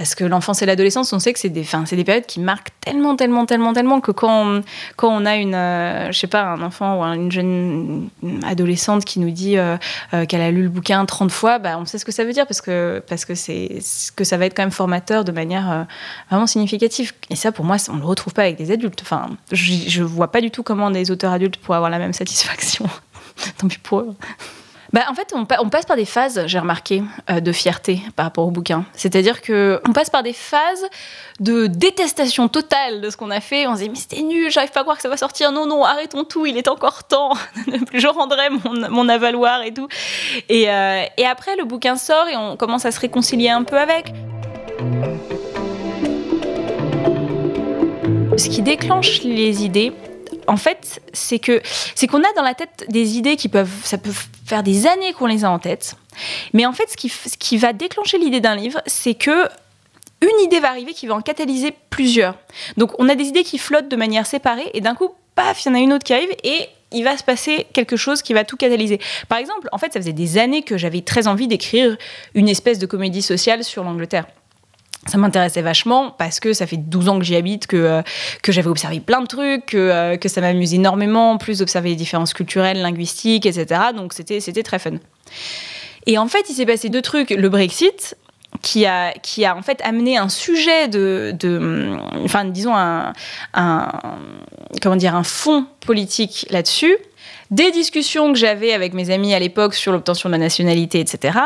parce 0.00 0.14
que 0.14 0.24
l'enfance 0.24 0.62
et 0.62 0.66
l'adolescence, 0.66 1.12
on 1.12 1.18
sait 1.18 1.34
que 1.34 1.38
c'est 1.38 1.50
des, 1.50 1.62
périodes 2.04 2.24
qui 2.24 2.40
marquent 2.40 2.70
tellement, 2.80 3.16
tellement, 3.16 3.44
tellement, 3.44 3.74
tellement 3.74 4.00
que 4.00 4.12
quand 4.12 4.62
on, 5.02 5.26
a 5.26 5.36
une, 5.36 5.54
euh, 5.54 6.10
je 6.10 6.18
sais 6.18 6.26
pas, 6.26 6.42
un 6.42 6.62
enfant 6.62 7.00
ou 7.00 7.02
une 7.02 7.30
jeune 7.30 8.08
adolescente 8.42 9.04
qui 9.04 9.20
nous 9.20 9.30
dit 9.30 9.58
euh, 9.58 9.76
euh, 10.14 10.24
qu'elle 10.24 10.40
a 10.40 10.50
lu 10.50 10.62
le 10.62 10.68
bouquin 10.70 11.04
30 11.04 11.30
fois, 11.30 11.58
bah, 11.58 11.76
on 11.78 11.84
sait 11.84 11.98
ce 11.98 12.06
que 12.06 12.12
ça 12.12 12.24
veut 12.24 12.32
dire 12.32 12.46
parce 12.46 12.62
que, 12.62 13.02
parce 13.10 13.26
que, 13.26 13.34
c'est, 13.34 13.80
que 14.16 14.24
ça 14.24 14.38
va 14.38 14.46
être 14.46 14.56
quand 14.56 14.62
même 14.62 14.70
formateur 14.70 15.22
de 15.22 15.32
manière 15.32 15.86
vraiment 16.30 16.46
significative. 16.46 17.12
Et 17.28 17.36
ça, 17.36 17.52
pour 17.52 17.66
moi, 17.66 17.76
on 17.90 17.96
ne 17.96 18.00
le 18.00 18.06
retrouve 18.06 18.32
pas 18.32 18.44
avec 18.44 18.56
des 18.56 18.70
adultes. 18.70 19.02
Enfin, 19.02 19.28
je, 19.52 20.00
ne 20.00 20.06
vois 20.06 20.32
pas 20.32 20.40
du 20.40 20.50
tout 20.50 20.62
comment 20.62 20.90
des 20.90 21.10
auteurs 21.10 21.32
adultes 21.32 21.58
pourraient 21.58 21.76
avoir 21.76 21.90
la 21.90 21.98
même 21.98 22.14
satisfaction. 22.14 22.86
Tant 23.58 23.68
pis 23.68 23.76
pour 23.76 24.00
eux. 24.00 24.16
Bah, 24.92 25.02
en 25.08 25.14
fait, 25.14 25.32
on, 25.34 25.44
passe 25.44 25.86
par 25.86 25.96
des 25.96 26.04
phases, 26.04 26.42
j'ai 26.46 26.58
remarqué, 26.58 27.04
euh, 27.30 27.38
de 27.38 27.52
fierté 27.52 28.02
par 28.16 28.26
rapport 28.26 28.46
au 28.46 28.50
bouquin. 28.50 28.84
C'est-à-dire 28.92 29.40
que 29.40 29.80
on 29.88 29.92
passe 29.92 30.10
par 30.10 30.24
des 30.24 30.32
phases 30.32 30.84
de 31.38 31.68
détestation 31.68 32.48
totale 32.48 33.00
de 33.00 33.08
ce 33.08 33.16
qu'on 33.16 33.30
a 33.30 33.40
fait. 33.40 33.68
On 33.68 33.76
se 33.76 33.82
dit, 33.82 33.88
mais 33.88 33.96
c'était 33.96 34.22
nul, 34.22 34.50
j'arrive 34.50 34.72
pas 34.72 34.80
à 34.80 34.82
croire 34.82 34.96
que 34.96 35.02
ça 35.02 35.08
va 35.08 35.16
sortir. 35.16 35.52
Non, 35.52 35.66
non, 35.66 35.84
arrêtons 35.84 36.24
tout, 36.24 36.44
il 36.44 36.56
est 36.56 36.66
encore 36.66 37.04
temps. 37.04 37.34
je 37.94 38.06
rendrai 38.08 38.48
mon, 38.90 39.08
avaloir 39.08 39.62
et 39.62 39.72
tout. 39.72 39.86
Euh, 40.50 41.04
et, 41.16 41.26
après, 41.26 41.54
le 41.56 41.64
bouquin 41.64 41.96
sort 41.96 42.26
et 42.26 42.36
on 42.36 42.56
commence 42.56 42.84
à 42.84 42.90
se 42.90 42.98
réconcilier 42.98 43.50
un 43.50 43.62
peu 43.62 43.78
avec. 43.78 44.12
Ce 48.36 48.48
qui 48.48 48.62
déclenche 48.62 49.22
les 49.22 49.64
idées, 49.64 49.92
en 50.50 50.56
fait, 50.56 51.00
c'est 51.12 51.38
que 51.38 51.62
c'est 51.94 52.08
qu'on 52.08 52.24
a 52.24 52.32
dans 52.34 52.42
la 52.42 52.54
tête 52.54 52.84
des 52.88 53.16
idées 53.16 53.36
qui 53.36 53.48
peuvent, 53.48 53.70
ça 53.84 53.98
peut 53.98 54.10
faire 54.44 54.64
des 54.64 54.88
années 54.88 55.12
qu'on 55.12 55.26
les 55.26 55.44
a 55.44 55.50
en 55.50 55.60
tête. 55.60 55.94
Mais 56.52 56.66
en 56.66 56.72
fait, 56.72 56.90
ce 56.90 56.96
qui, 56.96 57.08
ce 57.08 57.36
qui 57.38 57.56
va 57.56 57.72
déclencher 57.72 58.18
l'idée 58.18 58.40
d'un 58.40 58.56
livre, 58.56 58.82
c'est 58.84 59.14
que 59.14 59.48
une 60.20 60.44
idée 60.44 60.58
va 60.58 60.70
arriver 60.70 60.92
qui 60.92 61.06
va 61.06 61.14
en 61.14 61.20
catalyser 61.20 61.72
plusieurs. 61.88 62.34
Donc, 62.76 62.90
on 62.98 63.08
a 63.08 63.14
des 63.14 63.26
idées 63.26 63.44
qui 63.44 63.58
flottent 63.58 63.88
de 63.88 63.94
manière 63.94 64.26
séparée 64.26 64.68
et 64.74 64.80
d'un 64.80 64.96
coup, 64.96 65.10
paf, 65.36 65.64
il 65.64 65.68
y 65.68 65.70
en 65.70 65.74
a 65.76 65.78
une 65.78 65.92
autre 65.92 66.04
qui 66.04 66.14
arrive 66.14 66.34
et 66.42 66.68
il 66.90 67.04
va 67.04 67.16
se 67.16 67.22
passer 67.22 67.68
quelque 67.72 67.96
chose 67.96 68.20
qui 68.20 68.34
va 68.34 68.42
tout 68.42 68.56
catalyser. 68.56 68.98
Par 69.28 69.38
exemple, 69.38 69.68
en 69.70 69.78
fait, 69.78 69.92
ça 69.92 70.00
faisait 70.00 70.12
des 70.12 70.36
années 70.36 70.62
que 70.62 70.76
j'avais 70.76 71.02
très 71.02 71.28
envie 71.28 71.46
d'écrire 71.46 71.96
une 72.34 72.48
espèce 72.48 72.80
de 72.80 72.86
comédie 72.86 73.22
sociale 73.22 73.62
sur 73.62 73.84
l'Angleterre 73.84 74.26
ça 75.06 75.16
m'intéressait 75.16 75.62
vachement 75.62 76.10
parce 76.10 76.40
que 76.40 76.52
ça 76.52 76.66
fait 76.66 76.76
12 76.76 77.08
ans 77.08 77.18
que 77.18 77.24
j'y 77.24 77.36
habite, 77.36 77.66
que, 77.66 77.76
euh, 77.76 78.02
que 78.42 78.52
j'avais 78.52 78.68
observé 78.68 79.00
plein 79.00 79.22
de 79.22 79.26
trucs, 79.26 79.66
que, 79.66 79.76
euh, 79.76 80.16
que 80.16 80.28
ça 80.28 80.40
m'amuse 80.40 80.74
énormément, 80.74 81.38
plus 81.38 81.58
d'observer 81.58 81.90
les 81.90 81.96
différences 81.96 82.34
culturelles, 82.34 82.82
linguistiques, 82.82 83.46
etc. 83.46 83.80
Donc 83.94 84.12
c'était, 84.12 84.40
c'était 84.40 84.62
très 84.62 84.78
fun. 84.78 84.98
Et 86.06 86.18
en 86.18 86.28
fait, 86.28 86.50
il 86.50 86.54
s'est 86.54 86.66
passé 86.66 86.88
deux 86.90 87.02
trucs. 87.02 87.30
Le 87.30 87.48
Brexit, 87.48 88.16
qui 88.62 88.84
a, 88.84 89.12
qui 89.12 89.44
a 89.44 89.56
en 89.56 89.62
fait 89.62 89.80
amené 89.82 90.16
un 90.18 90.28
sujet 90.28 90.88
de, 90.88 91.34
de 91.38 91.96
enfin 92.24 92.44
disons 92.44 92.76
un, 92.76 93.12
un, 93.54 93.88
comment 94.82 94.96
dire 94.96 95.14
un 95.14 95.22
fond 95.22 95.66
politique 95.86 96.46
là-dessus 96.50 96.96
des 97.50 97.70
discussions 97.72 98.32
que 98.32 98.38
j'avais 98.38 98.72
avec 98.72 98.94
mes 98.94 99.10
amis 99.10 99.34
à 99.34 99.38
l'époque 99.38 99.74
sur 99.74 99.92
l'obtention 99.92 100.28
de 100.28 100.34
la 100.34 100.38
nationalité, 100.38 101.00
etc. 101.00 101.38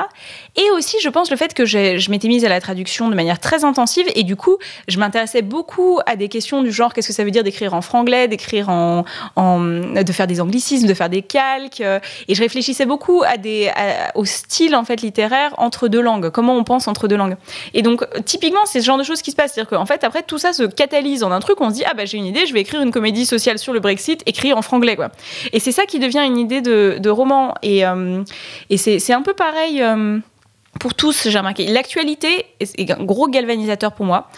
Et 0.56 0.70
aussi, 0.76 0.96
je 1.02 1.08
pense, 1.08 1.30
le 1.30 1.37
fait 1.37 1.54
que 1.54 1.64
je 1.64 2.11
m'étais 2.11 2.28
mise 2.28 2.44
à 2.44 2.49
la 2.49 2.61
traduction 2.61 3.08
de 3.08 3.14
manière 3.14 3.40
très 3.40 3.64
intensive 3.64 4.06
et 4.14 4.23
du 4.23 4.37
coup, 4.37 4.58
je 4.88 4.99
m'intéressais 4.99 5.42
beaucoup 5.42 6.00
à 6.06 6.16
des 6.16 6.28
questions 6.28 6.62
du 6.62 6.73
genre 6.73 6.92
qu'est-ce 6.92 7.08
que 7.08 7.14
ça 7.14 7.25
veut 7.25 7.30
dire 7.30 7.42
d'écrire 7.42 7.75
en 7.75 7.80
franglais, 7.80 8.28
d'écrire 8.28 8.68
en, 8.68 9.04
de 9.37 10.12
faire 10.12 10.26
des 10.26 10.40
anglicismes, 10.40 10.87
de 10.87 10.94
faire 10.94 11.08
des 11.08 11.23
calques. 11.23 11.80
Euh, 11.80 11.99
et 12.28 12.34
je 12.34 12.42
réfléchissais 12.42 12.87
beaucoup 12.87 13.23
au 14.14 14.25
style 14.25 14.76
en 14.76 14.84
fait 14.84 15.00
littéraire 15.00 15.54
entre 15.58 15.88
deux 15.88 16.00
langues, 16.00 16.30
comment 16.30 16.56
on 16.56 16.64
pense 16.64 16.88
entre 16.88 17.08
deux 17.08 17.16
langues. 17.16 17.37
Et 17.73 17.82
donc, 17.82 18.06
typiquement, 18.25 18.66
c'est 18.66 18.80
ce 18.80 18.87
genre 18.87 18.99
de 18.99 19.04
choses 19.04 19.23
qui 19.23 19.30
se 19.30 19.37
passent. 19.37 19.54
C'est-à-dire 19.54 19.70
qu'en 19.70 19.87
fait, 19.87 20.04
après, 20.04 20.23
tout 20.23 20.38
ça 20.38 20.52
se 20.52 20.64
catalyse 20.64 21.23
en 21.23 21.32
un 21.32 21.40
truc, 21.40 21.61
on 21.61 21.70
se 21.70 21.75
dit, 21.75 21.84
ah 21.87 21.94
bah 21.94 22.04
j'ai 22.04 22.18
une 22.18 22.26
idée, 22.26 22.46
je 22.46 22.52
vais 22.52 22.61
écrire 22.61 22.82
une 22.82 22.92
comédie 22.92 23.26
sociale 23.26 23.58
sur 23.58 23.73
le 23.73 23.80
Brexit, 23.80 24.23
écrire 24.26 24.56
en 24.56 24.62
franglais, 24.62 24.97
quoi. 24.97 25.10
Et 25.52 25.60
c'est 25.60 25.73
ça 25.73 25.86
qui 25.86 25.94
devient 25.99 26.25
une 26.25 26.39
idée 26.39 26.61
de, 26.61 27.09
roman. 27.09 27.54
Et, 27.63 27.87
euh, 27.87 28.23
c'est 28.76 29.13
un 29.13 29.23
peu 29.23 29.35
pareil. 29.35 29.83
Euh, 29.83 30.19
pour 30.80 30.95
tous, 30.95 31.28
j'ai 31.28 31.39
remarqué. 31.39 31.67
L'actualité 31.67 32.47
est 32.60 32.91
un 32.91 33.02
gros 33.02 33.28
galvanisateur 33.28 33.93
pour 33.93 34.06
moi, 34.06 34.28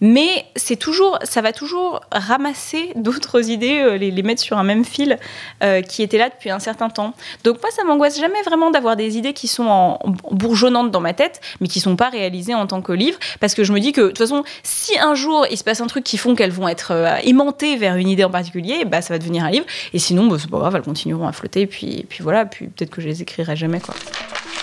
mais 0.00 0.44
c'est 0.54 0.76
toujours, 0.76 1.18
ça 1.22 1.40
va 1.40 1.52
toujours 1.52 2.00
ramasser 2.12 2.92
d'autres 2.96 3.50
idées, 3.50 3.78
euh, 3.78 3.96
les, 3.96 4.22
mettre 4.22 4.42
sur 4.42 4.58
un 4.58 4.64
même 4.64 4.84
fil 4.84 5.18
euh, 5.62 5.82
qui 5.82 6.02
était 6.02 6.18
là 6.18 6.28
depuis 6.28 6.50
un 6.50 6.58
certain 6.58 6.88
temps. 6.88 7.14
Donc 7.44 7.60
moi, 7.62 7.70
ça 7.70 7.84
m'angoisse 7.84 8.18
jamais 8.18 8.42
vraiment 8.42 8.70
d'avoir 8.70 8.96
des 8.96 9.16
idées 9.16 9.32
qui 9.32 9.48
sont 9.48 9.98
bourgeonnantes 10.30 10.90
dans 10.90 11.00
ma 11.00 11.12
tête, 11.12 11.40
mais 11.60 11.68
qui 11.68 11.80
sont 11.80 11.96
pas 11.96 12.08
réalisées 12.08 12.54
en 12.54 12.66
tant 12.66 12.82
que 12.82 12.92
livre, 12.92 13.18
parce 13.40 13.54
que 13.54 13.64
je 13.64 13.72
me 13.72 13.80
dis 13.80 13.92
que 13.92 14.00
de 14.00 14.08
toute 14.08 14.18
façon, 14.18 14.44
si 14.62 14.98
un 14.98 15.14
jour 15.14 15.46
il 15.50 15.56
se 15.56 15.64
passe 15.64 15.80
un 15.80 15.86
truc 15.86 16.04
qui 16.04 16.18
font 16.18 16.34
qu'elles 16.34 16.50
vont 16.50 16.68
être 16.68 16.92
euh, 16.92 17.16
aimantées 17.24 17.76
vers 17.76 17.96
une 17.96 18.08
idée 18.08 18.24
en 18.24 18.30
particulier, 18.30 18.84
bah 18.84 19.02
ça 19.02 19.14
va 19.14 19.18
devenir 19.18 19.44
un 19.44 19.50
livre. 19.50 19.66
Et 19.92 19.98
sinon, 19.98 20.26
bah, 20.26 20.36
c'est 20.40 20.50
pas 20.50 20.58
grave, 20.58 20.76
elles 20.76 20.82
continueront 20.82 21.26
à 21.26 21.32
flotter. 21.32 21.62
Et 21.62 21.66
puis, 21.66 22.06
voilà, 22.20 22.46
puis 22.46 22.66
peut-être 22.66 22.90
que 22.90 23.00
je 23.00 23.08
les 23.08 23.22
écrirai 23.22 23.56
jamais. 23.56 23.80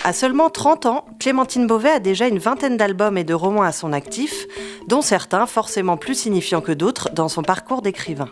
À 0.06 0.12
seulement 0.12 0.50
30 0.50 0.86
ans, 0.86 1.06
Clémentine 1.18 1.66
Beauvais 1.66 1.92
a 1.92 2.00
déjà 2.00 2.28
une 2.28 2.38
vingtaine 2.38 2.76
d'albums 2.76 3.18
et 3.18 3.24
de 3.24 3.34
romans 3.34 3.64
à 3.64 3.72
son 3.72 3.94
actif, 3.94 4.48
dont 4.90 5.02
certains 5.02 5.46
forcément 5.46 5.96
plus 5.96 6.16
signifiants 6.16 6.60
que 6.60 6.74
d'autres 6.74 7.10
dans 7.14 7.30
son 7.30 7.42
parcours 7.42 7.82
d'écrivain. 7.82 8.28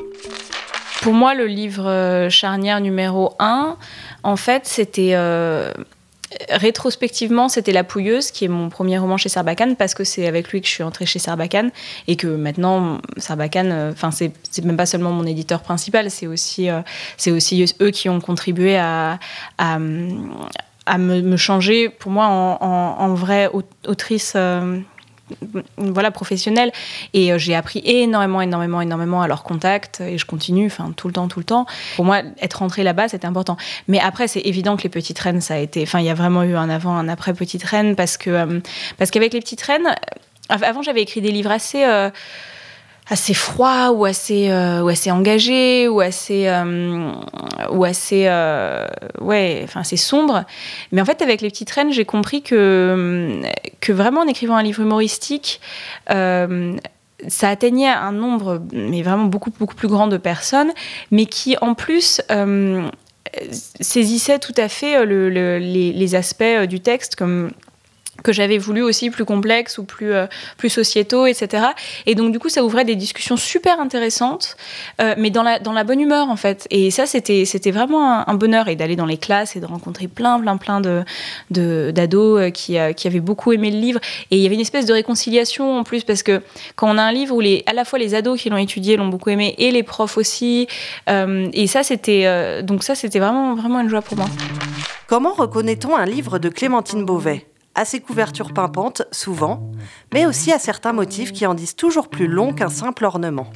Pour 1.02 1.14
moi, 1.14 1.34
le 1.34 1.48
livre 1.48 1.88
euh, 1.88 2.30
charnière 2.30 2.82
numéro 2.82 3.34
1, 3.40 3.78
en 4.24 4.36
fait, 4.36 4.68
c'était... 4.68 5.12
Euh, 5.14 5.72
rétrospectivement, 6.50 7.50
c'était 7.50 7.74
La 7.74 7.84
Pouilleuse, 7.84 8.32
qui 8.32 8.46
est 8.46 8.50
mon 8.50 8.70
premier 8.70 8.98
roman 8.98 9.18
chez 9.18 9.30
Sarbacane, 9.30 9.76
parce 9.76 9.94
que 9.94 10.04
c'est 10.04 10.28
avec 10.28 10.50
lui 10.50 10.62
que 10.62 10.68
je 10.68 10.72
suis 10.72 10.84
entrée 10.84 11.06
chez 11.06 11.20
Sarbacane, 11.20 11.72
et 12.08 12.18
que 12.18 12.28
maintenant, 12.28 13.00
Sarbacane, 13.16 13.72
euh, 13.72 13.92
enfin, 13.92 14.12
c'est 14.12 14.34
même 14.66 14.78
pas 14.78 14.86
seulement 14.86 15.12
mon 15.12 15.26
éditeur 15.26 15.62
principal, 15.62 16.12
c'est 16.12 16.28
aussi, 16.28 16.70
aussi 17.28 17.66
eux 17.82 17.92
qui 17.92 18.10
ont 18.10 18.20
contribué 18.20 18.78
à 18.78 19.20
me, 20.98 21.38
changer 21.38 21.90
pour 21.90 22.12
moi 22.12 22.26
en, 22.26 23.14
vraie 23.14 23.50
autrice 23.86 24.34
euh, 24.36 24.80
voilà 25.78 26.12
professionnelle. 26.12 26.72
Et 27.14 27.32
euh, 27.32 27.38
j'ai 27.38 27.56
appris 27.56 27.82
énormément 27.86 28.42
énormément 28.42 28.82
énormément 28.82 29.22
à 29.22 29.28
leur 29.28 29.44
contact 29.44 30.02
et 30.02 30.18
je 30.18 30.26
continue 30.26 30.66
enfin 30.66 30.94
tout 30.96 31.08
le 31.08 31.14
temps 31.14 31.28
tout 31.28 31.40
le 31.40 31.46
temps. 31.46 31.66
Pour 31.96 32.06
moi 32.06 32.22
être 32.42 32.56
rentrée 32.56 32.84
là-bas 32.84 33.08
c'était 33.08 33.28
important. 33.28 33.58
Mais 33.88 34.00
après 34.00 34.28
c'est 34.28 34.42
évident 34.42 34.78
que 34.78 34.84
les 34.84 34.90
petites 34.90 35.20
reines 35.20 35.42
ça 35.42 35.56
a 35.56 35.58
été 35.58 35.84
enfin 35.84 36.00
il 36.00 36.06
y 36.06 36.10
a 36.10 36.16
vraiment 36.16 36.44
eu 36.44 36.56
un 36.56 36.70
avant 36.70 36.96
un 36.96 37.08
après 37.08 37.34
petites 37.34 37.64
reines 37.64 37.96
parce 37.96 38.18
que 38.18 38.30
euh, 38.30 38.60
parce 38.98 39.12
qu'avec 39.12 39.34
les 39.34 39.40
petites 39.40 39.62
reines 39.62 39.96
avant 40.50 40.82
j'avais 40.82 41.02
écrit 41.02 41.22
des 41.22 41.32
livres 41.32 41.52
assez 41.52 41.86
assez 43.12 43.34
froid 43.34 43.90
ou 43.90 44.06
assez 44.06 44.50
euh, 44.50 44.82
ou 44.82 44.88
assez 44.88 45.12
engagé 45.12 45.90
ou 45.90 46.00
assez 46.00 46.48
euh, 46.48 47.12
ou 47.70 47.84
assez 47.84 48.24
euh, 48.28 48.88
ouais 49.20 49.62
enfin 49.66 49.84
sombre. 49.84 50.46
Mais 50.94 51.02
en 51.02 51.06
fait 51.06 51.22
avec 51.22 51.42
les 51.42 51.50
petites 51.50 51.70
reines 51.72 51.92
j'ai 51.92 52.06
compris 52.06 52.42
que 52.42 53.42
que 53.82 53.92
vraiment 53.92 54.22
en 54.22 54.28
écrivant 54.28 54.56
un 54.56 54.64
livre 54.64 54.82
humoristique 54.82 55.60
ça 56.08 57.50
atteignait 57.50 57.90
un 57.90 58.14
nombre 58.14 58.62
mais 58.72 59.04
vraiment 59.04 59.26
beaucoup 59.26 59.52
beaucoup 59.60 59.76
plus 59.76 59.90
grand 59.90 60.08
de 60.08 60.18
personnes 60.18 60.72
mais 61.12 61.26
qui 61.26 61.58
en 61.60 61.76
plus 61.76 62.22
saisissait 63.82 64.40
tout 64.40 64.56
à 64.56 64.70
fait 64.70 65.06
les, 65.06 65.92
les, 65.92 66.16
aspects 66.16 66.66
du 66.68 66.80
texte 66.80 67.16
comme 67.16 67.52
que 68.24 68.34
j'avais 68.34 68.58
voulu 68.58 68.82
aussi 68.82 69.10
plus 69.10 69.26
complexes 69.26 69.78
ou 69.78 69.84
plus, 69.84 70.14
euh, 70.14 70.28
plus 70.58 70.70
sociétaux, 70.70 71.26
etc. 71.26 71.68
Et 72.06 72.16
donc, 72.16 72.32
du 72.32 72.40
coup, 72.40 72.50
ça 72.50 72.64
ouvrait 72.64 72.86
des 72.86 72.96
discussions 72.96 73.38
super 73.38 73.80
intéressantes, 73.80 74.58
euh, 75.02 75.16
mais 75.18 75.30
dans 75.30 75.44
la, 75.44 75.60
dans 75.60 75.74
la 75.74 75.84
bonne 75.84 76.00
humeur, 76.00 76.30
en 76.30 76.36
fait. 76.36 76.68
Et 76.70 76.92
ça, 76.92 77.06
c'était, 77.06 77.46
c'était 77.46 77.72
vraiment 77.72 78.28
un, 78.28 78.34
bonheur. 78.36 78.68
Et 78.68 78.76
d'aller 78.76 78.96
dans 78.96 79.06
les 79.06 79.18
classes 79.18 79.56
et 79.56 79.60
de 79.60 79.66
rencontrer 79.66 80.08
plein, 80.08 80.40
plein, 80.40 80.58
plein 80.58 80.82
de, 80.82 81.04
d'ados 81.50 82.40
euh, 82.40 82.50
qui, 82.50 82.78
qui 82.96 83.08
avaient 83.08 83.20
beaucoup 83.20 83.54
aimé 83.54 83.72
le 83.72 83.80
livre. 83.80 84.00
Et 84.30 84.38
il 84.38 84.42
y 84.42 84.46
avait 84.46 84.56
une 84.56 84.62
espèce 84.62 84.86
de 84.86 84.94
réconciliation, 84.94 85.78
en 85.78 85.84
plus, 85.84 86.04
parce 86.04 86.24
que 86.24 86.42
quand 86.76 86.94
on 86.94 86.98
a 86.98 87.04
un 87.04 87.12
livre 87.12 87.36
où 87.36 87.40
les, 87.40 87.64
à 87.66 87.74
la 87.74 87.86
fois 87.86 87.98
les 87.98 88.14
ados 88.14 88.40
qui 88.40 88.50
l'ont 88.50 88.58
étudié 88.58 88.98
l'ont 88.98 89.08
beaucoup 89.08 89.30
aimé, 89.30 89.56
et 89.58 89.72
les 89.72 89.84
profs 89.84 90.18
aussi, 90.18 90.68
et 91.08 91.68
ça, 91.68 91.84
c'était, 91.84 92.64
donc 92.64 92.84
ça, 92.84 92.96
c'était 92.96 93.20
vraiment, 93.20 93.56
vraiment 93.56 93.80
une 93.80 93.90
joie 93.90 94.02
pour 94.02 94.18
moi. 94.18 94.28
Comment 95.08 95.34
reconnaît-on 95.34 95.96
un 95.96 96.06
livre 96.06 96.40
de 96.40 96.50
Clémentine 96.50 97.06
Beauvais? 97.06 97.51
À 97.76 97.86
ses 97.86 98.00
couvertures 98.00 98.54
pimpantes, 98.54 99.04
souvent, 99.12 99.72
mais 100.14 100.26
aussi 100.26 100.52
à 100.52 100.60
certains 100.60 100.94
motifs 100.94 101.32
qui 101.32 101.46
en 101.46 101.54
disent 101.54 101.76
toujours 101.76 102.10
plus 102.10 102.28
long 102.28 102.54
qu'un 102.54 102.70
simple 102.70 103.06
ornement. 103.06 103.48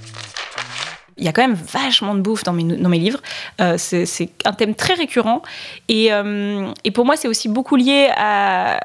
Il 1.18 1.24
y 1.24 1.30
a 1.30 1.32
quand 1.32 1.42
même 1.42 1.56
vachement 1.56 2.14
de 2.14 2.20
bouffe 2.20 2.44
dans 2.44 2.52
mes, 2.52 3.00
livres. 3.00 3.22
Euh, 3.62 3.76
c'est 3.78 4.30
un 4.44 4.52
thème 4.52 4.76
très 4.76 4.96
récurrent. 4.96 5.44
Et, 5.88 6.12
euh, 6.12 6.68
et 6.84 6.92
pour 6.92 7.06
moi, 7.06 7.16
c'est 7.16 7.30
aussi 7.30 7.48
beaucoup 7.48 7.78
lié 7.78 8.10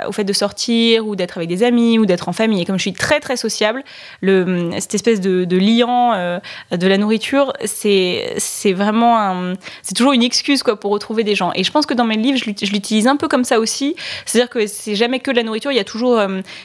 au 0.07 0.13
fait 0.13 0.23
de 0.23 0.33
sortir 0.33 1.09
ou 1.09 1.17
d'être 1.17 1.39
avec 1.39 1.49
des 1.49 1.65
amis 1.65 1.99
ou 1.99 2.07
d'être 2.07 2.29
en 2.29 2.33
famille. 2.33 2.63
Et 2.63 2.65
comme 2.65 2.77
je 2.77 2.83
suis 2.83 2.93
très, 2.93 3.19
très 3.19 3.37
sociable, 3.37 3.83
le, 4.21 4.71
cette 4.79 4.95
espèce 4.95 5.21
de, 5.21 5.45
de 5.45 5.57
liant 5.57 6.13
euh, 6.15 6.39
de 6.71 6.87
la 6.87 6.99
nourriture, 6.99 7.53
c'est 7.65 8.39
vraiment 8.75 9.55
c'est 9.83 9.95
toujours 9.95 10.13
une 10.13 10.23
excuse 10.23 10.63
quoi, 10.63 10.79
pour 10.79 10.93
retrouver 10.93 11.25
des 11.25 11.35
gens. 11.35 11.51
Et 11.57 11.65
je 11.65 11.73
pense 11.73 11.85
que 11.85 11.95
dans 11.95 12.05
mes 12.05 12.17
livres, 12.17 12.39
je 12.39 12.71
l'utilise 12.73 13.09
un 13.09 13.17
peu 13.17 13.27
comme 13.27 13.45
ça 13.45 13.59
aussi. 13.59 13.97
C'est-à-dire 14.25 14.51
que 14.51 14.69
c'est 14.69 14.95
jamais 14.95 15.19
que 15.19 15.33
de 15.33 15.37
la 15.37 15.43
nourriture, 15.43 15.73
il 15.73 15.77
y 15.77 15.81
a 15.81 15.85
toujours 15.85 16.21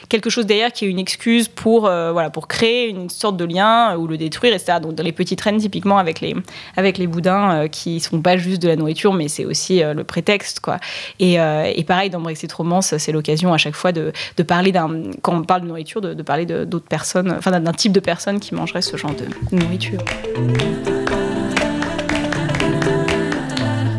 quelque 0.08 0.30
chose 0.30 0.46
derrière 0.46 0.72
qui 0.72 0.84
est 0.84 0.88
une 0.88 1.00
excuse 1.00 1.48
pour, 1.48 1.80
voilà, 1.80 2.30
pour 2.30 2.46
créer 2.46 2.88
une 2.88 3.10
sorte 3.10 3.36
de 3.36 3.44
lien 3.44 3.96
ou 3.96 4.06
le 4.06 4.16
détruire, 4.16 4.54
etc. 4.54 4.78
Donc 4.80 4.94
dans 4.94 5.02
les 5.02 5.12
petites 5.12 5.40
reines 5.40 5.55
typiquement 5.58 5.98
avec 5.98 6.20
les, 6.20 6.34
avec 6.76 6.98
les 6.98 7.06
boudins 7.06 7.52
euh, 7.52 7.68
qui 7.68 8.00
sont 8.00 8.20
pas 8.20 8.36
juste 8.36 8.62
de 8.62 8.68
la 8.68 8.76
nourriture, 8.76 9.12
mais 9.12 9.28
c'est 9.28 9.44
aussi 9.44 9.82
euh, 9.82 9.94
le 9.94 10.04
prétexte. 10.04 10.60
Quoi. 10.60 10.78
Et, 11.18 11.40
euh, 11.40 11.70
et 11.74 11.84
pareil, 11.84 12.10
dans 12.10 12.20
Brexit 12.20 12.52
Romance, 12.52 12.96
c'est 12.96 13.12
l'occasion 13.12 13.52
à 13.52 13.58
chaque 13.58 13.74
fois 13.74 13.92
de, 13.92 14.12
de 14.36 14.42
parler 14.42 14.72
d'un. 14.72 15.02
Quand 15.22 15.34
on 15.34 15.42
parle 15.42 15.62
de 15.62 15.66
nourriture, 15.66 16.00
de, 16.00 16.22
parler 16.22 16.46
d'autres 16.46 16.88
personnes, 16.88 17.34
enfin 17.38 17.58
d'un 17.58 17.72
type 17.72 17.92
de 17.92 18.00
personnes 18.00 18.40
qui 18.40 18.54
mangeraient 18.54 18.82
ce 18.82 18.96
genre 18.96 19.12
de 19.14 19.56
nourriture. 19.56 20.00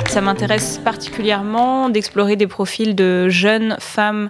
Ça 0.07 0.21
m'intéresse 0.21 0.79
particulièrement 0.83 1.89
d'explorer 1.89 2.35
des 2.35 2.47
profils 2.47 2.95
de 2.95 3.29
jeunes 3.29 3.77
femmes 3.79 4.29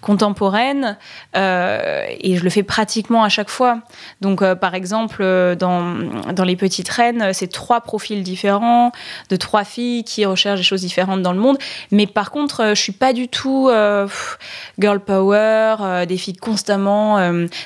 contemporaine 0.00 0.96
euh, 1.36 2.04
et 2.20 2.36
je 2.36 2.44
le 2.44 2.50
fais 2.50 2.62
pratiquement 2.62 3.24
à 3.24 3.28
chaque 3.28 3.50
fois. 3.50 3.80
Donc, 4.20 4.42
euh, 4.42 4.54
par 4.54 4.74
exemple, 4.74 5.18
euh, 5.20 5.54
dans, 5.54 5.96
dans 6.32 6.44
Les 6.44 6.56
Petites 6.56 6.88
Reines, 6.88 7.30
c'est 7.32 7.50
trois 7.50 7.80
profils 7.80 8.22
différents 8.22 8.92
de 9.30 9.36
trois 9.36 9.64
filles 9.64 10.04
qui 10.04 10.24
recherchent 10.24 10.60
des 10.60 10.64
choses 10.64 10.82
différentes 10.82 11.22
dans 11.22 11.32
le 11.32 11.40
monde. 11.40 11.58
Mais 11.90 12.06
par 12.06 12.30
contre, 12.30 12.70
je 12.74 12.80
suis 12.80 12.92
pas 12.92 13.12
du 13.12 13.28
tout 13.28 13.70
girl 14.78 15.00
power, 15.00 16.06
des 16.06 16.16
filles 16.16 16.36
constamment 16.36 17.18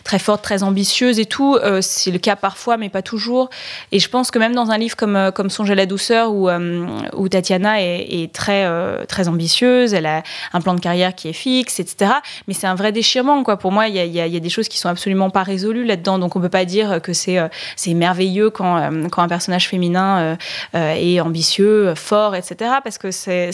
très 0.04 0.18
fortes, 0.18 0.42
très 0.42 0.62
ambitieuses 0.62 1.18
et 1.18 1.26
tout. 1.26 1.58
c'est 1.80 2.10
le 2.10 2.18
cas 2.18 2.36
parfois, 2.36 2.76
mais 2.76 2.88
pas 2.88 3.02
toujours. 3.02 3.50
Et 3.90 3.98
je 3.98 4.08
pense 4.08 4.30
que 4.30 4.38
même 4.38 4.54
dans 4.54 4.70
un 4.70 4.78
livre 4.78 4.96
comme, 4.96 5.30
comme 5.34 5.50
Songe 5.50 5.70
à 5.70 5.74
la 5.74 5.86
douceur, 5.86 6.32
où, 6.32 6.50
où 6.50 7.28
Tatiana 7.28 7.82
est, 7.82 8.22
est 8.22 8.32
très, 8.32 8.66
très 9.06 9.28
ambitieuse, 9.28 9.94
elle 9.94 10.06
a 10.06 10.22
un 10.52 10.60
plan 10.60 10.74
de 10.74 10.80
carrière 10.80 11.14
qui 11.14 11.28
est 11.28 11.34
fixe, 11.34 11.80
etc 11.80 12.21
mais 12.48 12.54
c'est 12.54 12.66
un 12.66 12.74
vrai 12.74 12.92
déchirement, 12.92 13.42
quoi. 13.42 13.56
Pour 13.56 13.72
moi, 13.72 13.88
il 13.88 13.94
y 13.96 14.20
a, 14.20 14.40
des 14.40 14.48
choses 14.48 14.68
qui 14.68 14.78
sont 14.78 14.88
absolument 14.88 15.30
pas 15.30 15.42
résolues 15.42 15.84
là-dedans, 15.84 16.18
donc 16.18 16.36
on 16.36 16.40
peut 16.40 16.48
pas 16.48 16.64
dire 16.64 17.00
que 17.02 17.12
c'est 17.12 17.38
euh, 17.38 17.48
c'est 17.76 17.94
merveilleux 17.94 18.50
quand, 18.50 18.76
euh, 18.76 19.08
quand 19.08 19.22
un 19.22 19.28
personnage 19.28 19.68
féminin 19.68 20.36
euh, 20.74 20.94
est 20.94 21.20
ambitieux, 21.20 21.94
fort, 21.94 22.34
etc. 22.34 22.70
Parce 22.82 22.98
que 22.98 23.10
c'est 23.10 23.50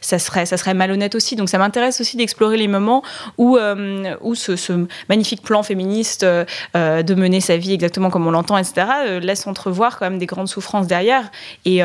ça 0.00 0.18
serait 0.18 0.46
ça 0.46 0.56
serait 0.56 0.74
malhonnête 0.74 1.14
aussi. 1.14 1.36
Donc 1.36 1.48
ça 1.48 1.58
m'intéresse 1.58 2.00
aussi 2.00 2.16
d'explorer 2.16 2.56
les 2.56 2.68
moments 2.68 3.02
où 3.36 3.58
où 4.20 4.34
ce, 4.34 4.86
magnifique 5.08 5.42
plan 5.42 5.62
féministe 5.62 6.24
de 6.24 7.14
mener 7.14 7.40
sa 7.40 7.56
vie 7.56 7.72
exactement 7.72 8.10
comme 8.10 8.26
on 8.26 8.30
l'entend, 8.30 8.56
etc. 8.56 8.86
laisse 9.20 9.46
entrevoir 9.46 9.98
quand 9.98 10.06
même 10.06 10.18
des 10.18 10.26
grandes 10.26 10.48
souffrances 10.48 10.86
derrière. 10.86 11.30
Et, 11.64 11.80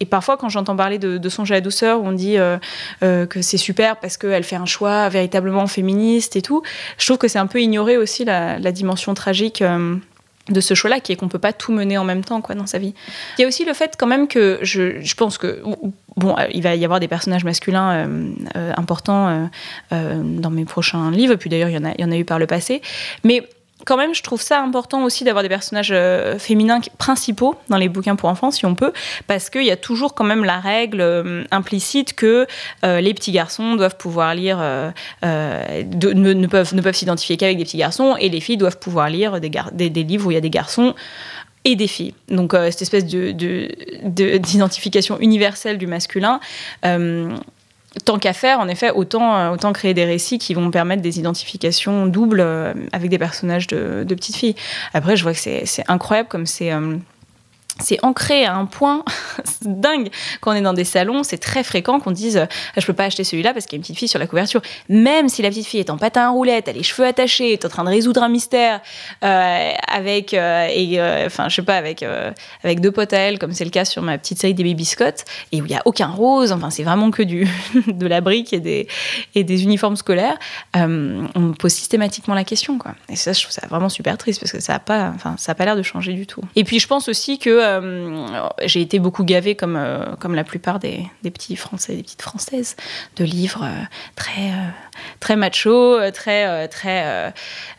et 0.00 0.06
parfois, 0.06 0.36
quand 0.36 0.48
j'entends 0.48 0.76
parler 0.76 0.98
de, 0.98 1.18
de 1.18 1.28
Songe 1.28 1.50
à 1.50 1.54
la 1.54 1.60
douceur, 1.60 2.02
on 2.02 2.12
dit 2.12 2.36
que 3.00 3.42
c'est 3.42 3.56
super 3.56 3.96
parce 3.96 4.16
qu'elle 4.16 4.44
fait 4.44 4.56
un 4.56 4.66
choix 4.66 5.08
véritablement 5.08 5.31
véritablement 5.32 5.66
féministe 5.66 6.36
et 6.36 6.42
tout, 6.42 6.62
je 6.98 7.06
trouve 7.06 7.18
que 7.18 7.28
c'est 7.28 7.38
un 7.38 7.46
peu 7.46 7.60
ignoré 7.60 7.96
aussi 7.96 8.24
la, 8.24 8.72
dimension 8.72 9.14
tragique. 9.14 9.62
Euh, 9.62 9.96
de 10.48 10.60
ce 10.60 10.74
choix-là, 10.74 10.98
qui 10.98 11.12
est 11.12 11.16
qu'on 11.16 11.28
peut 11.28 11.38
pas 11.38 11.52
tout 11.52 11.70
mener 11.70 11.98
en 11.98 12.04
même 12.04 12.24
temps 12.24 12.40
quoi 12.40 12.56
dans 12.56 12.66
sa 12.66 12.80
vie. 12.80 12.94
Il 13.38 13.42
y 13.42 13.44
a 13.44 13.48
aussi 13.48 13.64
le 13.64 13.74
fait 13.74 13.94
quand 13.96 14.08
même 14.08 14.26
que 14.26 14.58
je, 14.62 15.00
je 15.00 15.14
pense 15.14 15.38
que 15.38 15.62
bon, 16.16 16.36
euh, 16.36 16.46
il 16.52 16.64
va 16.64 16.74
y 16.74 16.84
avoir 16.84 16.98
des 16.98 17.06
personnages 17.06 17.44
masculins 17.44 18.08
euh, 18.56 18.72
importants 18.76 19.48
dans 19.92 20.50
mes 20.50 20.64
prochains 20.64 21.12
livres, 21.12 21.36
puis 21.36 21.48
d'ailleurs 21.48 21.68
il 21.68 21.76
y 21.76 21.78
en 21.78 21.84
a, 21.84 21.92
il 21.96 22.00
y 22.00 22.04
en 22.04 22.10
a 22.10 22.16
eu 22.16 22.24
par 22.24 22.40
le 22.40 22.48
passé, 22.48 22.82
mais 23.22 23.48
quand 23.84 23.96
même, 23.96 24.14
je 24.14 24.22
trouve 24.22 24.40
ça 24.40 24.60
important 24.60 25.02
aussi 25.04 25.24
d'avoir 25.24 25.42
des 25.42 25.48
personnages 25.48 25.90
euh, 25.92 26.38
féminins 26.38 26.80
principaux 26.98 27.56
dans 27.68 27.76
les 27.76 27.88
bouquins 27.88 28.16
pour 28.16 28.28
enfants, 28.28 28.50
si 28.50 28.66
on 28.66 28.74
peut, 28.74 28.92
parce 29.26 29.48
qu'il 29.50 29.64
y 29.64 29.70
a 29.70 29.76
toujours 29.76 30.14
quand 30.14 30.24
même 30.24 30.44
la 30.44 30.58
règle 30.60 31.00
euh, 31.00 31.44
implicite 31.50 32.14
que 32.14 32.46
euh, 32.84 33.00
les 33.00 33.14
petits 33.14 33.32
garçons 33.32 33.76
doivent 33.76 33.96
pouvoir 33.96 34.34
lire, 34.34 34.58
ne, 35.22 36.46
peuvent, 36.46 36.74
ne 36.74 36.80
peuvent 36.80 36.94
s'identifier 36.94 37.36
qu'avec 37.36 37.58
des 37.58 37.64
petits 37.64 37.78
garçons, 37.78 38.16
et 38.18 38.28
les 38.28 38.40
filles 38.40 38.56
doivent 38.56 38.78
pouvoir 38.78 39.10
lire 39.10 39.40
des, 39.40 39.50
livres 39.90 40.26
où 40.26 40.30
il 40.30 40.34
y 40.34 40.38
a 40.38 40.40
des 40.40 40.50
garçons 40.50 40.94
et 41.64 41.76
des 41.76 41.86
filles. 41.86 42.12
Donc 42.28 42.52
cette 42.52 42.82
espèce 42.82 43.06
d'identification 43.06 45.16
de, 45.16 45.22
universelle 45.22 45.78
du 45.78 45.86
masculin 45.86 46.40
tant 48.04 48.18
qu'à 48.18 48.32
faire, 48.32 48.60
en 48.60 48.68
effet, 48.68 48.90
autant, 48.90 49.36
euh, 49.36 49.50
autant 49.50 49.72
créer 49.72 49.94
des 49.94 50.04
récits 50.04 50.38
qui 50.38 50.54
vont 50.54 50.70
permettre 50.70 51.02
des 51.02 51.18
identifications 51.18 52.06
doubles 52.06 52.40
euh, 52.40 52.72
avec 52.92 53.10
des 53.10 53.18
personnages 53.18 53.66
de, 53.66 54.04
de 54.06 54.14
petites 54.14 54.36
filles. 54.36 54.56
Après, 54.94 55.16
je 55.16 55.22
vois 55.22 55.32
que 55.32 55.38
c'est 55.38 55.84
incroyable 55.88 56.28
comme 56.28 56.46
c'est 56.46 56.72
euh, 56.72 56.96
c'est 57.82 58.02
ancré 58.04 58.44
à 58.44 58.54
un 58.54 58.64
point 58.64 59.04
dingue. 59.62 60.10
Quand 60.40 60.52
on 60.52 60.54
est 60.54 60.62
dans 60.62 60.72
des 60.72 60.84
salons, 60.84 61.22
c'est 61.22 61.38
très 61.38 61.62
fréquent 61.64 62.00
qu'on 62.00 62.10
dise 62.10 62.36
euh, 62.36 62.46
Je 62.76 62.86
peux 62.86 62.92
pas 62.92 63.04
acheter 63.04 63.24
celui-là 63.24 63.52
parce 63.52 63.66
qu'il 63.66 63.76
y 63.76 63.76
a 63.76 63.78
une 63.78 63.82
petite 63.82 63.98
fille 63.98 64.08
sur 64.08 64.18
la 64.18 64.26
couverture. 64.26 64.62
Même 64.88 65.28
si 65.28 65.42
la 65.42 65.50
petite 65.50 65.66
fille 65.66 65.80
est 65.80 65.90
en 65.90 65.98
patin 65.98 66.22
à 66.22 66.30
roulettes, 66.30 66.68
a 66.68 66.72
les 66.72 66.82
cheveux 66.82 67.06
attachés, 67.06 67.52
est 67.52 67.64
en 67.64 67.68
train 67.68 67.84
de 67.84 67.90
résoudre 67.90 68.22
un 68.22 68.28
mystère 68.28 68.80
euh, 69.24 69.70
avec, 69.88 70.34
euh, 70.34 71.26
enfin, 71.26 71.48
je 71.48 71.56
sais 71.56 71.62
pas, 71.62 71.76
avec, 71.76 72.04
avec 72.62 72.80
deux 72.80 72.92
potes 72.92 73.12
à 73.12 73.18
elle, 73.18 73.38
comme 73.38 73.52
c'est 73.52 73.64
le 73.64 73.70
cas 73.70 73.84
sur 73.84 74.02
ma 74.02 74.18
petite 74.18 74.38
série 74.38 74.54
des 74.54 74.64
Baby 74.64 74.84
Scott, 74.84 75.24
et 75.50 75.60
où 75.60 75.66
il 75.66 75.70
y 75.70 75.74
a 75.74 75.82
aucun 75.84 76.08
rose, 76.08 76.52
enfin, 76.52 76.70
c'est 76.70 76.82
vraiment 76.82 77.10
que 77.10 77.22
du, 77.22 77.48
de 77.86 78.06
la 78.06 78.20
brique 78.20 78.52
et 78.52 78.60
des, 78.60 78.86
et 79.34 79.44
des 79.44 79.64
uniformes 79.64 79.96
scolaires, 79.96 80.38
on 80.74 81.40
me 81.40 81.52
pose 81.52 81.72
systématiquement 81.72 82.34
la 82.34 82.44
question. 82.44 82.78
Quoi. 82.78 82.94
Et 83.08 83.16
ça, 83.16 83.32
je 83.32 83.40
trouve 83.42 83.52
ça 83.52 83.66
vraiment 83.68 83.88
super 83.88 84.16
triste 84.18 84.40
parce 84.40 84.52
que 84.52 84.60
ça 84.60 84.74
n'a 84.74 84.78
pas, 84.78 85.12
enfin, 85.14 85.34
ça 85.38 85.52
a 85.52 85.54
pas 85.54 85.64
l'air 85.64 85.76
de 85.76 85.82
changer 85.82 86.12
du 86.12 86.26
tout. 86.26 86.42
Et 86.56 86.64
puis, 86.64 86.78
je 86.78 86.86
pense 86.86 87.08
aussi 87.08 87.38
que 87.38 87.71
euh, 87.80 88.48
j'ai 88.64 88.80
été 88.80 88.98
beaucoup 88.98 89.24
gavée, 89.24 89.54
comme, 89.54 89.76
euh, 89.76 90.14
comme 90.18 90.34
la 90.34 90.44
plupart 90.44 90.78
des, 90.78 91.06
des, 91.22 91.30
petits 91.30 91.56
Français, 91.56 91.94
des 91.94 92.02
petites 92.02 92.22
Françaises, 92.22 92.76
de 93.16 93.24
livres 93.24 93.64
euh, 93.64 93.82
très, 94.16 94.52
très 95.20 95.36
macho, 95.36 95.98
très, 96.12 96.68
très 96.68 97.32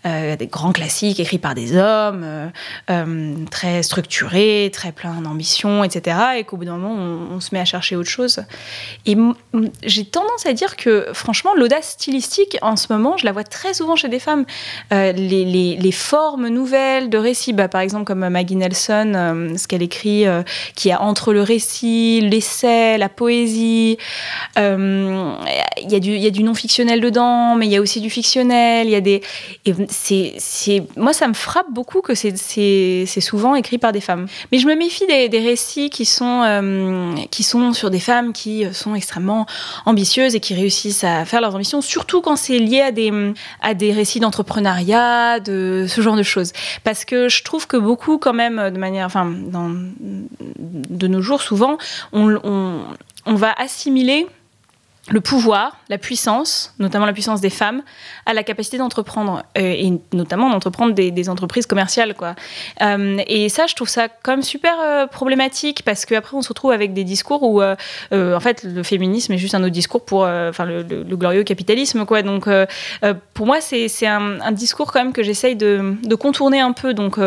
des 0.03 0.47
grands 0.47 0.71
classiques 0.71 1.19
écrits 1.19 1.38
par 1.38 1.56
des 1.56 1.77
hommes, 1.77 2.51
très 3.51 3.84
structurés, 3.84 4.69
très 4.73 4.91
pleins 4.91 5.21
d'ambition, 5.21 5.84
etc. 5.84 6.17
Et 6.38 6.43
qu'au 6.43 6.58
bout 6.58 6.65
d'un 6.65 6.77
moment, 6.77 7.27
on, 7.32 7.39
se 7.39 7.53
met 7.53 7.60
à 7.60 7.65
chercher 7.65 7.95
autre 7.95 8.10
chose. 8.10 8.43
Et 9.06 9.17
j'ai 9.84 10.06
tendance 10.06 10.45
à 10.45 10.53
dire 10.53 10.77
que, 10.77 11.08
franchement, 11.13 11.51
l'audace 11.56 11.91
stylistique, 11.91 12.58
en 12.62 12.75
ce 12.75 12.91
moment, 12.91 13.17
je 13.17 13.25
la 13.25 13.32
vois 13.32 13.43
très 13.43 13.73
souvent 13.73 13.95
chez 13.95 14.08
des 14.10 14.19
femmes. 14.19 14.45
les, 14.91 15.15
les, 15.15 15.91
formes 15.91 16.47
nouvelles 16.47 17.10
de 17.10 17.17
récits, 17.17 17.53
bah, 17.53 17.67
par 17.67 17.82
exemple, 17.82 18.06
comme 18.06 18.27
Maggie 18.27 18.56
Nelson, 18.56 19.53
qu'elle 19.73 19.81
écrit, 19.81 20.27
euh, 20.27 20.43
qui 20.75 20.91
a 20.91 21.01
entre 21.01 21.33
le 21.33 21.41
récit, 21.41 22.21
l'essai, 22.21 22.99
la 22.99 23.09
poésie. 23.09 23.97
Euh, 24.59 25.33
il 25.81 25.91
y, 25.91 25.95
a 25.95 25.99
du, 25.99 26.12
y 26.15 26.27
a 26.27 26.29
du 26.29 26.43
non 26.43 26.53
fictionnel 26.53 27.01
dedans, 27.01 27.55
mais 27.55 27.65
il 27.65 27.71
y 27.71 27.75
a 27.75 27.81
aussi 27.81 27.99
du 28.01 28.12
fictionnel. 28.12 28.88
Il 28.88 28.91
y 28.91 28.95
a 28.95 29.01
des, 29.01 29.21
c'est, 29.89 30.36
c'est, 30.38 30.83
moi, 30.95 31.12
ça 31.12 31.27
me 31.27 31.33
frappe 31.33 31.71
beaucoup 31.71 32.01
que 32.01 32.13
c'est, 32.13 32.36
souvent 33.19 33.55
écrit 33.55 33.79
par 33.79 33.91
des 33.93 34.01
femmes. 34.01 34.27
Mais 34.51 34.59
je 34.59 34.67
me 34.67 34.75
méfie 34.75 35.07
des, 35.07 35.39
récits 35.39 35.89
qui 35.89 36.05
sont, 36.05 36.43
euh, 36.43 37.15
qui 37.31 37.41
sont 37.41 37.73
sur 37.73 37.89
des 37.89 37.99
femmes 37.99 38.31
qui 38.31 38.65
sont 38.73 38.93
extrêmement 38.93 39.47
ambitieuses 39.86 40.36
et 40.36 40.39
qui 40.39 40.53
réussissent 40.53 41.03
à 41.03 41.25
faire 41.25 41.41
leurs 41.41 41.55
ambitions, 41.55 41.81
surtout 41.81 42.21
quand 42.21 42.36
c'est 42.36 42.59
lié 42.59 42.81
à 42.81 42.91
des, 42.91 43.12
à 43.62 43.73
des 43.73 43.91
récits 43.91 44.19
d'entrepreneuriat, 44.19 45.39
de 45.39 45.86
ce 45.88 46.01
genre 46.01 46.15
de 46.15 46.23
choses. 46.23 46.53
Parce 46.83 47.05
que 47.05 47.27
je 47.27 47.41
trouve 47.43 47.65
que 47.65 47.77
beaucoup, 47.77 48.19
quand 48.19 48.33
même, 48.33 48.69
de 48.69 48.77
manière, 48.77 49.09
de 49.69 51.08
nos 51.08 51.21
jours, 51.21 51.41
souvent, 51.41 51.78
on, 52.12 52.86
va 53.26 53.54
assimiler 53.58 54.28
le 55.10 55.19
pouvoir, 55.19 55.78
la 55.89 55.97
puissance, 55.97 56.73
notamment 56.80 57.06
la 57.06 57.12
puissance 57.12 57.41
des 57.41 57.49
femmes, 57.49 57.84
à 58.26 58.34
la 58.34 58.41
capacité 58.41 58.78
d'entreprendre, 58.78 59.43
euh, 59.58 59.62
et 59.62 59.91
notamment 60.13 60.49
d'entreprendre 60.49 60.93
des, 60.93 61.30
entreprises 61.30 61.65
commerciales. 61.65 62.13
Quoi. 62.13 62.36
Euh, 62.82 63.17
et 63.28 63.49
ça, 63.49 63.67
je 63.67 63.76
trouve 63.76 63.89
ça 63.89 64.08
quand 64.08 64.32
même 64.32 64.43
super 64.43 64.73
euh, 64.82 65.06
problématique, 65.06 65.84
parce 65.84 66.06
qu'après, 66.06 66.38
on 66.38 66.41
se 66.41 66.47
retrouve 66.47 66.71
avec 66.71 66.93
des 66.93 67.04
discours 67.04 67.43
où, 67.43 67.62
en 67.62 68.39
fait, 68.39 68.63
le 68.63 68.84
féminisme 68.84 69.34
est 69.34 69.38
juste 69.38 69.56
un 69.56 69.63
autre 69.63 69.73
discours 69.73 70.06
pour 70.06 70.21
enfin, 70.21 70.65
le, 70.65 70.84
glorieux 71.15 71.43
capitalisme. 71.43 72.06
Quoi. 72.06 72.21
Donc, 72.21 72.47
pour 73.34 73.45
moi, 73.45 73.60
c'est 73.60 74.08
un, 74.08 74.39
un, 74.39 74.52
discours 74.54 74.91
quand 74.93 75.04
même 75.04 75.13
que 75.13 75.23
j'essaye 75.23 75.56
de, 75.58 75.95
de, 76.04 76.15
contourner 76.15 76.62
un 76.62 76.71
peu. 76.71 76.93
Donc, 76.93 77.19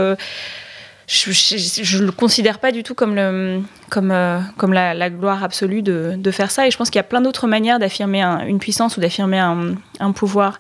je 1.07 1.99
ne 1.99 2.07
le 2.07 2.13
considère 2.13 2.59
pas 2.59 2.73
du 2.73 2.83
tout 2.83 2.95
comme, 2.95 3.15
le, 3.15 3.61
comme, 3.91 4.11
euh, 4.11 4.41
comme 4.57 4.73
la, 4.73 5.11
gloire 5.11 5.45
absolue 5.45 5.83
de, 5.83 6.15
de, 6.17 6.31
faire 6.31 6.51
ça. 6.51 6.67
Et 6.67 6.71
je 6.71 6.77
pense 6.77 6.91
qu'il 6.91 6.99
y 6.99 7.01
a 7.01 7.05
plein 7.05 7.21
d'autres 7.21 7.47
manières 7.47 7.79
d'affirmer 7.79 8.23
une 8.23 8.59
puissance 8.59 8.97
ou 8.97 9.01
d'affirmer 9.01 9.39
un, 9.39 9.75
un, 10.01 10.13
pouvoir. 10.13 10.59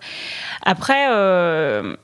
Après, 0.64 1.09
euh, 1.11 1.96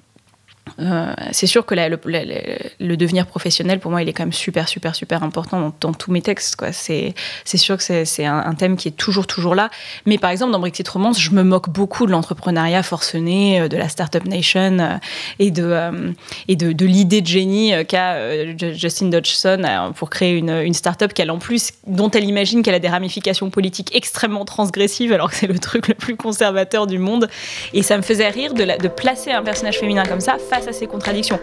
euh, 0.79 1.13
c'est 1.33 1.47
sûr 1.47 1.65
que 1.67 1.75
le, 1.75 2.97
devenir 2.97 3.27
professionnel, 3.27 3.81
pour 3.81 3.91
moi, 3.91 4.03
il 4.03 4.09
est 4.09 4.13
quand 4.13 4.23
même 4.23 4.33
super, 4.33 4.69
super, 4.69 4.95
super 4.95 5.23
important 5.23 5.73
dans, 5.81 5.93
tous 5.93 6.11
mes 6.11 6.23
textes. 6.23 6.57
C'est, 6.73 7.15
sûr 7.57 7.77
que 7.77 8.05
c'est, 8.05 8.25
un, 8.25 8.55
thème 8.55 8.77
qui 8.77 8.89
est 8.89 8.93
toujours, 8.93 9.27
toujours 9.27 9.55
là. 9.55 9.71
Mais 10.07 10.19
par 10.19 10.31
exemple, 10.31 10.53
dans 10.53 10.59
Brexit 10.59 10.89
Romance, 10.89 11.21
je 11.21 11.31
me 11.31 11.43
moque 11.43 11.69
beaucoup 11.71 12.07
de 12.07 12.13
l'entrepreneuriat 12.13 12.83
forcené, 12.83 13.61
euh, 13.61 13.69
de 13.69 13.77
la 13.77 13.89
Startup 13.89 14.25
Nation 14.25 14.79
euh, 14.79 14.97
et 15.39 15.51
de, 15.51 16.13
et 16.49 16.57
de, 16.57 16.87
l'idée 16.87 17.21
de 17.21 17.27
génie 17.27 17.73
qu'a 17.87 18.17
Justin 18.73 19.07
Dodgson 19.07 19.93
pour 19.97 20.11
créer 20.11 20.37
une, 20.37 20.51
une 20.51 20.75
startup 20.75 21.13
qu'elle, 21.13 21.31
en 21.31 21.39
plus, 21.39 21.73
dont 21.87 22.11
elle 22.11 22.25
imagine 22.25 22.63
qu'elle 22.63 22.75
a 22.75 22.79
des 22.79 22.89
ramifications 22.89 23.51
politiques 23.51 23.95
extrêmement 23.95 24.45
transgressives, 24.45 25.13
alors 25.13 25.31
que 25.31 25.37
c'est 25.37 25.47
le 25.47 25.59
truc 25.59 25.89
le 25.89 25.95
plus 25.95 26.17
conservateur 26.17 26.87
du 26.87 26.99
monde. 26.99 27.29
Et 27.73 27.83
ça 27.83 27.97
me 27.97 28.03
faisait 28.03 28.29
rire 28.29 28.55
de, 28.55 28.65
de 28.65 28.89
placer 28.89 29.33
un 29.33 29.43
personnage 29.43 29.79
féminin 29.79 30.05
comme 30.05 30.21
ça 30.21 30.37
face 30.39 30.62
à 30.69 30.73
ces 30.73 30.87
contradictions. 30.87 31.39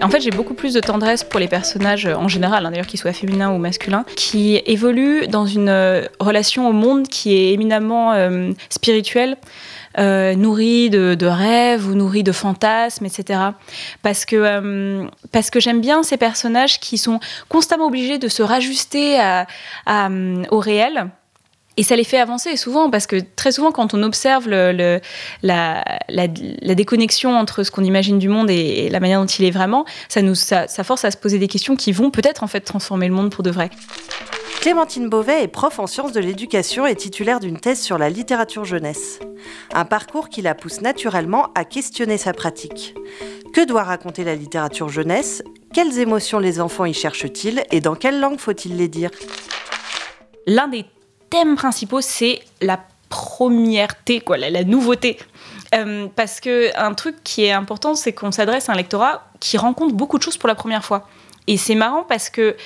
En 0.00 0.08
fait, 0.10 0.20
j'ai 0.20 0.30
beaucoup 0.30 0.54
plus 0.54 0.74
de 0.74 0.80
tendresse 0.80 1.24
pour 1.24 1.40
les 1.40 1.48
personnages 1.48 2.06
euh, 2.06 2.14
en 2.14 2.28
général, 2.28 2.64
hein, 2.64 2.70
d'ailleurs 2.70 2.86
qu'ils 2.86 3.00
soient 3.00 3.12
féminins 3.12 3.50
ou 3.50 3.58
masculins, 3.58 4.04
qui 4.16 4.56
évoluent 4.64 5.26
dans 5.26 5.46
une 5.46 5.68
euh, 5.68 6.06
relation 6.20 6.68
au 6.68 6.72
monde 6.72 7.08
qui 7.08 7.34
est 7.34 7.52
éminemment 7.52 8.12
euh, 8.12 8.52
spirituelle. 8.70 9.36
nourrie 9.98 10.90
de, 10.90 11.26
rêves 11.26 11.88
ou 11.88 11.94
nourrie 11.94 12.22
de 12.22 12.30
fantasmes, 12.30 13.06
etc. 13.06 13.40
Parce 14.02 14.24
que, 14.24 15.08
parce 15.32 15.50
que 15.50 15.58
j'aime 15.58 15.80
bien 15.80 16.04
ces 16.04 16.16
personnages 16.16 16.78
qui 16.78 16.98
sont 16.98 17.18
constamment 17.48 17.86
obligés 17.86 18.18
de 18.18 18.28
se 18.28 18.42
rajuster 18.42 19.18
au 19.88 20.58
réel 20.60 21.10
et 21.78 21.84
ça 21.84 21.94
les 21.94 22.02
fait 22.02 22.18
avancer 22.18 22.56
souvent, 22.56 22.90
parce 22.90 23.06
que 23.06 23.16
très 23.36 23.52
souvent, 23.52 23.70
quand 23.70 23.94
on 23.94 24.02
observe 24.02 24.48
le, 24.48 25.00
la, 25.44 25.84
la, 26.08 26.26
déconnexion 26.74 27.38
entre 27.38 27.62
ce 27.62 27.70
qu'on 27.70 27.84
imagine 27.84 28.18
du 28.18 28.28
monde 28.28 28.50
et, 28.50 28.88
la 28.90 28.98
manière 28.98 29.20
dont 29.20 29.26
il 29.26 29.44
est 29.44 29.52
vraiment, 29.52 29.84
ça 30.08 30.20
nous 30.20 30.34
ça, 30.34 30.66
force 30.82 31.04
à 31.04 31.12
se 31.12 31.16
poser 31.16 31.38
des 31.38 31.46
questions 31.46 31.76
qui 31.76 31.92
vont 31.92 32.10
peut-être 32.10 32.42
en 32.42 32.48
fait 32.48 32.62
transformer 32.62 33.06
le 33.06 33.14
monde 33.14 33.30
pour 33.30 33.44
de 33.44 33.50
vrai. 33.52 33.70
Clémentine 34.60 35.08
Beauvais 35.08 35.44
est 35.44 35.48
prof 35.48 35.78
en 35.78 35.86
sciences 35.86 36.10
de 36.10 36.18
l'éducation 36.18 36.84
et 36.84 36.96
titulaire 36.96 37.38
d'une 37.38 37.60
thèse 37.60 37.80
sur 37.80 37.96
la 37.96 38.10
littérature 38.10 38.64
jeunesse. 38.64 39.20
Un 39.72 39.84
parcours 39.84 40.30
qui 40.30 40.42
la 40.42 40.56
pousse 40.56 40.80
naturellement 40.80 41.52
à 41.54 41.64
questionner 41.64 42.18
sa 42.18 42.32
pratique. 42.32 42.96
Que 43.52 43.64
doit 43.64 43.84
raconter 43.84 44.24
la 44.24 44.34
littérature 44.34 44.88
jeunesse? 44.88 45.44
Quelles 45.72 46.00
émotions 46.00 46.40
les 46.40 46.60
enfants 46.60 46.86
y 46.86 46.92
cherchent-ils? 46.92 47.62
Et 47.70 47.80
dans 47.80 47.94
quelle 47.94 48.18
langue 48.18 48.40
faut-il 48.40 48.76
les 48.76 48.88
dire? 48.88 49.10
L'un 50.48 50.66
des 50.66 50.84
thèmes 51.30 51.56
principaux, 51.56 52.00
c'est 52.00 52.40
la 52.60 52.80
première 53.08 54.02
T, 54.02 54.20
quoi, 54.20 54.36
la, 54.36 54.64
nouveauté. 54.64 55.18
Euh, 55.74 56.06
parce 56.14 56.40
que 56.40 56.70
un 56.78 56.94
truc 56.94 57.16
qui 57.24 57.44
est 57.44 57.52
important, 57.52 57.94
c'est 57.94 58.12
qu'on 58.12 58.32
s'adresse 58.32 58.68
à 58.68 58.72
un 58.72 58.76
lectorat 58.76 59.26
qui 59.40 59.58
rencontre 59.58 59.94
beaucoup 59.94 60.18
de 60.18 60.22
choses 60.22 60.36
pour 60.36 60.48
la 60.48 60.54
première 60.54 60.84
fois. 60.84 61.08
Et 61.46 61.56
c'est 61.56 61.74
marrant 61.74 62.02
parce 62.02 62.30
que, 62.30 62.56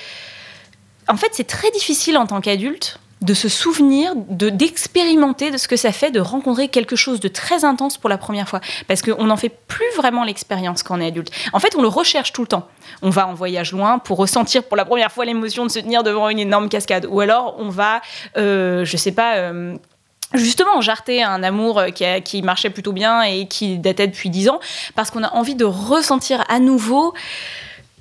en 1.07 1.17
fait, 1.17 1.29
c'est 1.31 1.47
très 1.47 1.71
difficile 1.71 2.17
en 2.17 2.25
tant 2.25 2.41
qu'adulte 2.41 2.99
de 3.23 3.33
se 3.33 3.49
souvenir, 3.49 4.13
de 4.15 4.49
d'expérimenter 4.49 5.49
de 5.49 5.57
ce 5.57 5.67
que 5.67 5.77
ça 5.77 5.91
fait 5.91 6.11
de 6.11 6.19
rencontrer 6.19 6.67
quelque 6.67 6.95
chose 6.95 7.19
de 7.19 7.29
très 7.29 7.63
intense 7.65 7.97
pour 7.97 8.09
la 8.09 8.17
première 8.17 8.47
fois. 8.49 8.59
Parce 8.87 9.01
qu'on 9.01 9.23
n'en 9.23 9.37
fait 9.37 9.49
plus 9.49 9.89
vraiment 9.95 10.23
l'expérience 10.23 10.83
quand 10.83 10.97
on 10.97 11.01
est 11.01 11.07
adulte. 11.07 11.31
En 11.53 11.59
fait, 11.59 11.75
on 11.75 11.81
le 11.81 11.87
recherche 11.87 12.33
tout 12.33 12.41
le 12.41 12.47
temps. 12.47 12.67
On 13.01 13.09
va 13.09 13.27
en 13.27 13.33
voyage 13.33 13.71
loin 13.71 13.97
pour 13.97 14.17
ressentir 14.17 14.63
pour 14.63 14.77
la 14.77 14.85
première 14.85 15.11
fois 15.11 15.25
l'émotion 15.25 15.65
de 15.65 15.71
se 15.71 15.79
tenir 15.79 16.03
devant 16.03 16.29
une 16.29 16.39
énorme 16.39 16.69
cascade. 16.69 17.07
Ou 17.09 17.21
alors, 17.21 17.55
on 17.59 17.69
va, 17.69 18.01
euh, 18.37 18.85
je 18.85 18.97
sais 18.97 19.13
pas... 19.13 19.37
Euh, 19.37 19.75
justement 20.33 20.81
jarter 20.81 21.21
un 21.21 21.43
amour 21.43 21.83
qui, 21.93 22.05
qui, 22.23 22.41
marchait 22.41 22.71
plutôt 22.71 22.91
bien 22.91 23.21
et 23.21 23.47
qui 23.47 23.77
datait 23.77 24.07
depuis 24.07 24.31
dix 24.31 24.49
ans, 24.49 24.59
parce 24.95 25.11
qu'on 25.11 25.23
a 25.23 25.31
envie 25.33 25.53
de 25.53 25.63
ressentir 25.63 26.43
à 26.49 26.57
nouveau 26.57 27.13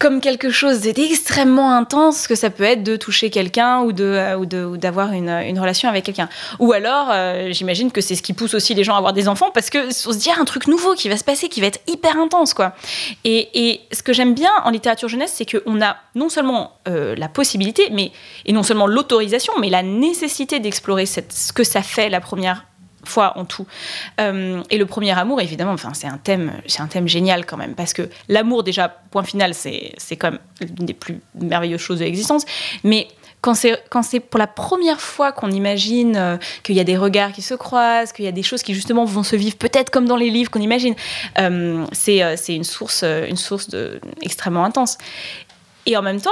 comme 0.02 0.20
quelque 0.20 0.50
chose 0.50 0.80
d'extrêmement 0.80 1.76
intense 1.76 2.26
que 2.26 2.34
ça 2.34 2.50
peut 2.50 2.64
être 2.64 2.82
de 2.82 2.96
toucher 2.96 3.30
quelqu'un 3.30 3.82
ou 3.82 3.92
de 3.92 4.02
euh, 4.02 4.36
ou 4.36 4.76
d'avoir 4.76 5.12
une, 5.12 5.28
une, 5.28 5.60
relation 5.60 5.88
avec 5.88 6.04
quelqu'un. 6.04 6.28
Ou 6.58 6.72
alors, 6.72 7.06
euh, 7.12 7.52
j'imagine 7.52 7.92
que 7.92 8.00
c'est 8.00 8.16
ce 8.16 8.22
qui 8.22 8.32
pousse 8.32 8.54
aussi 8.54 8.74
les 8.74 8.82
gens 8.82 8.94
à 8.94 8.98
avoir 8.98 9.12
des 9.12 9.28
enfants 9.28 9.52
parce 9.54 9.70
que 9.70 9.86
on 9.86 10.12
se 10.12 10.18
dit 10.18 10.32
un 10.36 10.44
truc 10.44 10.66
nouveau 10.66 10.94
qui 10.94 11.08
va 11.08 11.16
se 11.16 11.22
passer, 11.22 11.48
qui 11.48 11.60
va 11.60 11.68
être 11.68 11.78
hyper 11.86 12.16
intense, 12.16 12.52
quoi. 12.52 12.74
Et, 13.22 13.70
et 13.70 13.80
ce 13.92 14.02
que 14.02 14.12
j'aime 14.12 14.34
bien 14.34 14.50
en 14.64 14.70
littérature 14.70 15.08
jeunesse, 15.08 15.34
c'est 15.36 15.46
qu'on 15.48 15.80
a 15.80 15.96
non 16.16 16.28
seulement 16.28 16.72
euh, 16.88 17.14
la 17.14 17.28
possibilité, 17.28 17.88
mais 17.92 18.10
et 18.44 18.52
non 18.52 18.64
seulement 18.64 18.88
l'autorisation, 18.88 19.52
mais 19.60 19.70
la 19.70 19.84
nécessité 19.84 20.58
d'explorer 20.58 21.06
ce 21.06 21.52
que 21.52 21.62
ça 21.62 21.80
fait 21.80 22.08
la 22.08 22.20
première 22.20 22.64
fois 23.04 23.38
en 23.38 23.44
tout. 23.44 23.66
Euh, 24.20 24.62
et 24.70 24.78
le 24.78 24.86
premier 24.86 25.16
amour, 25.16 25.40
évidemment, 25.40 25.72
enfin, 25.72 25.94
c'est 25.94 26.06
un 26.06 26.18
thème, 26.18 26.52
c'est 26.66 26.80
un 26.80 26.86
thème 26.86 27.08
génial 27.08 27.46
quand 27.46 27.56
même, 27.56 27.74
parce 27.74 27.92
que 27.92 28.08
l'amour, 28.28 28.62
déjà, 28.62 28.88
point 29.10 29.24
final, 29.24 29.54
c'est, 29.54 29.94
quand 30.18 30.30
même 30.30 30.40
l'une 30.60 30.86
des 30.86 30.94
plus 30.94 31.20
merveilleuses 31.34 31.80
choses 31.80 31.98
de 31.98 32.04
l'existence. 32.04 32.44
Mais 32.84 33.08
quand 33.40 33.54
c'est, 33.54 34.20
pour 34.20 34.38
la 34.38 34.46
première 34.46 35.00
fois 35.00 35.32
qu'on 35.32 35.50
imagine 35.50 36.16
euh, 36.16 36.36
qu'il 36.62 36.76
y 36.76 36.80
a 36.80 36.84
des 36.84 36.96
regards 36.96 37.32
qui 37.32 37.42
se 37.42 37.54
croisent, 37.54 38.12
qu'il 38.12 38.24
y 38.24 38.28
a 38.28 38.32
des 38.32 38.44
choses 38.44 38.62
qui 38.62 38.72
justement 38.72 39.04
vont 39.04 39.24
se 39.24 39.34
vivre 39.34 39.56
peut-être 39.56 39.90
comme 39.90 40.06
dans 40.06 40.16
les 40.16 40.30
livres 40.30 40.50
qu'on 40.50 40.60
imagine, 40.60 40.94
euh, 41.38 41.84
c'est, 41.90 42.36
c'est 42.36 42.54
une 42.54 42.64
source, 42.64 43.02
une 43.02 43.36
source 43.36 43.68
de, 43.68 44.00
extrêmement 44.20 44.64
intense. 44.64 44.96
Et 45.86 45.96
en 45.96 46.02
même 46.02 46.20
temps, 46.20 46.30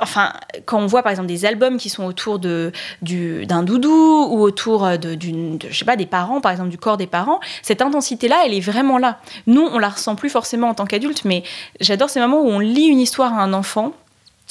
enfin, 0.00 0.32
quand 0.64 0.78
on 0.78 0.86
voit 0.86 1.02
par 1.02 1.10
exemple 1.10 1.28
des 1.28 1.44
albums 1.44 1.78
qui 1.78 1.88
sont 1.88 2.04
autour 2.04 2.38
de, 2.38 2.72
d'un 3.02 3.62
doudou 3.62 4.28
ou 4.30 4.40
autour 4.40 4.98
de, 4.98 5.14
d'une, 5.14 5.58
je 5.68 5.76
sais 5.76 5.84
pas, 5.84 5.96
des 5.96 6.06
parents, 6.06 6.40
par 6.40 6.52
exemple 6.52 6.70
du 6.70 6.78
corps 6.78 6.96
des 6.96 7.06
parents, 7.06 7.40
cette 7.62 7.82
intensité-là, 7.82 8.42
elle 8.44 8.54
est 8.54 8.60
vraiment 8.60 8.98
là. 8.98 9.18
Nous, 9.46 9.62
on 9.62 9.78
la 9.78 9.88
ressent 9.88 10.14
plus 10.14 10.30
forcément 10.30 10.68
en 10.68 10.74
tant 10.74 10.86
qu'adulte, 10.86 11.24
mais 11.24 11.42
j'adore 11.80 12.10
ces 12.10 12.20
moments 12.20 12.40
où 12.40 12.48
on 12.48 12.58
lit 12.60 12.86
une 12.86 13.00
histoire 13.00 13.34
à 13.34 13.42
un 13.42 13.52
enfant 13.52 13.92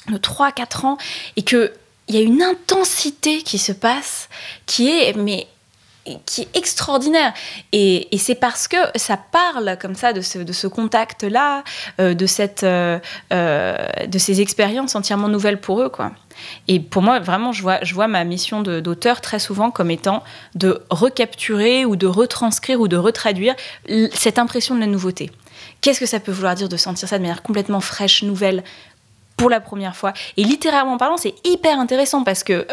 de 0.10 0.18
3-4 0.18 0.86
ans 0.86 0.98
et 1.36 1.44
que 1.44 1.74
il 2.08 2.16
y 2.16 2.20
a 2.20 2.22
une 2.22 2.42
intensité 2.42 3.42
qui 3.42 3.58
se 3.58 3.74
passe 3.74 4.30
qui 4.66 4.90
est 4.90 5.14
mais 5.18 5.48
qui 6.26 6.42
est 6.42 6.58
extraordinaire. 6.58 7.34
Et, 7.72 8.08
c'est 8.18 8.36
parce 8.36 8.68
que 8.68 8.78
ça 8.96 9.18
parle 9.18 9.78
comme 9.80 9.96
ça 9.96 10.12
de 10.14 10.22
ce, 10.22 10.68
contact-là, 10.68 11.64
euh, 12.00 12.14
de, 12.14 12.26
euh, 12.64 13.00
euh, 13.32 13.88
de 14.08 14.18
ces 14.18 14.42
expériences 14.42 14.96
entièrement 14.96 15.30
nouvelles 15.30 15.60
pour 15.62 15.82
eux. 15.82 15.90
Quoi. 15.90 16.12
Et 16.68 16.80
pour 16.80 17.02
moi, 17.02 17.20
vraiment, 17.20 17.52
je 17.52 17.62
vois, 17.62 17.80
je 17.84 17.94
vois 17.94 18.08
ma 18.08 18.24
mission 18.24 18.62
d'auteur 18.62 19.22
très 19.22 19.40
souvent 19.40 19.72
comme 19.72 19.92
étant 19.92 20.24
de 20.56 20.82
recapturer 20.90 21.86
ou 21.86 21.96
de 21.96 22.08
retranscrire 22.08 22.82
ou 22.82 22.88
de 22.88 22.98
retraduire 22.98 23.56
cette 24.14 24.40
impression 24.40 24.76
de 24.76 24.80
la 24.80 24.88
nouveauté. 24.88 25.32
Qu'est-ce 25.82 26.00
que 26.00 26.06
ça 26.06 26.20
peut 26.20 26.32
vouloir 26.32 26.56
dire 26.56 26.70
de 26.70 26.78
sentir 26.78 27.08
ça 27.08 27.18
de 27.18 27.24
manière 27.24 27.44
complètement 27.44 27.82
fraîche, 27.82 28.24
nouvelle, 28.24 28.64
pour 29.38 29.50
la 29.50 29.60
première 29.60 29.96
fois? 29.96 30.14
Et 30.36 30.44
littéralement 30.44 30.98
parlant, 30.98 31.18
c'est 31.18 31.36
hyper 31.46 31.80
intéressant 31.80 32.24
parce 32.24 32.44
que 32.44 32.66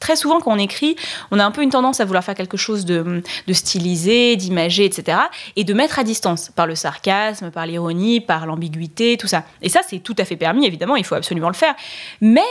très 0.00 0.16
souvent, 0.16 0.40
quand 0.40 0.52
on 0.52 0.58
écrit, 0.58 0.96
on 1.30 1.38
a 1.38 1.44
un 1.44 1.50
peu 1.50 1.62
une 1.62 1.70
tendance 1.70 2.00
à 2.00 2.04
vouloir 2.04 2.24
faire 2.24 2.34
quelque 2.34 2.56
chose 2.56 2.84
de, 2.84 3.22
stylisé, 3.50 4.36
d'imagé, 4.36 4.84
etc. 4.84 5.18
Et 5.56 5.64
de 5.64 5.74
mettre 5.74 5.98
à 5.98 6.04
distance 6.04 6.50
par 6.54 6.66
le 6.66 6.74
sarcasme, 6.74 7.50
par 7.50 7.66
l'ironie, 7.66 8.20
par 8.20 8.46
l'ambiguïté, 8.46 9.16
tout 9.16 9.26
ça. 9.26 9.44
Et 9.62 9.68
ça, 9.68 9.80
c'est 9.86 9.98
tout 9.98 10.14
à 10.18 10.24
fait 10.24 10.36
permis, 10.36 10.66
évidemment, 10.66 10.96
il 10.96 11.04
faut 11.04 11.14
absolument 11.14 11.48
le 11.48 11.54
faire. 11.54 11.74
Mais 12.20 12.42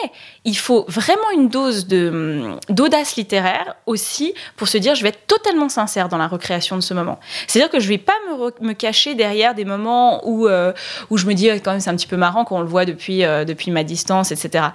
il 0.45 0.57
faut 0.57 0.85
vraiment 0.87 1.31
une 1.33 1.49
dose 1.49 1.87
d'audace 1.87 3.15
littéraire 3.15 3.75
aussi 3.85 4.33
pour 4.55 4.67
se 4.67 4.77
dire, 4.77 4.95
je 4.95 5.03
vais 5.03 5.09
être 5.09 5.27
totalement 5.27 5.69
sincère 5.69 6.09
dans 6.09 6.17
la 6.17 6.27
recréation 6.27 6.75
de 6.75 6.81
ce 6.81 6.93
moment. 6.93 7.19
C'est-à-dire 7.47 7.71
que 7.71 7.79
je 7.79 7.85
ne 7.85 7.89
vais 7.89 7.97
pas 7.97 8.13
me, 8.61 8.73
cacher 8.73 9.13
derrière 9.13 9.53
des 9.53 9.65
moments 9.65 10.27
où, 10.27 10.47
euh, 10.47 10.73
où 11.09 11.17
je 11.17 11.27
me 11.27 11.33
dis, 11.33 11.47
quand 11.61 11.71
même, 11.71 11.79
c'est 11.79 11.89
un 11.89 11.95
petit 11.95 12.07
peu 12.07 12.17
marrant 12.17 12.43
quand 12.43 12.57
on 12.57 12.61
le 12.61 12.67
voit 12.67 12.85
depuis, 12.85 13.23
euh, 13.23 13.45
depuis 13.45 13.71
ma 13.71 13.83
distance, 13.83 14.31
etc. 14.31 14.65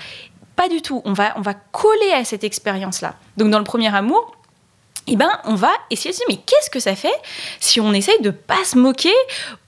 Pas 0.59 0.69
du 0.69 0.83
tout. 0.83 1.03
On 1.05 1.13
va, 1.13 1.55
coller 1.71 2.11
à 2.13 2.25
cette 2.25 2.43
expérience-là. 2.43 3.15
Donc 3.37 3.53
dans 3.53 3.59
le 3.59 3.65
premier 3.65 3.95
amour, 3.95 4.37
eh 5.07 5.15
ben, 5.15 5.31
on 5.45 5.55
va 5.55 5.71
essayer 5.89 6.11
de 6.11 6.17
se 6.17 6.19
dire, 6.19 6.27
mais 6.29 6.43
qu'est-ce 6.45 6.69
que 6.69 6.81
ça 6.81 6.97
fait 6.97 7.15
si 7.61 7.81
on 7.81 7.93
essaye 7.93 8.21
de 8.23 8.31
pas 8.31 8.65
se 8.65 8.77
moquer 8.77 9.15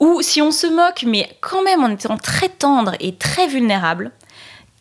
ou 0.01 0.21
si 0.21 0.41
on 0.41 0.51
se 0.51 0.67
moque, 0.67 1.03
mais 1.07 1.29
quand 1.39 1.63
même 1.63 1.81
en 1.81 1.87
étant 1.87 2.17
très 2.17 2.49
tendre 2.49 2.91
et 2.99 3.15
très 3.15 3.47
vulnérable 3.47 4.11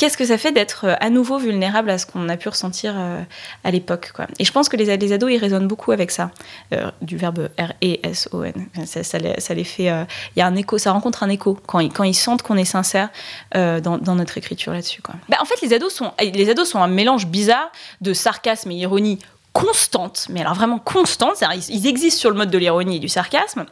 qu'est-ce 0.01 0.17
que 0.17 0.25
ça 0.25 0.39
fait 0.39 0.51
d'être 0.51 0.87
euh, 0.87 0.95
à 0.99 1.11
nouveau 1.11 1.37
vulnérable 1.37 1.91
à 1.91 1.99
ce 1.99 2.07
qu'on 2.07 2.31
a 2.31 2.39
pu 2.39 2.49
ressentir 2.49 2.95
euh, 2.97 3.21
à 3.65 3.71
l'époque. 3.71 4.13
Et 4.39 4.47
je 4.47 4.51
pense 4.51 4.71
que 4.71 4.79
les, 4.79 4.97
les, 4.97 5.13
ados, 5.13 5.31
ils 5.31 5.37
résonnent 5.37 5.69
beaucoup 5.69 5.93
avec 5.93 6.11
ça, 6.11 6.31
euh, 6.73 6.91
du 7.03 7.19
verbe 7.19 7.51
R-E-S-O-N. 7.59 8.67
Ça, 8.87 9.05
ça, 9.05 9.19
les 9.19 9.65
fait... 9.65 9.85
Il 9.85 10.39
y 10.39 10.41
a 10.41 10.47
un 10.47 10.57
écho, 10.57 10.79
ça 10.79 10.93
rencontre 10.93 11.23
un 11.23 11.29
écho 11.29 11.59
quand 11.67 11.81
ils, 11.81 11.93
quand 11.93 12.05
ils 12.05 12.15
sentent 12.15 12.41
qu'on 12.41 12.57
est 12.57 12.65
sincère 12.65 13.11
dans, 13.55 13.99
dans, 13.99 14.15
notre 14.15 14.39
écriture 14.39 14.73
là-dessus. 14.73 15.03
Bah, 15.29 15.37
en 15.39 15.45
fait, 15.45 15.61
les 15.61 15.75
ados, 15.75 15.93
sont, 15.93 16.13
les 16.19 16.49
ados 16.49 16.67
sont 16.67 16.83
un 16.83 16.89
mélange 16.89 17.27
bizarre 17.27 17.71
de 18.01 18.15
sarcasme 18.15 18.71
et 18.71 18.77
ironie 18.77 19.19
constante, 19.53 20.29
mais 20.31 20.41
alors 20.41 20.55
vraiment 20.55 20.79
constante. 20.79 21.45
Ils, 21.55 21.75
ils 21.75 21.87
existent 21.87 22.21
sur 22.21 22.31
le 22.31 22.37
mode 22.37 22.51
de 22.51 22.59
l'ironie 22.59 22.97
et 22.97 23.01
du 23.01 23.09
sarcasme 23.09 23.67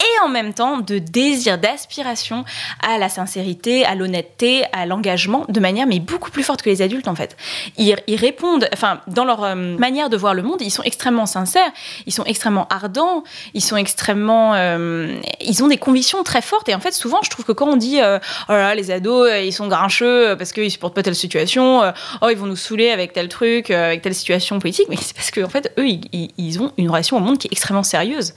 et 0.00 0.24
en 0.24 0.28
même 0.28 0.54
temps 0.54 0.78
de 0.78 0.98
désir, 0.98 1.58
d'aspiration 1.58 2.44
à 2.86 2.98
la 2.98 3.08
sincérité, 3.08 3.84
à 3.84 3.94
l'honnêteté, 3.94 4.64
à 4.72 4.86
l'engagement, 4.86 5.44
de 5.48 5.60
manière 5.60 5.86
mais 5.86 5.98
beaucoup 5.98 6.30
plus 6.30 6.44
forte 6.44 6.62
que 6.62 6.70
les 6.70 6.82
adultes 6.82 7.08
en 7.08 7.14
fait. 7.14 7.36
Ils, 7.76 7.96
répondent, 8.14 8.68
enfin, 8.72 9.00
dans 9.08 9.24
leur 9.24 9.42
euh, 9.42 9.54
manière 9.54 10.08
de 10.08 10.16
voir 10.16 10.34
le 10.34 10.42
monde, 10.42 10.60
ils 10.60 10.70
sont 10.70 10.82
extrêmement 10.84 11.26
sincères, 11.26 11.70
ils 12.06 12.12
sont 12.12 12.24
extrêmement 12.24 12.68
ardents, 12.68 13.24
ils 13.54 13.62
sont 13.62 13.76
extrêmement, 13.76 14.54
euh, 14.54 15.18
ils 15.40 15.64
ont 15.64 15.68
des 15.68 15.78
convictions 15.78 16.22
très 16.22 16.42
fortes. 16.42 16.68
Et 16.68 16.74
en 16.74 16.80
fait, 16.80 16.92
souvent, 16.92 17.18
je 17.22 17.30
trouve 17.30 17.44
que 17.44 17.52
quand 17.52 17.68
on 17.68 17.76
dit, 17.76 18.00
euh, 18.00 18.18
oh 18.48 18.54
les 18.74 18.90
ados, 18.90 19.28
ils 19.42 19.52
sont 19.52 19.66
grincheux 19.66 20.36
parce 20.36 20.52
qu'ils 20.52 20.70
supportent 20.70 20.94
pas 20.94 21.02
telle 21.02 21.14
situation, 21.14 21.82
oh 22.22 22.28
ils 22.30 22.36
vont 22.36 22.46
nous 22.46 22.56
saouler 22.56 22.90
avec 22.90 23.12
tel 23.12 23.28
truc, 23.28 23.70
avec 23.70 24.02
telle 24.02 24.14
situation 24.14 24.58
politique, 24.58 24.86
mais 24.88 24.96
c'est 24.96 25.14
parce 25.14 25.30
qu'en 25.30 25.44
en 25.44 25.48
fait, 25.48 25.72
eux, 25.78 25.86
ils 26.12 26.60
ont 26.60 26.72
une 26.76 26.90
relation 26.90 27.16
au 27.16 27.20
monde 27.20 27.38
qui 27.38 27.48
est 27.48 27.52
extrêmement 27.52 27.82
sérieuse. 27.82 28.34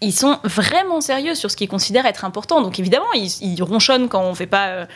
Ils 0.00 0.12
sont 0.12 0.38
vraiment 0.44 1.01
sérieux 1.02 1.34
sur 1.34 1.50
ce 1.50 1.56
qu'ils 1.56 1.68
considèrent 1.68 2.06
être 2.06 2.24
important. 2.24 2.60
Donc 2.62 2.78
évidemment, 2.78 3.12
ils, 3.14 3.62
ronchonnent 3.62 4.08
quand 4.08 4.22
on 4.22 4.34
fait 4.34 4.46
pas 4.46 4.68
euh, 4.68 4.86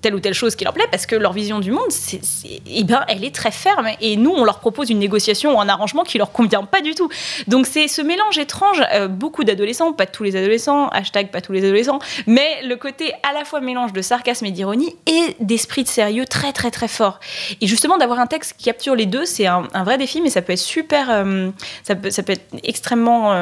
telle 0.00 0.14
ou 0.14 0.20
telle 0.20 0.34
chose 0.34 0.56
qui 0.56 0.64
leur 0.64 0.72
plaît, 0.72 0.86
parce 0.90 1.06
que 1.06 1.16
leur 1.16 1.32
vision 1.32 1.58
du 1.58 1.70
monde, 1.70 1.90
c'est, 1.90 2.20
eh 2.66 2.84
ben, 2.84 3.04
elle 3.08 3.24
est 3.24 3.34
très 3.34 3.50
ferme. 3.50 3.88
Et 4.00 4.16
nous, 4.16 4.30
on 4.30 4.44
leur 4.44 4.60
propose 4.60 4.90
une 4.90 4.98
négociation 4.98 5.56
ou 5.56 5.60
un 5.60 5.68
arrangement 5.68 6.04
qui 6.04 6.18
leur 6.18 6.32
convient 6.32 6.64
pas 6.64 6.80
du 6.80 6.94
tout. 6.94 7.08
Donc 7.46 7.66
c'est 7.66 7.88
ce 7.88 8.02
mélange 8.02 8.38
étrange. 8.38 8.82
Euh, 8.94 9.08
beaucoup 9.08 9.44
d'adolescents, 9.44 9.92
pas 9.92 10.06
tous 10.06 10.22
les 10.22 10.36
adolescents, 10.36 10.88
hashtag 10.88 11.30
pas 11.30 11.40
tous 11.40 11.52
les 11.52 11.64
adolescents, 11.64 11.98
mais 12.26 12.62
le 12.62 12.76
côté 12.76 13.12
à 13.22 13.32
la 13.32 13.44
fois 13.44 13.60
mélange 13.60 13.92
de 13.92 14.02
sarcasme 14.02 14.46
et 14.46 14.50
d'ironie 14.50 14.94
et 15.06 15.36
d'esprit 15.40 15.82
de 15.82 15.88
sérieux 15.88 16.24
très 16.24 16.52
très 16.52 16.70
très 16.70 16.88
fort. 16.88 17.20
Et 17.60 17.66
justement, 17.66 17.98
d'avoir 17.98 18.20
un 18.20 18.26
texte 18.26 18.54
qui 18.56 18.64
capture 18.64 18.94
les 18.94 19.06
deux, 19.06 19.24
c'est 19.24 19.46
un, 19.46 19.62
vrai 19.84 19.98
défi, 19.98 20.20
mais 20.20 20.30
ça 20.30 20.42
peut 20.42 20.52
être 20.52 20.58
super, 20.58 21.08
euh, 21.10 21.50
ça 21.82 21.94
peut 21.94 22.08
être 22.32 22.46
extrêmement 22.62 23.34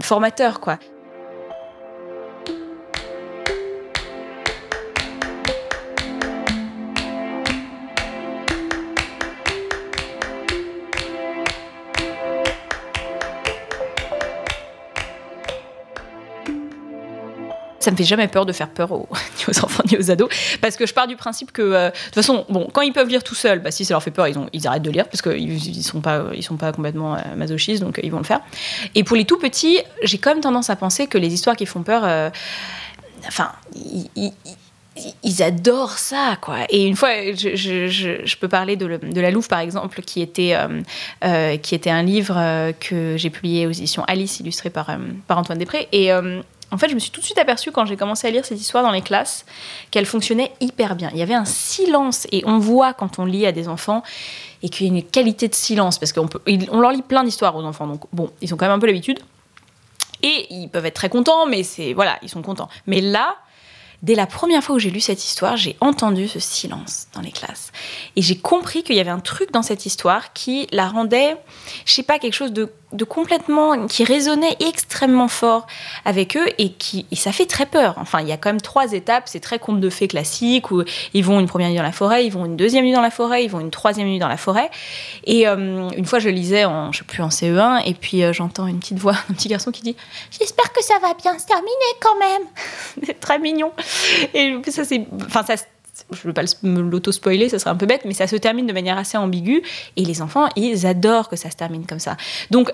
formateur, 0.00 0.60
quoi. 0.60 0.78
Ça 17.86 17.92
me 17.92 17.96
fait 17.96 18.04
jamais 18.04 18.26
peur 18.26 18.46
de 18.46 18.52
faire 18.52 18.68
peur 18.68 18.90
aux, 18.90 19.08
ni 19.38 19.44
aux 19.48 19.64
enfants 19.64 19.84
ni 19.90 19.96
aux 19.96 20.10
ados, 20.10 20.28
parce 20.60 20.76
que 20.76 20.86
je 20.86 20.92
pars 20.92 21.06
du 21.06 21.14
principe 21.14 21.52
que, 21.52 21.62
euh, 21.62 21.88
de 21.90 21.94
toute 22.06 22.14
façon, 22.14 22.44
bon, 22.48 22.68
quand 22.72 22.82
ils 22.82 22.92
peuvent 22.92 23.08
lire 23.08 23.22
tout 23.22 23.36
seuls, 23.36 23.60
bah, 23.60 23.70
si 23.70 23.84
ça 23.84 23.94
leur 23.94 24.02
fait 24.02 24.10
peur, 24.10 24.26
ils, 24.26 24.66
arrêtent 24.66 24.82
de 24.82 24.90
lire, 24.90 25.08
parce 25.08 25.22
qu'ils 25.22 25.52
ils 25.52 25.84
sont 25.84 26.00
pas, 26.00 26.24
complètement 26.72 27.14
euh, 27.14 27.18
masochistes, 27.36 27.82
donc 27.82 27.98
euh, 27.98 28.02
ils 28.04 28.10
vont 28.10 28.18
le 28.18 28.24
faire. 28.24 28.40
Et 28.96 29.04
pour 29.04 29.16
les 29.16 29.24
tout 29.24 29.38
petits, 29.38 29.78
j'ai 30.02 30.18
quand 30.18 30.30
même 30.30 30.40
tendance 30.40 30.68
à 30.68 30.74
penser 30.74 31.06
que 31.06 31.16
les 31.16 31.32
histoires 31.32 31.54
qui 31.54 31.64
font 31.64 31.82
peur, 31.82 32.32
enfin, 33.28 33.52
ils, 35.22 35.42
adorent 35.42 35.98
ça, 35.98 36.38
quoi. 36.40 36.56
Et 36.70 36.86
une 36.86 36.96
fois, 36.96 37.10
je, 37.34 38.36
peux 38.36 38.48
parler 38.48 38.74
de, 38.74 39.20
La 39.20 39.30
Louve, 39.30 39.46
par 39.46 39.60
exemple, 39.60 40.02
qui 40.02 40.22
était, 40.22 40.56
qui 41.62 41.74
était 41.76 41.90
un 41.90 42.02
livre 42.02 42.72
que 42.80 43.16
j'ai 43.16 43.30
publié 43.30 43.68
aux 43.68 43.72
éditions 43.72 44.04
Alice, 44.08 44.40
illustré 44.40 44.70
par, 44.70 44.90
par 45.28 45.38
Antoine 45.38 45.58
Després. 45.58 45.86
Et 45.92 46.10
en 46.72 46.78
fait, 46.78 46.88
je 46.88 46.94
me 46.94 46.98
suis 46.98 47.10
tout 47.10 47.20
de 47.20 47.24
suite 47.24 47.38
aperçue 47.38 47.70
quand 47.70 47.86
j'ai 47.86 47.96
commencé 47.96 48.26
à 48.26 48.30
lire 48.30 48.44
cette 48.44 48.60
histoire 48.60 48.82
dans 48.82 48.90
les 48.90 49.02
classes 49.02 49.46
qu'elle 49.90 50.06
fonctionnait 50.06 50.52
hyper 50.60 50.96
bien. 50.96 51.10
Il 51.12 51.18
y 51.18 51.22
avait 51.22 51.34
un 51.34 51.44
silence 51.44 52.26
et 52.32 52.42
on 52.44 52.58
voit 52.58 52.92
quand 52.92 53.18
on 53.18 53.24
lit 53.24 53.46
à 53.46 53.52
des 53.52 53.68
enfants 53.68 54.02
et 54.62 54.68
qu'il 54.68 54.86
y 54.86 54.90
a 54.90 54.92
une 54.92 55.04
qualité 55.04 55.48
de 55.48 55.54
silence 55.54 55.98
parce 55.98 56.12
qu'on 56.12 56.28
on 56.70 56.80
leur 56.80 56.90
lit 56.90 57.02
plein 57.02 57.22
d'histoires 57.22 57.54
aux 57.56 57.62
enfants. 57.62 57.86
Donc 57.86 58.02
bon, 58.12 58.30
ils 58.40 58.52
ont 58.52 58.56
quand 58.56 58.66
même 58.66 58.74
un 58.74 58.80
peu 58.80 58.86
l'habitude 58.86 59.20
et 60.22 60.46
ils 60.50 60.68
peuvent 60.68 60.86
être 60.86 60.94
très 60.94 61.08
contents, 61.08 61.46
mais 61.46 61.62
c'est 61.62 61.92
voilà, 61.92 62.18
ils 62.22 62.28
sont 62.28 62.42
contents. 62.42 62.68
Mais 62.86 63.00
là, 63.00 63.36
dès 64.02 64.14
la 64.14 64.26
première 64.26 64.62
fois 64.62 64.76
où 64.76 64.78
j'ai 64.78 64.90
lu 64.90 65.00
cette 65.00 65.24
histoire, 65.24 65.56
j'ai 65.56 65.76
entendu 65.80 66.26
ce 66.26 66.40
silence 66.40 67.06
dans 67.14 67.20
les 67.20 67.32
classes. 67.32 67.70
Et 68.16 68.22
j'ai 68.22 68.36
compris 68.36 68.82
qu'il 68.82 68.96
y 68.96 69.00
avait 69.00 69.10
un 69.10 69.20
truc 69.20 69.52
dans 69.52 69.62
cette 69.62 69.86
histoire 69.86 70.32
qui 70.32 70.66
la 70.72 70.88
rendait, 70.88 71.36
je 71.84 71.92
sais 71.92 72.02
pas, 72.02 72.18
quelque 72.18 72.34
chose 72.34 72.52
de 72.52 72.72
de 72.92 73.04
complètement 73.04 73.86
qui 73.86 74.04
résonnait 74.04 74.56
extrêmement 74.60 75.26
fort 75.26 75.66
avec 76.04 76.36
eux 76.36 76.46
et 76.58 76.70
qui 76.72 77.04
et 77.10 77.16
ça 77.16 77.32
fait 77.32 77.46
très 77.46 77.66
peur. 77.66 77.96
Enfin, 77.98 78.20
il 78.20 78.28
y 78.28 78.32
a 78.32 78.36
quand 78.36 78.48
même 78.48 78.60
trois 78.60 78.92
étapes, 78.92 79.24
c'est 79.26 79.40
très 79.40 79.58
conte 79.58 79.80
de 79.80 79.90
fées 79.90 80.06
classique 80.06 80.70
où 80.70 80.82
ils 81.12 81.24
vont 81.24 81.40
une 81.40 81.46
première 81.46 81.68
nuit 81.68 81.76
dans 81.76 81.82
la 81.82 81.92
forêt, 81.92 82.24
ils 82.24 82.30
vont 82.30 82.44
une 82.44 82.56
deuxième 82.56 82.84
nuit 82.84 82.92
dans 82.92 83.00
la 83.00 83.10
forêt, 83.10 83.44
ils 83.44 83.50
vont 83.50 83.60
une 83.60 83.72
troisième 83.72 84.06
nuit 84.06 84.20
dans 84.20 84.28
la 84.28 84.36
forêt. 84.36 84.70
Et 85.24 85.48
euh, 85.48 85.90
une 85.96 86.04
fois, 86.06 86.20
je 86.20 86.28
lisais 86.28 86.64
en 86.64 86.92
je 86.92 86.98
sais 86.98 87.04
plus 87.04 87.22
en 87.22 87.28
CE1 87.28 87.82
et 87.86 87.94
puis 87.94 88.22
euh, 88.22 88.32
j'entends 88.32 88.68
une 88.68 88.78
petite 88.78 88.98
voix, 88.98 89.14
un 89.30 89.34
petit 89.34 89.48
garçon 89.48 89.72
qui 89.72 89.82
dit 89.82 89.96
"J'espère 90.30 90.72
que 90.72 90.82
ça 90.82 90.94
va 91.00 91.14
bien 91.14 91.36
se 91.38 91.46
terminer 91.46 91.92
quand 92.00 92.18
même." 92.18 92.42
c'est 93.04 93.18
très 93.18 93.38
mignon. 93.40 93.72
Et 94.32 94.60
ça 94.68 94.84
c'est 94.84 95.06
enfin 95.26 95.42
ça 95.42 95.56
je 96.10 96.18
ne 96.18 96.26
veux 96.28 96.32
pas 96.32 96.42
l'auto-spoiler, 96.62 97.48
ça 97.48 97.58
serait 97.58 97.70
un 97.70 97.76
peu 97.76 97.86
bête, 97.86 98.02
mais 98.04 98.14
ça 98.14 98.26
se 98.26 98.36
termine 98.36 98.66
de 98.66 98.72
manière 98.72 98.98
assez 98.98 99.16
ambiguë. 99.16 99.62
Et 99.96 100.04
les 100.04 100.22
enfants, 100.22 100.48
ils 100.56 100.86
adorent 100.86 101.28
que 101.28 101.36
ça 101.36 101.50
se 101.50 101.56
termine 101.56 101.86
comme 101.86 101.98
ça. 101.98 102.16
Donc, 102.50 102.72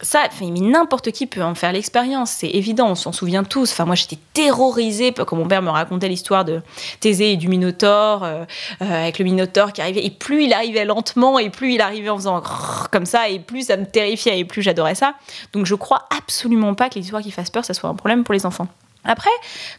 ça, 0.00 0.28
n'importe 0.40 1.12
qui 1.12 1.26
peut 1.26 1.42
en 1.42 1.54
faire 1.54 1.72
l'expérience, 1.72 2.30
c'est 2.30 2.48
évident, 2.48 2.88
on 2.88 2.94
s'en 2.94 3.12
souvient 3.12 3.44
tous. 3.44 3.72
Enfin, 3.72 3.84
moi, 3.84 3.94
j'étais 3.94 4.18
terrorisée 4.32 5.12
quand 5.12 5.36
mon 5.36 5.46
père 5.46 5.62
me 5.62 5.70
racontait 5.70 6.08
l'histoire 6.08 6.44
de 6.44 6.62
Thésée 7.00 7.32
et 7.32 7.36
du 7.36 7.48
Minotaure, 7.48 8.24
euh, 8.24 8.44
euh, 8.82 9.02
avec 9.02 9.18
le 9.18 9.24
Minotaure 9.24 9.72
qui 9.72 9.80
arrivait. 9.80 10.04
Et 10.04 10.10
plus 10.10 10.44
il 10.44 10.52
arrivait 10.52 10.84
lentement, 10.84 11.38
et 11.38 11.48
plus 11.48 11.74
il 11.74 11.80
arrivait 11.80 12.08
en 12.08 12.16
faisant 12.16 12.42
comme 12.90 13.06
ça, 13.06 13.28
et 13.28 13.38
plus 13.38 13.68
ça 13.68 13.76
me 13.76 13.86
terrifiait, 13.86 14.38
et 14.38 14.44
plus 14.44 14.62
j'adorais 14.62 14.96
ça. 14.96 15.14
Donc, 15.52 15.64
je 15.64 15.74
crois 15.74 16.08
absolument 16.16 16.74
pas 16.74 16.90
que 16.90 16.96
les 16.96 17.02
histoires 17.02 17.22
qui 17.22 17.30
fassent 17.30 17.50
peur, 17.50 17.64
ça 17.64 17.72
soit 17.72 17.88
un 17.88 17.94
problème 17.94 18.24
pour 18.24 18.34
les 18.34 18.46
enfants. 18.46 18.68
Après, 19.04 19.30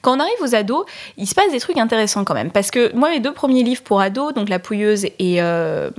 quand 0.01 0.15
on 0.15 0.19
arrive 0.19 0.41
aux 0.41 0.55
ados, 0.55 0.85
il 1.17 1.27
se 1.27 1.35
passe 1.35 1.51
des 1.51 1.59
trucs 1.59 1.77
intéressants 1.77 2.23
quand 2.23 2.33
même. 2.33 2.51
Parce 2.51 2.71
que 2.71 2.93
moi, 2.95 3.09
mes 3.09 3.19
deux 3.19 3.33
premiers 3.33 3.63
livres 3.63 3.83
pour 3.83 4.01
ados, 4.01 4.33
donc 4.33 4.49
La 4.49 4.59
Pouilleuse 4.59 5.05
et 5.05 5.41
euh, 5.41 5.89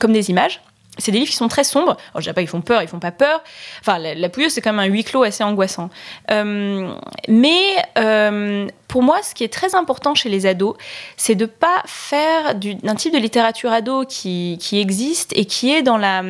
Comme 0.00 0.12
des 0.12 0.30
images, 0.30 0.60
c'est 1.02 1.12
des 1.12 1.18
livres 1.18 1.30
qui 1.30 1.36
sont 1.36 1.48
très 1.48 1.64
sombres. 1.64 1.96
Alors, 2.12 2.20
je 2.20 2.28
dis 2.28 2.32
pas 2.32 2.40
qu'ils 2.40 2.48
font 2.48 2.60
peur, 2.60 2.82
ils 2.82 2.88
font 2.88 3.00
pas 3.00 3.10
peur. 3.10 3.42
Enfin, 3.80 3.98
La, 3.98 4.28
Pouilleuse, 4.28 4.52
c'est 4.52 4.60
quand 4.60 4.72
même 4.72 4.80
un 4.80 4.92
huis 4.92 5.04
clos 5.04 5.24
assez 5.24 5.42
angoissant. 5.42 5.90
Euh, 6.30 6.94
mais 7.28 7.60
euh, 7.98 8.68
pour 8.92 9.02
moi, 9.02 9.22
ce 9.22 9.34
qui 9.34 9.42
est 9.42 9.50
très 9.50 9.74
important 9.74 10.14
chez 10.14 10.28
les 10.28 10.44
ados, 10.44 10.76
c'est 11.16 11.34
de 11.34 11.46
pas 11.46 11.82
faire 11.86 12.54
d'un 12.54 12.94
type 12.94 13.14
de 13.14 13.18
littérature 13.18 13.72
ado 13.72 14.04
qui, 14.04 14.58
existe 14.72 15.32
et 15.34 15.46
qui 15.46 15.72
est 15.72 15.82
dans, 15.82 15.96
la, 15.96 16.22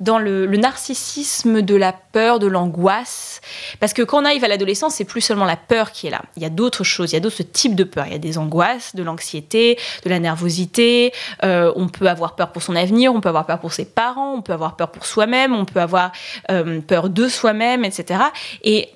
dans 0.00 0.18
le, 0.18 0.46
narcissisme 0.56 1.60
de 1.60 1.74
la 1.74 1.92
peur, 1.92 2.38
de 2.38 2.46
l'angoisse. 2.46 3.42
Parce 3.78 3.92
que 3.92 4.00
quand 4.00 4.22
on 4.22 4.24
arrive 4.24 4.42
à 4.42 4.48
l'adolescence, 4.48 4.94
c'est 4.94 5.04
plus 5.04 5.20
seulement 5.20 5.44
la 5.44 5.56
peur 5.56 5.92
qui 5.92 6.06
est 6.06 6.10
là. 6.10 6.22
Il 6.36 6.42
y 6.42 6.46
a 6.46 6.50
d'autres 6.50 6.82
choses, 6.82 7.12
il 7.12 7.14
y 7.14 7.18
a 7.18 7.20
d'autres 7.20 7.42
types 7.42 7.74
de 7.74 7.84
peur. 7.84 8.06
Il 8.06 8.12
y 8.12 8.16
a 8.16 8.18
des 8.18 8.38
angoisses, 8.38 8.96
de 8.96 9.02
l'anxiété, 9.02 9.78
de 10.02 10.08
la 10.08 10.18
nervosité. 10.18 11.12
Euh, 11.44 11.74
on 11.76 11.88
peut 11.88 12.08
avoir 12.08 12.36
peur 12.36 12.52
pour 12.52 12.62
son 12.62 12.74
avenir, 12.74 13.14
on 13.14 13.20
peut 13.20 13.28
avoir 13.28 13.44
peur 13.44 13.60
pour 13.60 13.74
ses 13.74 13.84
parents, 13.84 14.07
on 14.16 14.42
peut 14.42 14.52
avoir 14.52 14.76
peur 14.76 14.90
pour 14.90 15.06
soi-même, 15.06 15.54
on 15.54 15.64
peut 15.64 15.80
avoir 15.80 16.12
euh, 16.50 16.80
peur 16.80 17.10
de 17.10 17.28
soi-même, 17.28 17.84
etc. 17.84 18.24
Et 18.62 18.88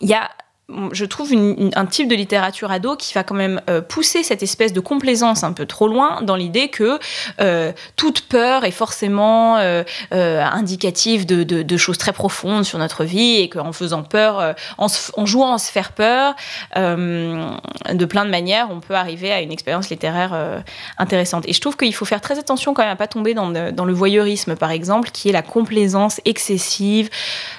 il 0.00 0.08
y 0.08 0.14
a 0.14 0.30
je 0.90 1.04
trouve 1.04 1.32
un 1.76 1.86
type 1.86 2.08
de 2.08 2.16
littérature 2.16 2.72
ado 2.72 2.96
qui 2.96 3.14
va 3.14 3.22
quand 3.22 3.36
même 3.36 3.60
euh, 3.70 3.80
pousser 3.80 4.24
cette 4.24 4.42
espèce 4.42 4.72
de 4.72 4.80
complaisance 4.80 5.44
un 5.44 5.52
peu 5.52 5.64
trop 5.64 5.86
loin 5.86 6.22
dans 6.22 6.34
l'idée 6.34 6.68
que 6.68 6.98
euh, 7.40 7.72
toute 7.94 8.22
peur 8.22 8.64
est 8.64 8.72
forcément 8.72 9.58
euh, 9.58 9.84
indicative 10.10 11.24
de, 11.24 11.76
choses 11.76 11.98
très 11.98 12.12
profondes 12.12 12.64
sur 12.64 12.80
notre 12.80 13.04
vie 13.04 13.36
et 13.36 13.48
qu'en 13.48 13.72
faisant 13.72 14.02
peur, 14.02 14.56
en, 14.78 15.26
jouant 15.26 15.52
à 15.54 15.58
se 15.58 15.70
faire 15.70 15.92
peur, 15.92 16.34
de 16.74 18.04
plein 18.06 18.24
de 18.24 18.30
manières, 18.30 18.68
on 18.70 18.80
peut 18.80 18.94
arriver 18.94 19.30
à 19.30 19.42
une 19.42 19.52
expérience 19.52 19.90
littéraire 19.90 20.62
intéressante. 20.96 21.44
Et 21.46 21.52
je 21.52 21.60
trouve 21.60 21.76
qu'il 21.76 21.94
faut 21.94 22.06
faire 22.06 22.22
très 22.22 22.38
attention 22.38 22.72
quand 22.72 22.82
même 22.82 22.92
à 22.92 22.96
pas 22.96 23.06
tomber 23.06 23.34
dans, 23.34 23.50
le 23.50 23.92
voyeurisme, 23.92 24.56
par 24.56 24.70
exemple, 24.70 25.10
qui 25.10 25.28
est 25.28 25.32
la 25.32 25.42
complaisance 25.42 26.20
excessive 26.24 27.10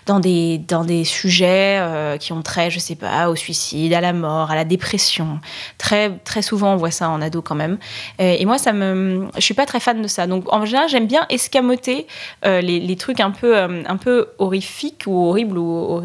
dans 0.07 0.19
des, 0.19 1.03
sujets 1.05 2.17
qui 2.19 2.33
ont 2.33 2.41
trait, 2.41 2.71
je 2.71 2.79
sais 2.79 2.96
pas, 2.97 3.29
au 3.29 3.35
suicide, 3.35 3.93
à 3.93 4.01
la 4.01 4.13
mort, 4.13 4.51
à 4.51 4.55
la 4.55 4.65
dépression. 4.65 5.39
Très, 5.77 6.11
très 6.23 6.41
souvent, 6.41 6.73
on 6.73 6.75
voit 6.77 6.91
ça 6.91 7.09
en 7.09 7.21
ado 7.21 7.41
quand 7.41 7.55
même. 7.55 7.77
Euh, 8.19 8.35
et 8.37 8.45
moi, 8.45 8.57
ça 8.57 8.73
me, 8.73 9.27
je 9.35 9.41
suis 9.41 9.53
pas 9.53 9.65
très 9.65 9.79
fan 9.79 10.01
de 10.01 10.07
ça. 10.07 10.27
Donc, 10.27 10.51
en 10.51 10.65
général, 10.65 10.89
j'aime 10.89 11.07
bien 11.07 11.25
escamoter 11.29 12.07
euh, 12.45 12.61
les, 12.61 12.95
trucs 12.95 13.19
un 13.19 13.31
peu, 13.31 13.57
euh, 13.57 13.83
un 13.85 13.97
peu 13.97 14.27
horrifiques 14.39 15.03
ou 15.07 15.29
horribles 15.29 15.57
ou 15.57 16.01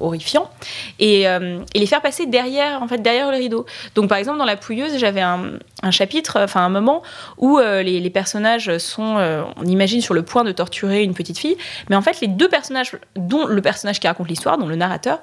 horrifiants 0.00 0.50
et, 0.98 1.22
et, 1.22 1.78
les 1.78 1.86
faire 1.86 2.02
passer 2.02 2.26
derrière, 2.26 2.82
en 2.82 2.88
fait, 2.88 2.98
derrière 2.98 3.30
le 3.30 3.36
rideau. 3.36 3.66
Donc, 3.94 4.08
par 4.08 4.18
exemple, 4.18 4.38
dans 4.38 4.44
La 4.44 4.56
Pouilleuse, 4.56 4.98
j'avais 4.98 5.20
un, 5.20 5.58
chapitre, 5.90 6.40
enfin 6.42 6.62
un 6.62 6.68
moment 6.68 7.02
où 7.38 7.58
les, 7.58 8.10
personnages 8.10 8.78
sont, 8.78 9.16
on 9.56 9.64
imagine, 9.64 10.00
sur 10.00 10.14
le 10.14 10.22
point 10.22 10.44
de 10.44 10.52
torturer 10.52 11.02
une 11.02 11.14
petite 11.14 11.38
fille, 11.38 11.56
mais 11.88 11.96
en 11.96 12.02
fait, 12.02 12.20
les 12.20 12.28
deux 12.28 12.48
personnages, 12.48 12.92
dont 13.14 13.46
le 13.46 13.62
personnage 13.62 14.00
qui 14.00 14.06
raconte 14.06 14.28
l'histoire, 14.28 14.58
dont 14.58 14.66
le 14.66 14.76
narrateur, 14.76 15.20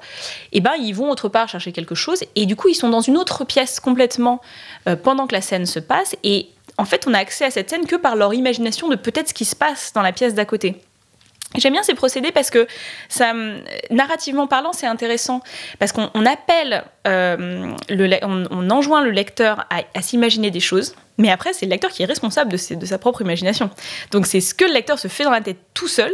et 0.54 0.58
eh 0.58 0.60
ben 0.60 0.74
ils 0.78 0.94
vont 0.94 1.10
autre 1.10 1.28
part 1.28 1.48
chercher 1.48 1.72
quelque 1.72 1.96
chose 1.96 2.22
et 2.36 2.46
du 2.46 2.54
coup 2.54 2.68
ils 2.68 2.76
sont 2.76 2.88
dans 2.88 3.00
une 3.00 3.16
autre 3.16 3.44
pièce 3.44 3.80
complètement 3.80 4.40
euh, 4.88 4.94
pendant 4.94 5.26
que 5.26 5.34
la 5.34 5.40
scène 5.40 5.66
se 5.66 5.80
passe 5.80 6.14
et 6.22 6.48
en 6.78 6.84
fait 6.84 7.08
on 7.08 7.14
a 7.14 7.18
accès 7.18 7.44
à 7.44 7.50
cette 7.50 7.70
scène 7.70 7.86
que 7.86 7.96
par 7.96 8.14
leur 8.14 8.32
imagination 8.34 8.86
de 8.86 8.94
peut-être 8.94 9.30
ce 9.30 9.34
qui 9.34 9.44
se 9.44 9.56
passe 9.56 9.92
dans 9.94 10.02
la 10.02 10.12
pièce 10.12 10.34
d'à 10.34 10.44
côté. 10.44 10.80
J'aime 11.56 11.72
bien 11.72 11.82
ces 11.82 11.94
procédés 11.94 12.32
parce 12.32 12.50
que 12.50 12.66
ça, 13.08 13.32
narrativement 13.90 14.48
parlant, 14.48 14.72
c'est 14.72 14.88
intéressant 14.88 15.40
parce 15.78 15.92
qu'on 15.92 16.26
appelle, 16.26 16.84
euh, 17.06 17.72
on, 18.22 18.70
enjoint 18.70 19.02
le 19.04 19.10
lecteur 19.10 19.64
à, 19.70 20.02
s'imaginer 20.02 20.50
des 20.50 20.58
choses, 20.58 20.96
mais 21.16 21.30
après 21.30 21.52
c'est 21.52 21.66
le 21.66 21.70
lecteur 21.70 21.92
qui 21.92 22.02
est 22.02 22.06
responsable 22.06 22.50
de, 22.50 22.74
de 22.74 22.86
sa 22.86 22.98
propre 22.98 23.22
imagination. 23.22 23.70
Donc 24.10 24.26
c'est 24.26 24.40
ce 24.40 24.52
que 24.52 24.64
le 24.64 24.72
lecteur 24.72 24.98
se 24.98 25.06
fait 25.06 25.22
dans 25.22 25.30
la 25.30 25.40
tête 25.40 25.58
tout 25.74 25.88
seul 25.88 26.12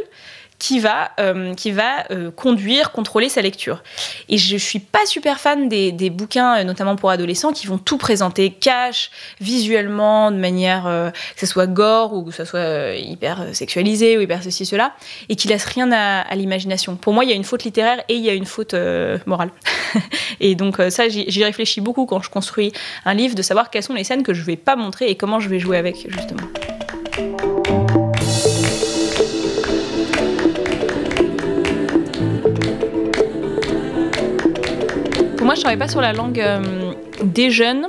qui 0.61 0.79
va, 0.79 1.11
euh, 1.19 1.55
qui 1.55 1.73
va 1.73 2.05
euh, 2.13 2.31
conduire, 2.31 2.93
contrôler 2.93 3.31
sa 3.31 3.41
lecture. 3.41 3.83
Et 4.29 4.37
je 4.37 4.59
suis 4.59 4.79
pas 4.79 5.07
super 5.07 5.41
fan 5.41 5.69
des, 5.69 6.11
bouquins, 6.11 6.59
euh, 6.59 6.65
notamment 6.65 6.97
pour 6.97 7.11
adolescents, 7.11 7.53
qui 7.53 7.67
vont 7.67 7.79
tout 7.79 7.97
présenter 7.97 8.51
cash, 8.53 9.11
visuellement, 9.41 10.31
de 10.31 10.37
manière 10.37 10.85
que 10.85 11.41
ce 11.41 11.47
soit 11.47 11.67
gore 11.67 12.13
ou 12.13 12.25
que 12.25 12.33
ce 12.33 12.45
soit 12.45 12.95
hyper 12.95 13.55
sexualisé 13.55 14.19
ou 14.19 14.21
hyper 14.21 14.43
ceci, 14.43 14.67
cela, 14.67 14.93
et 15.31 15.37
qui 15.37 15.49
laisse 15.49 15.65
rien 15.65 15.91
à, 15.93 16.21
à 16.21 16.35
l'imagination. 16.37 16.95
Pour 16.95 17.15
moi, 17.15 17.25
il 17.25 17.31
y 17.31 17.33
a 17.33 17.37
une 17.37 17.45
faute 17.45 17.65
littéraire 17.65 18.03
et 18.09 18.15
il 18.15 18.23
y 18.23 18.29
a 18.29 18.35
une 18.35 18.45
faute 18.45 18.75
morale. 19.25 19.51
et 20.41 20.55
donc 20.55 20.77
ça, 20.91 21.09
j'y 21.09 21.45
réfléchis 21.45 21.81
beaucoup 21.81 22.05
quand 22.05 22.21
je 22.21 22.29
construis 22.29 22.73
un 23.07 23.15
livre, 23.15 23.35
de 23.35 23.43
savoir 23.43 23.71
quelles 23.71 23.83
sont 23.83 23.95
les 23.95 24.05
scènes 24.05 24.23
que 24.23 24.35
je 24.35 24.43
vais 24.43 24.57
pas 24.57 24.77
montrer 24.77 25.09
et 25.09 25.17
comment 25.17 25.41
je 25.41 25.49
vais 25.49 25.59
jouer 25.59 25.79
avec, 25.79 26.07
justement. 26.11 26.43
Moi, 35.51 35.57
je 35.57 35.63
travaille 35.63 35.81
pas 35.81 35.89
sur 35.89 36.01
la 36.01 36.13
langue 36.13 36.39
euh, 36.39 36.93
des 37.25 37.51
jeunes, 37.51 37.89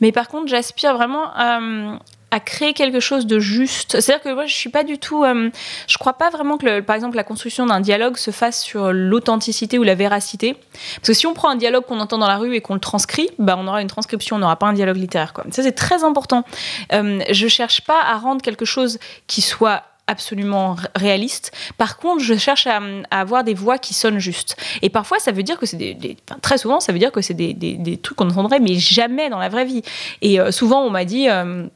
mais 0.00 0.12
par 0.12 0.28
contre, 0.28 0.48
j'aspire 0.48 0.94
vraiment 0.94 1.26
à, 1.34 2.40
créer 2.40 2.72
quelque 2.72 3.00
chose 3.00 3.26
de 3.26 3.38
juste. 3.38 4.00
C'est-à-dire 4.00 4.22
que 4.22 4.32
moi, 4.32 4.46
je 4.46 4.54
suis 4.54 4.70
pas 4.70 4.82
du 4.82 4.96
tout. 4.96 5.24
Euh, 5.24 5.50
je 5.86 5.98
crois 5.98 6.14
pas 6.14 6.30
vraiment 6.30 6.56
que, 6.56 6.80
par 6.80 6.96
exemple, 6.96 7.16
la 7.16 7.24
construction 7.24 7.66
d'un 7.66 7.80
dialogue 7.80 8.16
se 8.16 8.30
fasse 8.30 8.62
sur 8.62 8.94
l'authenticité 8.94 9.78
ou 9.78 9.82
la 9.82 9.94
véracité. 9.94 10.56
Parce 10.94 11.08
que 11.08 11.12
si 11.12 11.26
on 11.26 11.34
prend 11.34 11.50
un 11.50 11.56
dialogue 11.56 11.84
qu'on 11.84 12.00
entend 12.00 12.16
dans 12.16 12.26
la 12.26 12.38
rue 12.38 12.54
et 12.54 12.62
qu'on 12.62 12.72
le 12.72 12.80
transcrit, 12.80 13.28
bah, 13.38 13.56
on 13.58 13.66
aura 13.66 13.82
une 13.82 13.88
transcription, 13.88 14.36
on 14.36 14.38
n'aura 14.38 14.56
pas 14.56 14.68
un 14.68 14.72
dialogue 14.72 14.96
littéraire. 14.96 15.34
Quoi. 15.34 15.44
Ça, 15.50 15.62
c'est 15.62 15.72
très 15.72 16.02
important. 16.02 16.44
Euh, 16.94 17.20
je 17.30 17.46
cherche 17.46 17.82
pas 17.82 18.00
à 18.02 18.16
rendre 18.16 18.40
quelque 18.40 18.64
chose 18.64 18.98
qui 19.26 19.42
soit 19.42 19.82
absolument 20.12 20.76
réaliste. 20.94 21.50
Par 21.76 21.96
contre, 21.96 22.22
je 22.22 22.34
cherche 22.34 22.66
à, 22.66 22.80
avoir 23.10 23.42
des 23.42 23.54
voix 23.54 23.78
qui 23.78 23.94
sonnent 23.94 24.18
justes. 24.18 24.56
Et 24.82 24.90
parfois, 24.90 25.18
ça 25.18 25.32
veut 25.32 25.42
dire 25.42 25.58
que 25.58 25.66
c'est 25.66 25.76
des, 25.76 26.16
très 26.40 26.58
souvent, 26.58 26.78
ça 26.78 26.92
veut 26.92 26.98
dire 26.98 27.10
que 27.10 27.20
c'est 27.20 27.34
des, 27.34 27.54
des, 27.54 27.96
trucs 27.96 28.16
qu'on 28.16 28.30
entendrait, 28.30 28.60
mais 28.60 28.76
jamais 28.76 29.28
dans 29.28 29.38
la 29.38 29.48
vraie 29.48 29.64
vie. 29.64 29.82
Et 30.20 30.38
euh, 30.38 30.52
souvent, 30.52 30.82
on 30.82 30.90
m'a 30.90 31.04
dit. 31.04 31.28
Euh, 31.28 31.66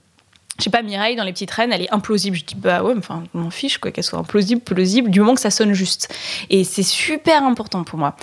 je 0.59 0.65
sais 0.65 0.71
pas, 0.71 0.83
Mireille 0.83 1.17
dans 1.17 1.25
Les 1.25 1.33
Petites 1.33 1.51
Reines, 1.51 1.71
elle 1.73 1.83
est 1.83 1.93
implausible. 1.93 2.37
Je 2.37 2.45
dis, 2.45 2.55
bah 2.55 2.83
ouais, 2.83 2.95
enfin, 2.97 3.25
on 3.35 3.41
m'en 3.41 3.51
fiche, 3.51 3.77
quoi, 3.79 3.91
qu'elle 3.91 4.05
soit 4.05 4.19
implausible, 4.19 4.63
plausible, 4.63 5.11
du 5.11 5.21
moment 5.21 5.35
que 5.35 5.41
ça 5.41 5.51
sonne 5.51 5.75
juste. 5.75 6.15
Et 6.49 6.65
c'est 6.65 6.83
super 6.83 7.43
important 7.45 7.85
pour 7.85 7.99
moi. 7.99 8.17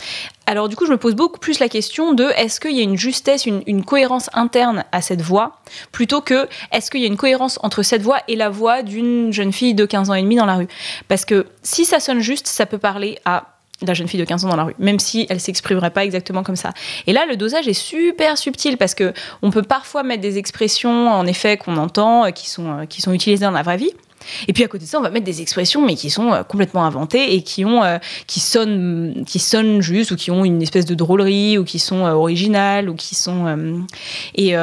Alors, 0.48 0.68
du 0.68 0.76
coup, 0.76 0.86
je 0.86 0.92
me 0.92 0.98
pose 0.98 1.14
beaucoup 1.14 1.40
plus 1.40 1.60
la 1.60 1.70
question 1.70 2.14
de 2.14 2.26
est-ce 2.36 2.60
qu'il 2.60 2.76
y 2.76 2.80
a 2.80 2.84
une 2.84 2.98
justesse, 2.98 3.46
une, 3.46 3.86
cohérence 3.86 4.30
interne 4.34 4.84
à 4.92 5.02
cette 5.02 5.22
voix, 5.22 5.60
plutôt 5.92 6.22
que 6.22 6.48
est-ce 6.72 6.90
qu'il 6.90 7.02
y 7.02 7.04
a 7.04 7.08
une 7.08 7.18
cohérence 7.18 7.60
entre 7.62 7.84
cette 7.84 8.02
voix 8.02 8.20
et 8.28 8.36
la 8.36 8.50
voix 8.50 8.82
d'une 8.82 9.32
jeune 9.32 9.54
fille 9.54 9.76
de 9.76 9.86
15 9.86 10.10
ans 10.10 10.16
et 10.16 10.22
demi 10.24 10.36
dans 10.36 10.46
la 10.46 10.56
rue? 10.56 10.68
Parce 11.08 11.26
que 11.26 11.46
si 11.62 11.86
ça 11.86 12.00
sonne 12.00 12.20
juste, 12.20 12.48
ça 12.48 12.66
peut 12.66 12.78
parler 12.80 13.20
à 13.26 13.53
la 13.88 13.94
jeune 13.94 14.08
fille 14.08 14.20
de 14.20 14.26
15 14.26 14.46
ans 14.46 14.50
dans 14.50 14.56
la 14.56 14.64
rue, 14.66 14.76
même 14.80 15.00
si 15.00 15.26
elle 15.30 15.40
s'exprimerait 15.40 15.92
pas 15.92 16.04
exactement 16.04 16.44
comme 16.44 16.56
ça. 16.56 16.72
Et 17.08 17.14
là, 17.14 17.26
le 17.28 17.36
dosage 17.36 17.68
est 17.68 17.74
super 17.74 18.38
subtil 18.38 18.78
parce 18.78 18.96
que 18.96 19.14
on 19.42 19.52
peut 19.52 19.64
parfois 19.64 20.04
mettre 20.04 20.22
des 20.22 20.38
expressions, 20.38 21.10
en 21.10 21.26
effet, 21.26 21.58
qu'on 21.58 21.78
entend, 21.78 22.26
euh, 22.26 22.30
qui 22.30 22.50
sont, 22.50 22.80
euh, 22.80 22.86
qui 22.86 23.02
sont 23.02 23.14
utilisées 23.14 23.46
dans 23.46 23.52
la 23.52 23.64
vraie 23.64 23.78
vie. 23.78 23.92
Et 24.48 24.54
puis 24.54 24.64
à 24.64 24.68
côté 24.68 24.86
de 24.86 24.90
ça, 24.90 25.00
on 25.00 25.02
va 25.02 25.10
mettre 25.10 25.26
des 25.26 25.42
expressions, 25.42 25.86
mais 25.86 25.96
qui 25.96 26.10
sont 26.10 26.32
euh, 26.32 26.44
complètement 26.44 26.84
inventées 26.86 27.36
et 27.36 27.42
qui 27.42 27.66
ont, 27.66 27.84
euh, 27.84 27.98
qui 28.28 28.40
sonnent, 28.40 29.24
qui 29.26 29.40
sonnent 29.40 29.82
juste 29.82 30.12
ou 30.12 30.16
qui 30.16 30.32
ont 30.32 30.46
une 30.46 30.62
espèce 30.62 30.86
de 30.86 30.96
drôlerie 30.96 31.58
ou 31.58 31.64
qui 31.64 31.80
sont 31.80 32.06
euh, 32.06 32.12
originales 32.12 32.90
ou 32.90 32.96
qui 32.96 33.16
sont 33.16 33.34
et 34.36 34.54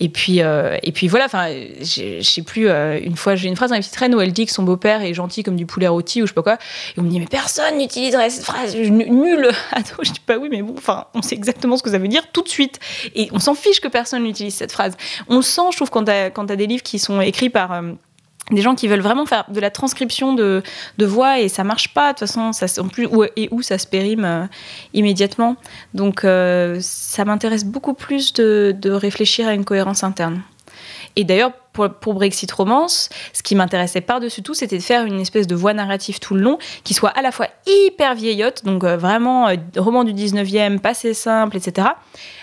et 0.00 0.08
puis 0.08 0.38
et 0.38 0.92
puis 0.92 1.08
voilà. 1.08 1.26
Enfin, 1.26 1.48
je 1.80 2.20
sais 2.22 2.42
plus. 2.42 2.68
une 2.68 3.16
fois, 3.16 3.34
j'ai 3.34 3.48
une 3.48 3.56
phrase 3.56 3.70
dans 3.70 3.76
les 3.76 3.82
petites 3.82 3.96
reines 3.96 4.14
où 4.14 4.20
elle 4.20 4.32
dit 4.32 4.46
que 4.46 4.52
son 4.52 4.62
beau-père 4.62 5.02
est 5.02 5.14
gentil 5.14 5.42
comme 5.42 5.56
du 5.56 5.66
poulet 5.66 5.88
rôti 5.88 6.22
ou 6.22 6.26
je 6.26 6.30
sais 6.30 6.34
pas 6.34 6.42
quoi. 6.42 6.58
Et 6.96 7.00
on 7.00 7.02
me 7.02 7.10
dit 7.10 7.18
mais 7.18 7.26
personne 7.26 7.78
n'utiliserait 7.78 8.30
cette 8.30 8.44
phrase 8.44 8.76
nulle. 8.76 9.50
Je 10.02 10.10
dis 10.10 10.20
pas 10.20 10.36
oui, 10.36 10.48
mais 10.50 10.62
bon, 10.62 10.74
enfin, 10.76 11.06
on 11.14 11.22
sait 11.22 11.34
exactement 11.34 11.76
ce 11.76 11.82
que 11.82 11.90
ça 11.90 11.98
veut 11.98 12.08
dire 12.08 12.24
tout 12.32 12.42
de 12.42 12.48
suite. 12.48 12.80
Et 13.14 13.28
on 13.32 13.38
s'en 13.38 13.54
fiche 13.54 13.80
que 13.80 13.88
personne 13.88 14.24
n'utilise 14.24 14.54
cette 14.54 14.72
phrase. 14.72 14.96
On 15.28 15.42
sent, 15.42 15.62
je 15.70 15.76
trouve, 15.76 15.90
quand 15.90 16.08
quand 16.34 16.50
as 16.50 16.56
des 16.56 16.66
livres 16.66 16.82
qui 16.82 16.98
sont 16.98 17.20
écrits 17.20 17.50
par 17.50 17.80
des 18.52 18.62
gens 18.62 18.74
qui 18.74 18.88
veulent 18.88 19.00
vraiment 19.00 19.26
faire 19.26 19.44
de 19.48 19.60
la 19.60 19.70
transcription 19.70 20.34
de, 20.34 20.62
de 20.98 21.06
voix 21.06 21.40
et 21.40 21.48
ça 21.48 21.64
marche 21.64 21.92
pas 21.94 22.12
de 22.12 22.18
toute 22.18 22.28
façon 22.28 22.52
ça 22.52 22.66
plus 22.92 23.08
et 23.36 23.48
où 23.50 23.62
ça 23.62 23.78
se 23.78 23.86
périme 23.86 24.24
euh, 24.24 24.44
immédiatement 24.92 25.56
donc 25.94 26.24
euh, 26.24 26.78
ça 26.80 27.24
m'intéresse 27.24 27.64
beaucoup 27.64 27.94
plus 27.94 28.32
de, 28.32 28.74
de, 28.78 28.90
réfléchir 28.90 29.48
à 29.48 29.54
une 29.54 29.64
cohérence 29.64 30.04
interne 30.04 30.42
et 31.16 31.24
d'ailleurs 31.24 31.52
pour, 31.72 31.88
pour, 31.88 32.14
Brexit 32.14 32.50
Romance, 32.52 33.08
ce 33.32 33.42
qui 33.42 33.54
m'intéressait 33.54 34.02
par-dessus 34.02 34.42
tout, 34.42 34.52
c'était 34.52 34.76
de 34.76 34.82
faire 34.82 35.06
une 35.06 35.20
espèce 35.20 35.46
de 35.46 35.54
voix 35.54 35.72
narrative 35.72 36.18
tout 36.18 36.34
le 36.34 36.42
long 36.42 36.58
qui 36.84 36.92
soit 36.92 37.08
à 37.10 37.22
la 37.22 37.32
fois 37.32 37.48
hyper 37.66 38.14
vieillotte, 38.14 38.64
donc 38.64 38.84
euh, 38.84 38.98
vraiment 38.98 39.48
roman 39.76 40.04
du 40.04 40.12
19e, 40.12 40.78
passé 40.80 41.14
simple, 41.14 41.56
etc., 41.56 41.88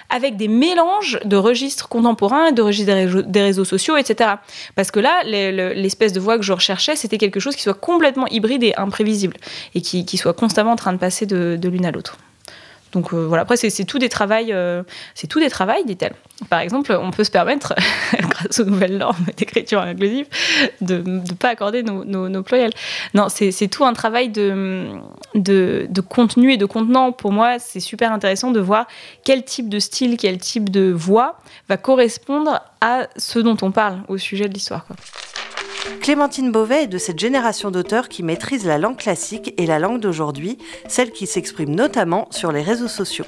avec 0.09 0.37
des 0.37 0.47
mélanges 0.47 1.19
de 1.25 1.35
registres 1.35 1.87
contemporains 1.87 2.51
de 2.51 2.61
registres 2.61 3.23
des 3.25 3.41
réseaux, 3.41 3.65
sociaux, 3.65 3.97
etc. 3.97 4.31
Parce 4.75 4.91
que 4.91 4.99
là, 4.99 5.23
l'espèce 5.23 6.13
de 6.13 6.19
voix 6.19 6.37
que 6.37 6.43
je 6.43 6.53
recherchais, 6.53 6.95
c'était 6.95 7.17
quelque 7.17 7.39
chose 7.39 7.55
qui 7.55 7.63
soit 7.63 7.73
complètement 7.73 8.27
hybride 8.27 8.63
et 8.63 8.75
imprévisible, 8.75 9.37
et 9.75 9.81
qui, 9.81 10.17
soit 10.17 10.33
constamment 10.33 10.71
en 10.71 10.75
train 10.75 10.93
de 10.93 10.97
passer 10.97 11.25
de 11.25 11.69
l'une 11.69 11.85
à 11.85 11.91
l'autre. 11.91 12.17
Donc 12.91 13.13
euh, 13.13 13.27
voilà, 13.27 13.43
après 13.43 13.57
c'est 13.57 13.85
tout 13.85 13.99
des 13.99 14.09
travails, 14.09 14.51
euh, 14.51 14.83
c'est 15.13 15.27
tout 15.27 15.39
des 15.39 15.49
travails, 15.49 15.85
dit-elle. 15.85 16.13
Par 16.49 16.59
exemple, 16.59 16.97
on 16.99 17.11
peut 17.11 17.23
se 17.23 17.31
permettre, 17.31 17.75
grâce 18.19 18.59
aux 18.59 18.65
nouvelles 18.65 18.97
normes 18.97 19.25
d'écriture 19.37 19.81
inclusive, 19.81 20.27
de 20.81 21.03
ne 21.05 21.33
pas 21.33 21.49
accorder 21.49 21.83
nos, 21.83 22.03
nos, 22.03 22.43
pluriels. 22.43 22.71
Non, 23.13 23.27
c'est 23.29 23.67
tout 23.67 23.85
un 23.85 23.93
travail 23.93 24.29
de, 24.29 24.87
de, 25.35 25.87
de, 25.89 26.01
contenu 26.01 26.53
et 26.53 26.57
de 26.57 26.65
contenant. 26.65 27.11
Pour 27.11 27.31
moi, 27.31 27.59
c'est 27.59 27.79
super 27.79 28.11
intéressant 28.11 28.51
de 28.51 28.59
voir 28.59 28.87
quel 29.23 29.43
type 29.43 29.69
de 29.69 29.79
style, 29.79 30.17
quel 30.17 30.37
type 30.37 30.69
de 30.69 30.91
voix 30.91 31.39
va 31.67 31.77
correspondre 31.77 32.61
à 32.81 33.07
ce 33.17 33.39
dont 33.39 33.57
on 33.61 33.71
parle 33.71 33.99
au 34.07 34.17
sujet 34.17 34.47
de 34.47 34.53
l'histoire. 34.53 34.85
Clémentine 36.01 36.51
Beauvais 36.51 36.83
est 36.83 36.87
de 36.87 36.97
cette 36.97 37.19
génération 37.19 37.71
d'auteurs 37.71 38.09
qui 38.09 38.23
maîtrisent 38.23 38.65
la 38.65 38.77
langue 38.77 38.97
classique 38.97 39.53
et 39.57 39.65
la 39.65 39.79
langue 39.79 39.99
d'aujourd'hui, 39.99 40.57
celle 40.87 41.11
qui 41.11 41.27
s'exprime 41.27 41.75
notamment 41.75 42.27
sur 42.31 42.51
les 42.51 42.61
réseaux 42.61 42.87
sociaux. 42.87 43.25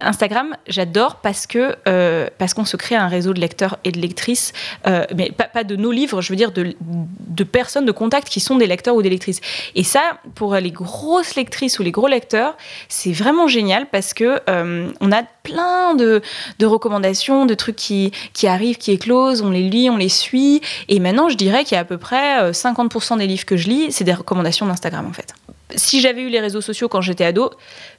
Instagram, 0.00 0.56
j'adore 0.66 1.16
parce 1.16 1.46
que 1.46 1.74
euh, 1.88 2.28
parce 2.38 2.52
qu'on 2.52 2.66
se 2.66 2.76
crée 2.76 2.96
un 2.96 3.08
réseau 3.08 3.32
de 3.32 3.40
lecteurs 3.40 3.78
et 3.84 3.92
de 3.92 3.98
lectrices, 3.98 4.52
euh, 4.86 5.04
mais 5.14 5.30
pas, 5.30 5.64
de 5.64 5.74
nos 5.74 5.90
livres, 5.90 6.20
je 6.20 6.30
veux 6.30 6.36
dire 6.36 6.52
de, 6.52 6.74
de, 6.80 7.44
personnes 7.44 7.86
de 7.86 7.92
contact 7.92 8.28
qui 8.28 8.40
sont 8.40 8.56
des 8.56 8.66
lecteurs 8.66 8.94
ou 8.94 9.02
des 9.02 9.08
lectrices. 9.08 9.40
Et 9.74 9.84
ça, 9.84 10.18
pour 10.34 10.54
les 10.56 10.70
grosses 10.70 11.34
lectrices 11.34 11.78
ou 11.78 11.82
les 11.82 11.92
gros 11.92 12.08
lecteurs, 12.08 12.56
c'est 12.88 13.12
vraiment 13.12 13.48
génial 13.48 13.86
parce 13.86 14.12
que 14.12 14.40
euh, 14.50 14.90
on 15.00 15.12
a 15.12 15.22
plein 15.42 15.94
de, 15.94 16.20
de, 16.58 16.66
recommandations, 16.66 17.46
de 17.46 17.54
trucs 17.54 17.76
qui, 17.76 18.12
qui 18.34 18.46
arrivent, 18.46 18.76
qui 18.76 18.92
éclosent, 18.92 19.40
on 19.40 19.50
les 19.50 19.68
lit, 19.68 19.88
on 19.88 19.96
les 19.96 20.10
suit. 20.10 20.60
Et 20.88 21.00
maintenant, 21.00 21.30
je 21.30 21.36
dirais 21.36 21.64
qu'il 21.64 21.76
y 21.76 21.78
a 21.78 21.82
à 21.82 21.84
peu 21.84 21.98
près 21.98 22.50
50% 22.50 23.18
des 23.18 23.26
livres 23.26 23.46
que 23.46 23.56
je 23.56 23.68
lis, 23.68 23.92
c'est 23.92 24.04
des 24.04 24.14
recommandations 24.14 24.66
d'Instagram 24.66 25.06
en 25.06 25.12
fait 25.12 25.32
si 25.76 26.00
j'avais 26.00 26.22
eu 26.22 26.28
les 26.28 26.40
réseaux 26.40 26.60
sociaux 26.60 26.88
quand 26.88 27.00
j'étais 27.00 27.24
ado, 27.24 27.50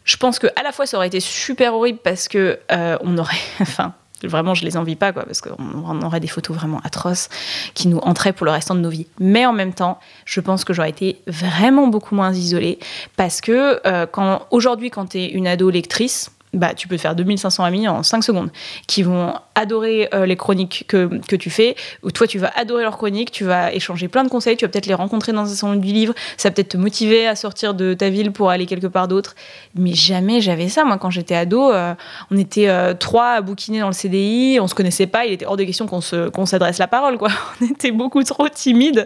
je 0.03 0.17
pense 0.17 0.39
que 0.39 0.47
à 0.55 0.63
la 0.63 0.71
fois 0.71 0.85
ça 0.85 0.97
aurait 0.97 1.07
été 1.07 1.19
super 1.19 1.73
horrible 1.73 1.99
parce 2.03 2.27
que 2.27 2.59
euh, 2.71 2.97
on 3.01 3.17
aurait, 3.17 3.37
enfin, 3.61 3.93
vraiment 4.23 4.53
je 4.53 4.65
les 4.65 4.77
envie 4.77 4.95
pas 4.95 5.13
quoi, 5.13 5.23
parce 5.23 5.41
qu'on 5.41 6.01
aurait 6.01 6.19
des 6.19 6.27
photos 6.27 6.55
vraiment 6.55 6.81
atroces 6.83 7.29
qui 7.73 7.87
nous 7.87 7.99
entraient 7.99 8.33
pour 8.33 8.45
le 8.45 8.51
restant 8.51 8.75
de 8.75 8.79
nos 8.79 8.89
vies. 8.89 9.07
Mais 9.19 9.45
en 9.45 9.53
même 9.53 9.73
temps, 9.73 9.99
je 10.25 10.39
pense 10.41 10.63
que 10.63 10.73
j'aurais 10.73 10.89
été 10.89 11.21
vraiment 11.27 11.87
beaucoup 11.87 12.15
moins 12.15 12.33
isolée 12.33 12.79
parce 13.15 13.41
que 13.41 13.79
euh, 13.85 14.05
aujourd'hui, 14.51 14.89
quand 14.89 15.07
tu 15.07 15.19
es 15.19 15.27
une 15.27 15.47
ado 15.47 15.69
lectrice, 15.69 16.31
bah, 16.53 16.73
tu 16.73 16.87
peux 16.87 16.97
faire 16.97 17.13
2500 17.15 17.63
amis 17.63 17.87
en 17.87 18.03
5 18.03 18.23
secondes 18.23 18.51
qui 18.87 19.03
vont 19.03 19.33
adorer 19.55 20.07
euh, 20.13 20.25
les 20.25 20.37
chroniques 20.37 20.85
que, 20.87 21.09
que, 21.27 21.35
tu 21.35 21.49
fais, 21.49 21.75
ou 22.03 22.11
toi 22.11 22.25
tu 22.25 22.39
vas 22.39 22.51
adorer 22.55 22.83
leurs 22.83 22.97
chroniques, 22.97 23.31
tu 23.31 23.43
vas 23.43 23.73
échanger 23.73 24.07
plein 24.07 24.23
de 24.23 24.29
conseils, 24.29 24.55
tu 24.55 24.63
vas 24.63 24.69
peut-être 24.69 24.85
les 24.85 24.93
rencontrer 24.93 25.33
dans 25.33 25.41
un 25.41 25.55
salon 25.55 25.75
du 25.75 25.91
livre, 25.91 26.13
ça 26.37 26.49
va 26.49 26.53
peut-être 26.53 26.69
te 26.69 26.77
motiver 26.77 27.27
à 27.27 27.35
sortir 27.35 27.73
de 27.73 27.93
ta 27.93 28.09
ville 28.09 28.31
pour 28.31 28.49
aller 28.49 28.65
quelque 28.65 28.87
part 28.87 29.07
d'autre. 29.07 29.35
Mais 29.75 29.93
jamais 29.93 30.39
j'avais 30.39 30.69
ça. 30.69 30.85
Moi, 30.85 30.97
quand 30.97 31.09
j'étais 31.09 31.35
ado, 31.35 31.71
euh, 31.71 31.93
on 32.31 32.37
était 32.37 32.69
euh, 32.69 32.93
trois 32.93 33.31
à 33.31 33.41
bouquiner 33.41 33.81
dans 33.81 33.87
le 33.87 33.93
CDI, 33.93 34.59
on 34.61 34.67
se 34.67 34.75
connaissait 34.75 35.07
pas, 35.07 35.25
il 35.25 35.33
était 35.33 35.45
hors 35.45 35.57
de 35.57 35.63
question 35.63 35.85
qu'on 35.85 36.01
se, 36.01 36.29
qu'on 36.29 36.45
s'adresse 36.45 36.77
la 36.77 36.87
parole, 36.87 37.17
quoi. 37.17 37.29
On 37.61 37.65
était 37.65 37.91
beaucoup 37.91 38.23
trop 38.23 38.47
timides. 38.47 39.05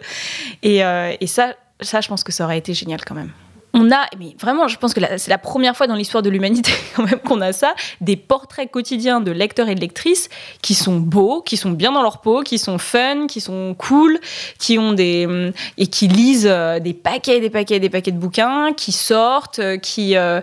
Et, 0.62 0.80
et 0.80 1.28
ça, 1.28 1.54
ça, 1.80 2.02
je 2.02 2.08
pense 2.08 2.24
que 2.24 2.32
ça 2.32 2.44
aurait 2.44 2.58
été 2.58 2.74
génial 2.74 3.04
quand 3.06 3.16
même. 3.16 3.32
On 3.74 3.92
a, 3.92 4.06
mais 4.20 4.36
vraiment, 4.40 4.68
je 4.68 4.78
pense 4.78 4.94
que 4.94 5.00
c'est 5.18 5.30
la 5.30 5.38
première 5.38 5.78
fois 5.78 5.88
dans 5.88 5.96
l'histoire 5.96 6.22
de 6.22 6.30
l'humanité 6.30 6.72
quand 6.96 7.04
même 7.04 7.20
qu'on 7.20 7.42
a 7.42 7.54
ça, 7.54 7.74
des 8.02 8.16
portraits 8.18 8.70
quotidiens 8.70 9.22
de 9.22 9.32
lecteurs 9.32 9.70
et 9.70 9.76
de 9.76 9.80
lectrices 9.80 10.30
qui 10.62 10.74
sont 10.74 10.98
beaux, 10.98 11.42
qui 11.42 11.58
sont 11.58 11.72
bien 11.72 11.92
dans 11.92 12.02
leur 12.02 12.20
peau, 12.20 12.42
qui 12.42 12.60
sont 12.60 12.78
fun, 12.78 13.28
qui 13.28 13.40
sont 13.40 13.76
cool, 13.78 14.20
qui 14.60 14.78
ont 14.78 14.94
des 14.94 15.52
et 15.78 15.88
qui 15.88 16.08
lisent 16.08 16.48
euh, 16.50 16.80
des 16.80 16.94
paquets, 16.94 17.40
des 17.40 17.50
paquets, 17.50 17.80
des 17.80 17.90
paquets 17.90 18.12
de 18.12 18.18
bouquins, 18.18 18.74
qui 18.74 18.92
sortent, 18.92 19.60
euh, 19.60 19.78
qui 19.78 20.16
euh, 20.18 20.42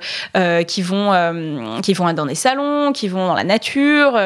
qui 0.64 0.83
vont 0.83 1.12
qui 1.83 1.93
vont 1.93 2.12
dans 2.12 2.26
des 2.26 2.35
salons, 2.35 2.93
qui 2.93 3.09
vont 3.09 3.26
dans 3.26 3.35
la 3.35 3.45
nature. 3.45 4.18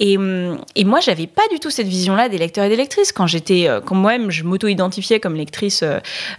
Et, 0.00 0.14
et 0.14 0.84
moi, 0.84 1.00
j'avais 1.00 1.26
pas 1.26 1.42
du 1.50 1.60
tout 1.60 1.70
cette 1.70 1.86
vision-là 1.86 2.28
des 2.28 2.38
lecteurs 2.38 2.64
et 2.64 2.68
des 2.68 2.76
lectrices 2.76 3.12
quand 3.12 3.26
j'étais, 3.26 3.68
quand 3.84 3.94
moi-même, 3.94 4.30
je 4.30 4.44
m'auto-identifiais 4.44 5.20
comme 5.20 5.34
lectrice 5.34 5.84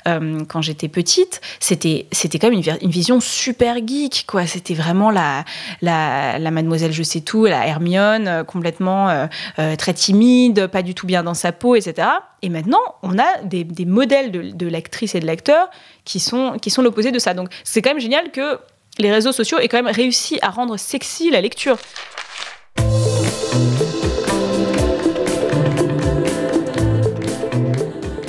quand 0.06 0.62
j'étais 0.62 0.88
petite. 0.88 1.42
C'était 1.60 2.07
c'était 2.12 2.40
quand 2.40 2.50
même 2.50 2.62
une, 2.82 2.90
vision 2.90 3.20
super 3.20 3.76
geek, 3.86 4.26
quoi. 4.28 4.46
C'était 4.46 4.74
vraiment 4.74 5.12
la, 5.12 5.44
la, 5.82 6.52
mademoiselle 6.52 6.92
je 6.92 7.04
sais 7.04 7.22
tout, 7.22 7.46
la 7.46 7.68
Hermione, 7.68 8.28
euh, 8.28 8.44
complètement 8.44 9.10
euh, 9.10 9.26
euh, 9.60 9.76
très 9.76 9.94
timide, 9.94 10.68
pas 10.68 10.82
du 10.82 10.94
tout 10.96 11.08
bien 11.08 11.24
dans 11.24 11.34
sa 11.34 11.52
peau, 11.52 11.76
etc. 11.76 12.08
Et 12.42 12.50
maintenant, 12.50 12.82
on 13.04 13.18
a 13.18 13.42
des, 13.44 13.66
modèles 13.86 14.32
de, 14.32 14.52
de 14.52 14.68
lectrices 14.68 15.16
et 15.16 15.20
de 15.20 15.26
lecteurs 15.26 15.70
qui 16.06 16.20
sont, 16.20 16.58
qui 16.62 16.70
sont 16.70 16.82
l'opposé 16.82 17.12
de 17.12 17.20
ça. 17.20 17.34
Donc 17.34 17.50
c'est 17.64 17.82
quand 17.82 17.92
même 17.92 18.00
génial 18.00 18.32
que 18.32 18.60
les 19.00 19.12
réseaux 19.12 19.32
sociaux 19.32 19.60
aient 19.60 19.68
quand 19.68 19.82
même 19.82 19.94
réussi 19.94 20.40
à 20.42 20.50
rendre 20.50 20.78
sexy 20.78 21.30
la 21.30 21.42
lecture. 21.42 21.78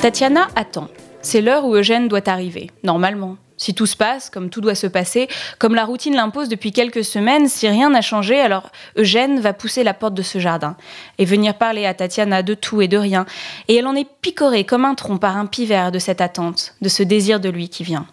Tatiana 0.00 0.48
attend. 0.54 0.88
C'est 1.22 1.40
l'heure 1.40 1.64
où 1.64 1.74
Eugène 1.74 2.08
doit 2.08 2.28
arriver, 2.28 2.70
normalement. 2.84 3.36
Si 3.58 3.74
tout 3.74 3.86
se 3.86 3.96
passe 3.96 4.30
comme 4.30 4.48
tout 4.48 4.60
doit 4.60 4.74
se 4.74 4.86
passer, 4.86 5.28
comme 5.58 5.74
la 5.74 5.84
routine 5.84 6.14
l'impose 6.14 6.48
depuis 6.48 6.72
quelques 6.72 7.04
semaines, 7.04 7.48
si 7.48 7.68
rien 7.68 7.90
n'a 7.90 8.00
changé, 8.00 8.40
alors 8.40 8.70
Eugène 8.96 9.40
va 9.40 9.52
pousser 9.52 9.84
la 9.84 9.94
porte 9.94 10.14
de 10.14 10.22
ce 10.22 10.38
jardin 10.38 10.76
et 11.18 11.24
venir 11.24 11.58
parler 11.58 11.84
à 11.84 11.92
Tatiana 11.92 12.42
de 12.42 12.54
tout 12.54 12.80
et 12.80 12.88
de 12.88 12.96
rien. 12.96 13.26
Et 13.68 13.76
elle 13.76 13.86
en 13.86 13.94
est 13.94 14.08
picorée 14.22 14.64
comme 14.64 14.84
un 14.84 14.94
tronc 14.94 15.18
par 15.18 15.36
un 15.36 15.46
pivert 15.46 15.92
de 15.92 15.98
cette 15.98 16.20
attente, 16.20 16.74
de 16.80 16.88
ce 16.88 17.02
désir 17.02 17.40
de 17.40 17.50
lui 17.50 17.68
qui 17.68 17.84
vient 17.84 18.06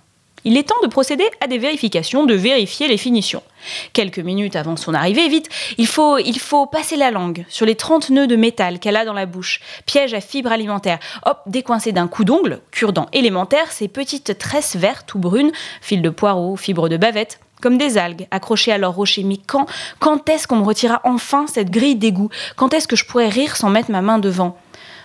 il 0.45 0.57
est 0.57 0.69
temps 0.69 0.75
de 0.83 0.87
procéder 0.87 1.25
à 1.41 1.47
des 1.47 1.57
vérifications, 1.57 2.25
de 2.25 2.35
vérifier 2.35 2.87
les 2.87 2.97
finitions. 2.97 3.43
Quelques 3.93 4.19
minutes 4.19 4.55
avant 4.55 4.77
son 4.77 4.93
arrivée, 4.93 5.27
vite, 5.27 5.49
il 5.77 5.87
faut, 5.87 6.19
il 6.19 6.39
faut 6.39 6.67
passer 6.67 6.95
la 6.95 7.11
langue 7.11 7.45
sur 7.49 7.65
les 7.65 7.75
30 7.75 8.11
nœuds 8.11 8.27
de 8.27 8.35
métal 8.35 8.79
qu'elle 8.79 8.95
a 8.95 9.05
dans 9.05 9.13
la 9.13 9.25
bouche, 9.25 9.59
piège 9.85 10.13
à 10.13 10.21
fibres 10.21 10.51
alimentaires. 10.51 10.99
Hop, 11.25 11.39
décoincer 11.47 11.91
d'un 11.91 12.07
coup 12.07 12.23
d'ongle, 12.23 12.61
cure-dent 12.71 13.07
élémentaire, 13.11 13.71
ces 13.71 13.87
petites 13.87 14.37
tresses 14.37 14.75
vertes 14.75 15.13
ou 15.15 15.19
brunes, 15.19 15.51
fils 15.81 16.01
de 16.01 16.09
poireaux, 16.09 16.55
fibres 16.55 16.89
de 16.89 16.97
bavette, 16.97 17.39
comme 17.61 17.77
des 17.79 17.97
algues 17.97 18.27
accrochées 18.29 18.71
à 18.71 18.77
leurs 18.77 18.93
rochers. 18.93 19.23
Mais 19.23 19.37
quand, 19.37 19.65
quand 19.99 20.29
est-ce 20.29 20.47
qu'on 20.47 20.57
me 20.57 20.63
retirera 20.63 21.01
enfin 21.03 21.47
cette 21.47 21.71
grille 21.71 21.95
d'égout? 21.95 22.29
Quand 22.55 22.73
est-ce 22.73 22.87
que 22.87 22.95
je 22.95 23.05
pourrais 23.05 23.29
rire 23.29 23.55
sans 23.55 23.69
mettre 23.69 23.89
ma 23.89 24.01
main 24.01 24.19
devant? 24.19 24.57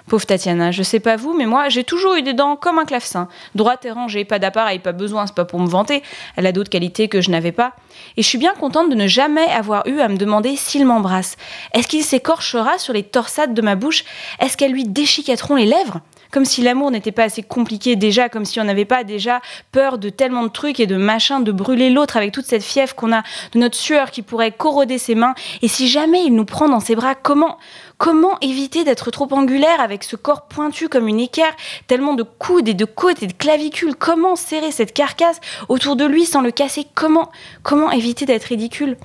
Pauvre 0.09 0.27
Tatiana, 0.27 0.71
je 0.71 0.83
sais 0.83 1.01
pas 1.01 1.17
vous, 1.17 1.35
mais 1.35 1.47
moi, 1.47 1.69
j'ai 1.69 1.85
toujours 1.85 2.15
eu 2.15 2.23
des 2.23 2.33
dents 2.33 2.57
comme 2.57 2.79
un 2.79 2.85
clavecin. 2.85 3.29
Droite 3.55 3.85
et 3.85 3.91
rangée, 3.91 4.25
pas 4.25 4.39
d'appareil, 4.39 4.79
pas 4.79 4.93
besoin, 4.93 5.27
c'est 5.27 5.35
pas 5.35 5.45
pour 5.45 5.61
me 5.61 5.69
vanter. 5.69 6.03
Elle 6.37 6.47
a 6.47 6.53
d'autres 6.53 6.71
qualités 6.71 7.09
que 7.09 7.21
je 7.21 7.31
n'avais 7.31 7.53
pas. 7.53 7.75
Et 8.17 8.23
je 8.23 8.29
suis 8.29 8.39
bien 8.39 8.55
contente 8.55 8.91
de 8.91 8.95
ne 8.95 9.07
jamais 9.07 9.47
avoir 9.47 9.87
eu 9.87 10.01
à 10.01 10.09
me 10.09 10.17
demander 10.17 10.57
s'il 10.57 10.87
m'embrasse. 10.87 11.37
Est-ce 11.75 11.89
qu'il 11.89 12.03
s'écorchera 12.03 12.79
sur 12.79 12.93
les 12.93 13.03
torsades 13.03 13.55
de 13.55 13.63
ma 13.63 13.77
bouche? 13.77 14.05
Est-ce 14.41 14.57
qu'elles 14.57 14.73
lui 14.73 14.85
déchiquetteront 14.85 15.57
les 15.57 15.67
lèvres? 15.67 16.01
Comme 16.31 16.45
si 16.45 16.63
l'amour 16.63 16.93
n'était 16.93 17.11
pas 17.11 17.25
assez 17.25 17.43
compliqué 17.43 17.97
déjà, 17.97 18.29
comme 18.29 18.45
si 18.45 18.61
on 18.61 18.65
n'avait 18.65 18.85
pas 18.85 19.03
déjà 19.03 19.41
peur 19.73 19.99
de 19.99 20.11
tellement 20.11 20.45
de 20.45 20.49
trucs 20.49 20.79
et 20.79 20.87
de 20.87 20.97
machins, 20.97 21.43
de 21.43 21.51
brûler 21.51 21.91
l'autre 21.91 22.17
avec 22.17 22.31
toute 22.31 22.47
cette 22.47 22.63
fièvre 22.63 22.95
qu'on 22.95 23.13
a, 23.13 23.23
de 23.53 23.59
notre 23.59 23.77
sueur 23.77 24.13
qui 24.13 24.23
pourrait 24.23 24.53
corroder 24.53 24.99
ses 24.99 25.17
mains. 25.17 25.35
Et 25.63 25.69
si 25.69 25.89
jamais 25.89 26.23
il 26.25 26.35
nous 26.35 26.45
prend 26.45 26.69
dans 26.69 26.79
ses 26.79 26.95
bras, 26.95 27.17
comment? 27.17 27.59
Comment 28.01 28.39
éviter 28.41 28.83
d'être 28.83 29.11
trop 29.11 29.29
angulaire 29.31 29.79
avec 29.79 30.05
ce 30.05 30.17
corps 30.17 30.47
pointu 30.47 30.89
comme 30.89 31.07
une 31.07 31.21
équerre, 31.21 31.55
tellement 31.87 32.15
de 32.15 32.23
coudes 32.23 32.67
et 32.67 32.73
de 32.73 32.87
côtes 32.87 33.23
et 33.23 33.27
de 33.27 33.35
clavicules? 33.35 33.95
Comment 33.95 34.37
serrer 34.37 34.73
cette 34.73 34.95
carcasse 34.95 35.39
autour 35.69 35.97
de 35.97 36.07
lui 36.07 36.25
sans 36.25 36.41
le 36.41 36.51
casser? 36.51 36.87
Comment 36.95 37.31
Comment 37.63 37.91
éviter 37.91 38.25
d'être 38.25 38.45
ridicule? 38.45 38.97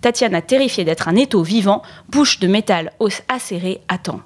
Tatiana, 0.00 0.40
terrifiée 0.40 0.84
d'être 0.84 1.08
un 1.08 1.16
étau 1.16 1.42
vivant, 1.42 1.82
bouche 2.08 2.38
de 2.38 2.48
métal, 2.48 2.92
os 3.00 3.20
acéré, 3.28 3.82
attend. 3.86 4.22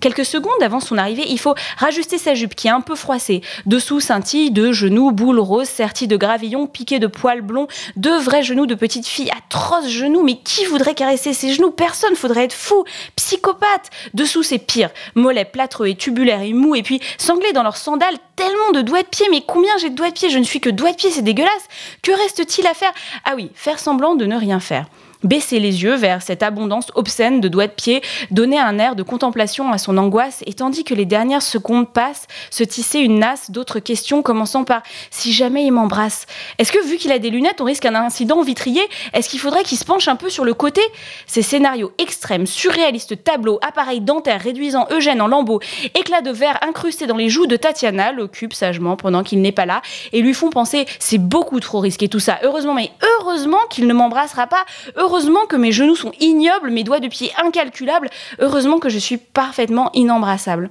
Quelques 0.00 0.24
secondes 0.24 0.62
avant 0.62 0.80
son 0.80 0.96
arrivée, 0.96 1.24
il 1.28 1.38
faut 1.38 1.54
rajuster 1.76 2.16
sa 2.16 2.34
jupe 2.34 2.54
qui 2.54 2.68
est 2.68 2.70
un 2.70 2.80
peu 2.80 2.94
froissée. 2.94 3.42
Dessous 3.66 4.00
scintille 4.00 4.50
de 4.50 4.72
genoux, 4.72 5.12
boules 5.12 5.38
roses 5.38 5.68
serties 5.68 6.08
de 6.08 6.16
gravillons 6.16 6.66
piqués 6.66 6.98
de 6.98 7.06
poils 7.06 7.42
blonds, 7.42 7.68
deux 7.96 8.18
vrais 8.18 8.42
genoux 8.42 8.66
de 8.66 8.74
petite 8.74 9.06
fille, 9.06 9.30
atroces 9.30 9.88
genoux, 9.88 10.22
mais 10.22 10.38
qui 10.38 10.64
voudrait 10.64 10.94
caresser 10.94 11.34
ses 11.34 11.52
genoux? 11.52 11.70
Personne, 11.70 12.16
faudrait 12.16 12.44
être 12.44 12.54
fou, 12.54 12.84
psychopathe. 13.16 13.90
Dessous 14.14 14.42
c'est 14.42 14.58
pire, 14.58 14.90
mollets 15.14 15.44
plâtreux 15.44 15.88
et 15.88 15.94
tubulaires 15.94 16.42
et 16.42 16.52
mous, 16.52 16.74
et 16.74 16.82
puis 16.82 17.00
sanglés 17.18 17.52
dans 17.52 17.62
leurs 17.62 17.76
sandales, 17.76 18.16
tellement 18.36 18.70
de 18.72 18.80
doigts 18.80 19.02
de 19.02 19.08
pied, 19.08 19.26
mais 19.30 19.42
combien 19.46 19.76
j'ai 19.78 19.90
de 19.90 19.94
doigts 19.94 20.08
de 20.08 20.14
pied? 20.14 20.30
Je 20.30 20.38
ne 20.38 20.44
suis 20.44 20.60
que 20.60 20.70
doigts 20.70 20.92
de 20.92 20.96
pied, 20.96 21.10
c'est 21.10 21.22
dégueulasse. 21.22 21.68
Que 22.02 22.12
reste-t-il 22.12 22.66
à 22.66 22.74
faire? 22.74 22.92
Ah 23.24 23.32
oui, 23.36 23.50
faire 23.54 23.78
semblant 23.78 24.14
de 24.14 24.24
ne 24.24 24.36
rien 24.36 24.60
faire 24.60 24.86
baisser 25.24 25.58
les 25.60 25.82
yeux 25.82 25.94
vers 25.94 26.22
cette 26.22 26.42
abondance 26.42 26.88
obscène 26.94 27.40
de 27.40 27.48
doigts 27.48 27.66
de 27.66 27.72
pied, 27.72 28.02
donner 28.30 28.58
un 28.58 28.78
air 28.78 28.96
de 28.96 29.02
contemplation 29.02 29.72
à 29.72 29.78
son 29.78 29.98
angoisse, 29.98 30.42
et 30.46 30.54
tandis 30.54 30.84
que 30.84 30.94
les 30.94 31.04
dernières 31.04 31.42
secondes 31.42 31.92
passent, 31.92 32.26
se 32.50 32.64
tisser 32.64 33.00
une 33.00 33.18
nasse 33.18 33.50
d'autres 33.50 33.80
questions, 33.80 34.22
commençant 34.22 34.64
par 34.64 34.82
si 35.10 35.32
jamais 35.32 35.64
il 35.64 35.72
m'embrasse. 35.72 36.26
Est-ce 36.58 36.72
que 36.72 36.84
vu 36.84 36.96
qu'il 36.96 37.12
a 37.12 37.18
des 37.18 37.30
lunettes, 37.30 37.60
on 37.60 37.64
risque 37.64 37.84
un 37.84 37.94
incident 37.94 38.42
vitrier? 38.42 38.82
Est-ce 39.12 39.28
qu'il 39.28 39.40
faudrait 39.40 39.64
qu'il 39.64 39.78
se 39.78 39.84
penche 39.84 40.08
un 40.08 40.16
peu 40.16 40.30
sur 40.30 40.44
le 40.44 40.54
côté? 40.54 40.80
Ces 41.26 41.42
scénarios 41.42 41.92
extrêmes, 41.98 42.46
surréalistes, 42.46 43.22
tableaux, 43.22 43.58
appareils 43.62 44.00
dentaires 44.00 44.40
réduisant 44.40 44.86
Eugène 44.90 45.20
en 45.20 45.26
lambeaux, 45.26 45.60
éclats 45.94 46.22
de 46.22 46.30
verre 46.30 46.58
incrustés 46.62 47.06
dans 47.06 47.16
les 47.16 47.28
joues 47.28 47.46
de 47.46 47.56
Tatiana 47.56 48.12
l'occupent 48.12 48.54
sagement 48.54 48.96
pendant 48.96 49.22
qu'il 49.22 49.40
n'est 49.42 49.52
pas 49.52 49.66
là 49.66 49.82
et 50.12 50.22
lui 50.22 50.34
font 50.34 50.50
penser 50.50 50.86
c'est 50.98 51.18
beaucoup 51.18 51.60
trop 51.60 51.80
risqué 51.80 52.08
tout 52.08 52.20
ça. 52.20 52.38
Heureusement, 52.42 52.74
mais 52.74 52.90
heureusement 53.02 53.58
qu'il 53.70 53.86
ne 53.86 53.94
m'embrassera 53.94 54.46
pas. 54.46 54.64
Heureusement 55.10 55.46
que 55.46 55.56
mes 55.56 55.72
genoux 55.72 55.96
sont 55.96 56.12
ignobles, 56.20 56.70
mes 56.70 56.84
doigts 56.84 57.00
de 57.00 57.08
pied 57.08 57.32
incalculables. 57.36 58.08
Heureusement 58.38 58.78
que 58.78 58.88
je 58.88 58.98
suis 58.98 59.16
parfaitement 59.16 59.90
inembrassable. 59.92 60.70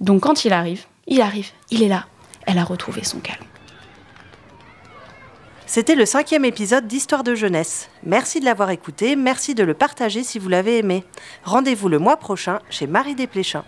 Donc 0.00 0.22
quand 0.22 0.44
il 0.44 0.52
arrive, 0.52 0.86
il 1.06 1.20
arrive, 1.20 1.50
il 1.70 1.84
est 1.84 1.88
là. 1.88 2.06
Elle 2.46 2.58
a 2.58 2.64
retrouvé 2.64 3.04
son 3.04 3.20
calme. 3.20 3.44
C'était 5.66 5.94
le 5.94 6.04
cinquième 6.04 6.44
épisode 6.44 6.88
d'Histoire 6.88 7.22
de 7.22 7.36
jeunesse. 7.36 7.88
Merci 8.02 8.40
de 8.40 8.44
l'avoir 8.44 8.70
écouté, 8.70 9.14
merci 9.14 9.54
de 9.54 9.62
le 9.62 9.74
partager 9.74 10.24
si 10.24 10.40
vous 10.40 10.48
l'avez 10.48 10.78
aimé. 10.78 11.04
Rendez-vous 11.44 11.88
le 11.88 12.00
mois 12.00 12.16
prochain 12.16 12.58
chez 12.70 12.88
Marie 12.88 13.14
Desplechin. 13.14 13.64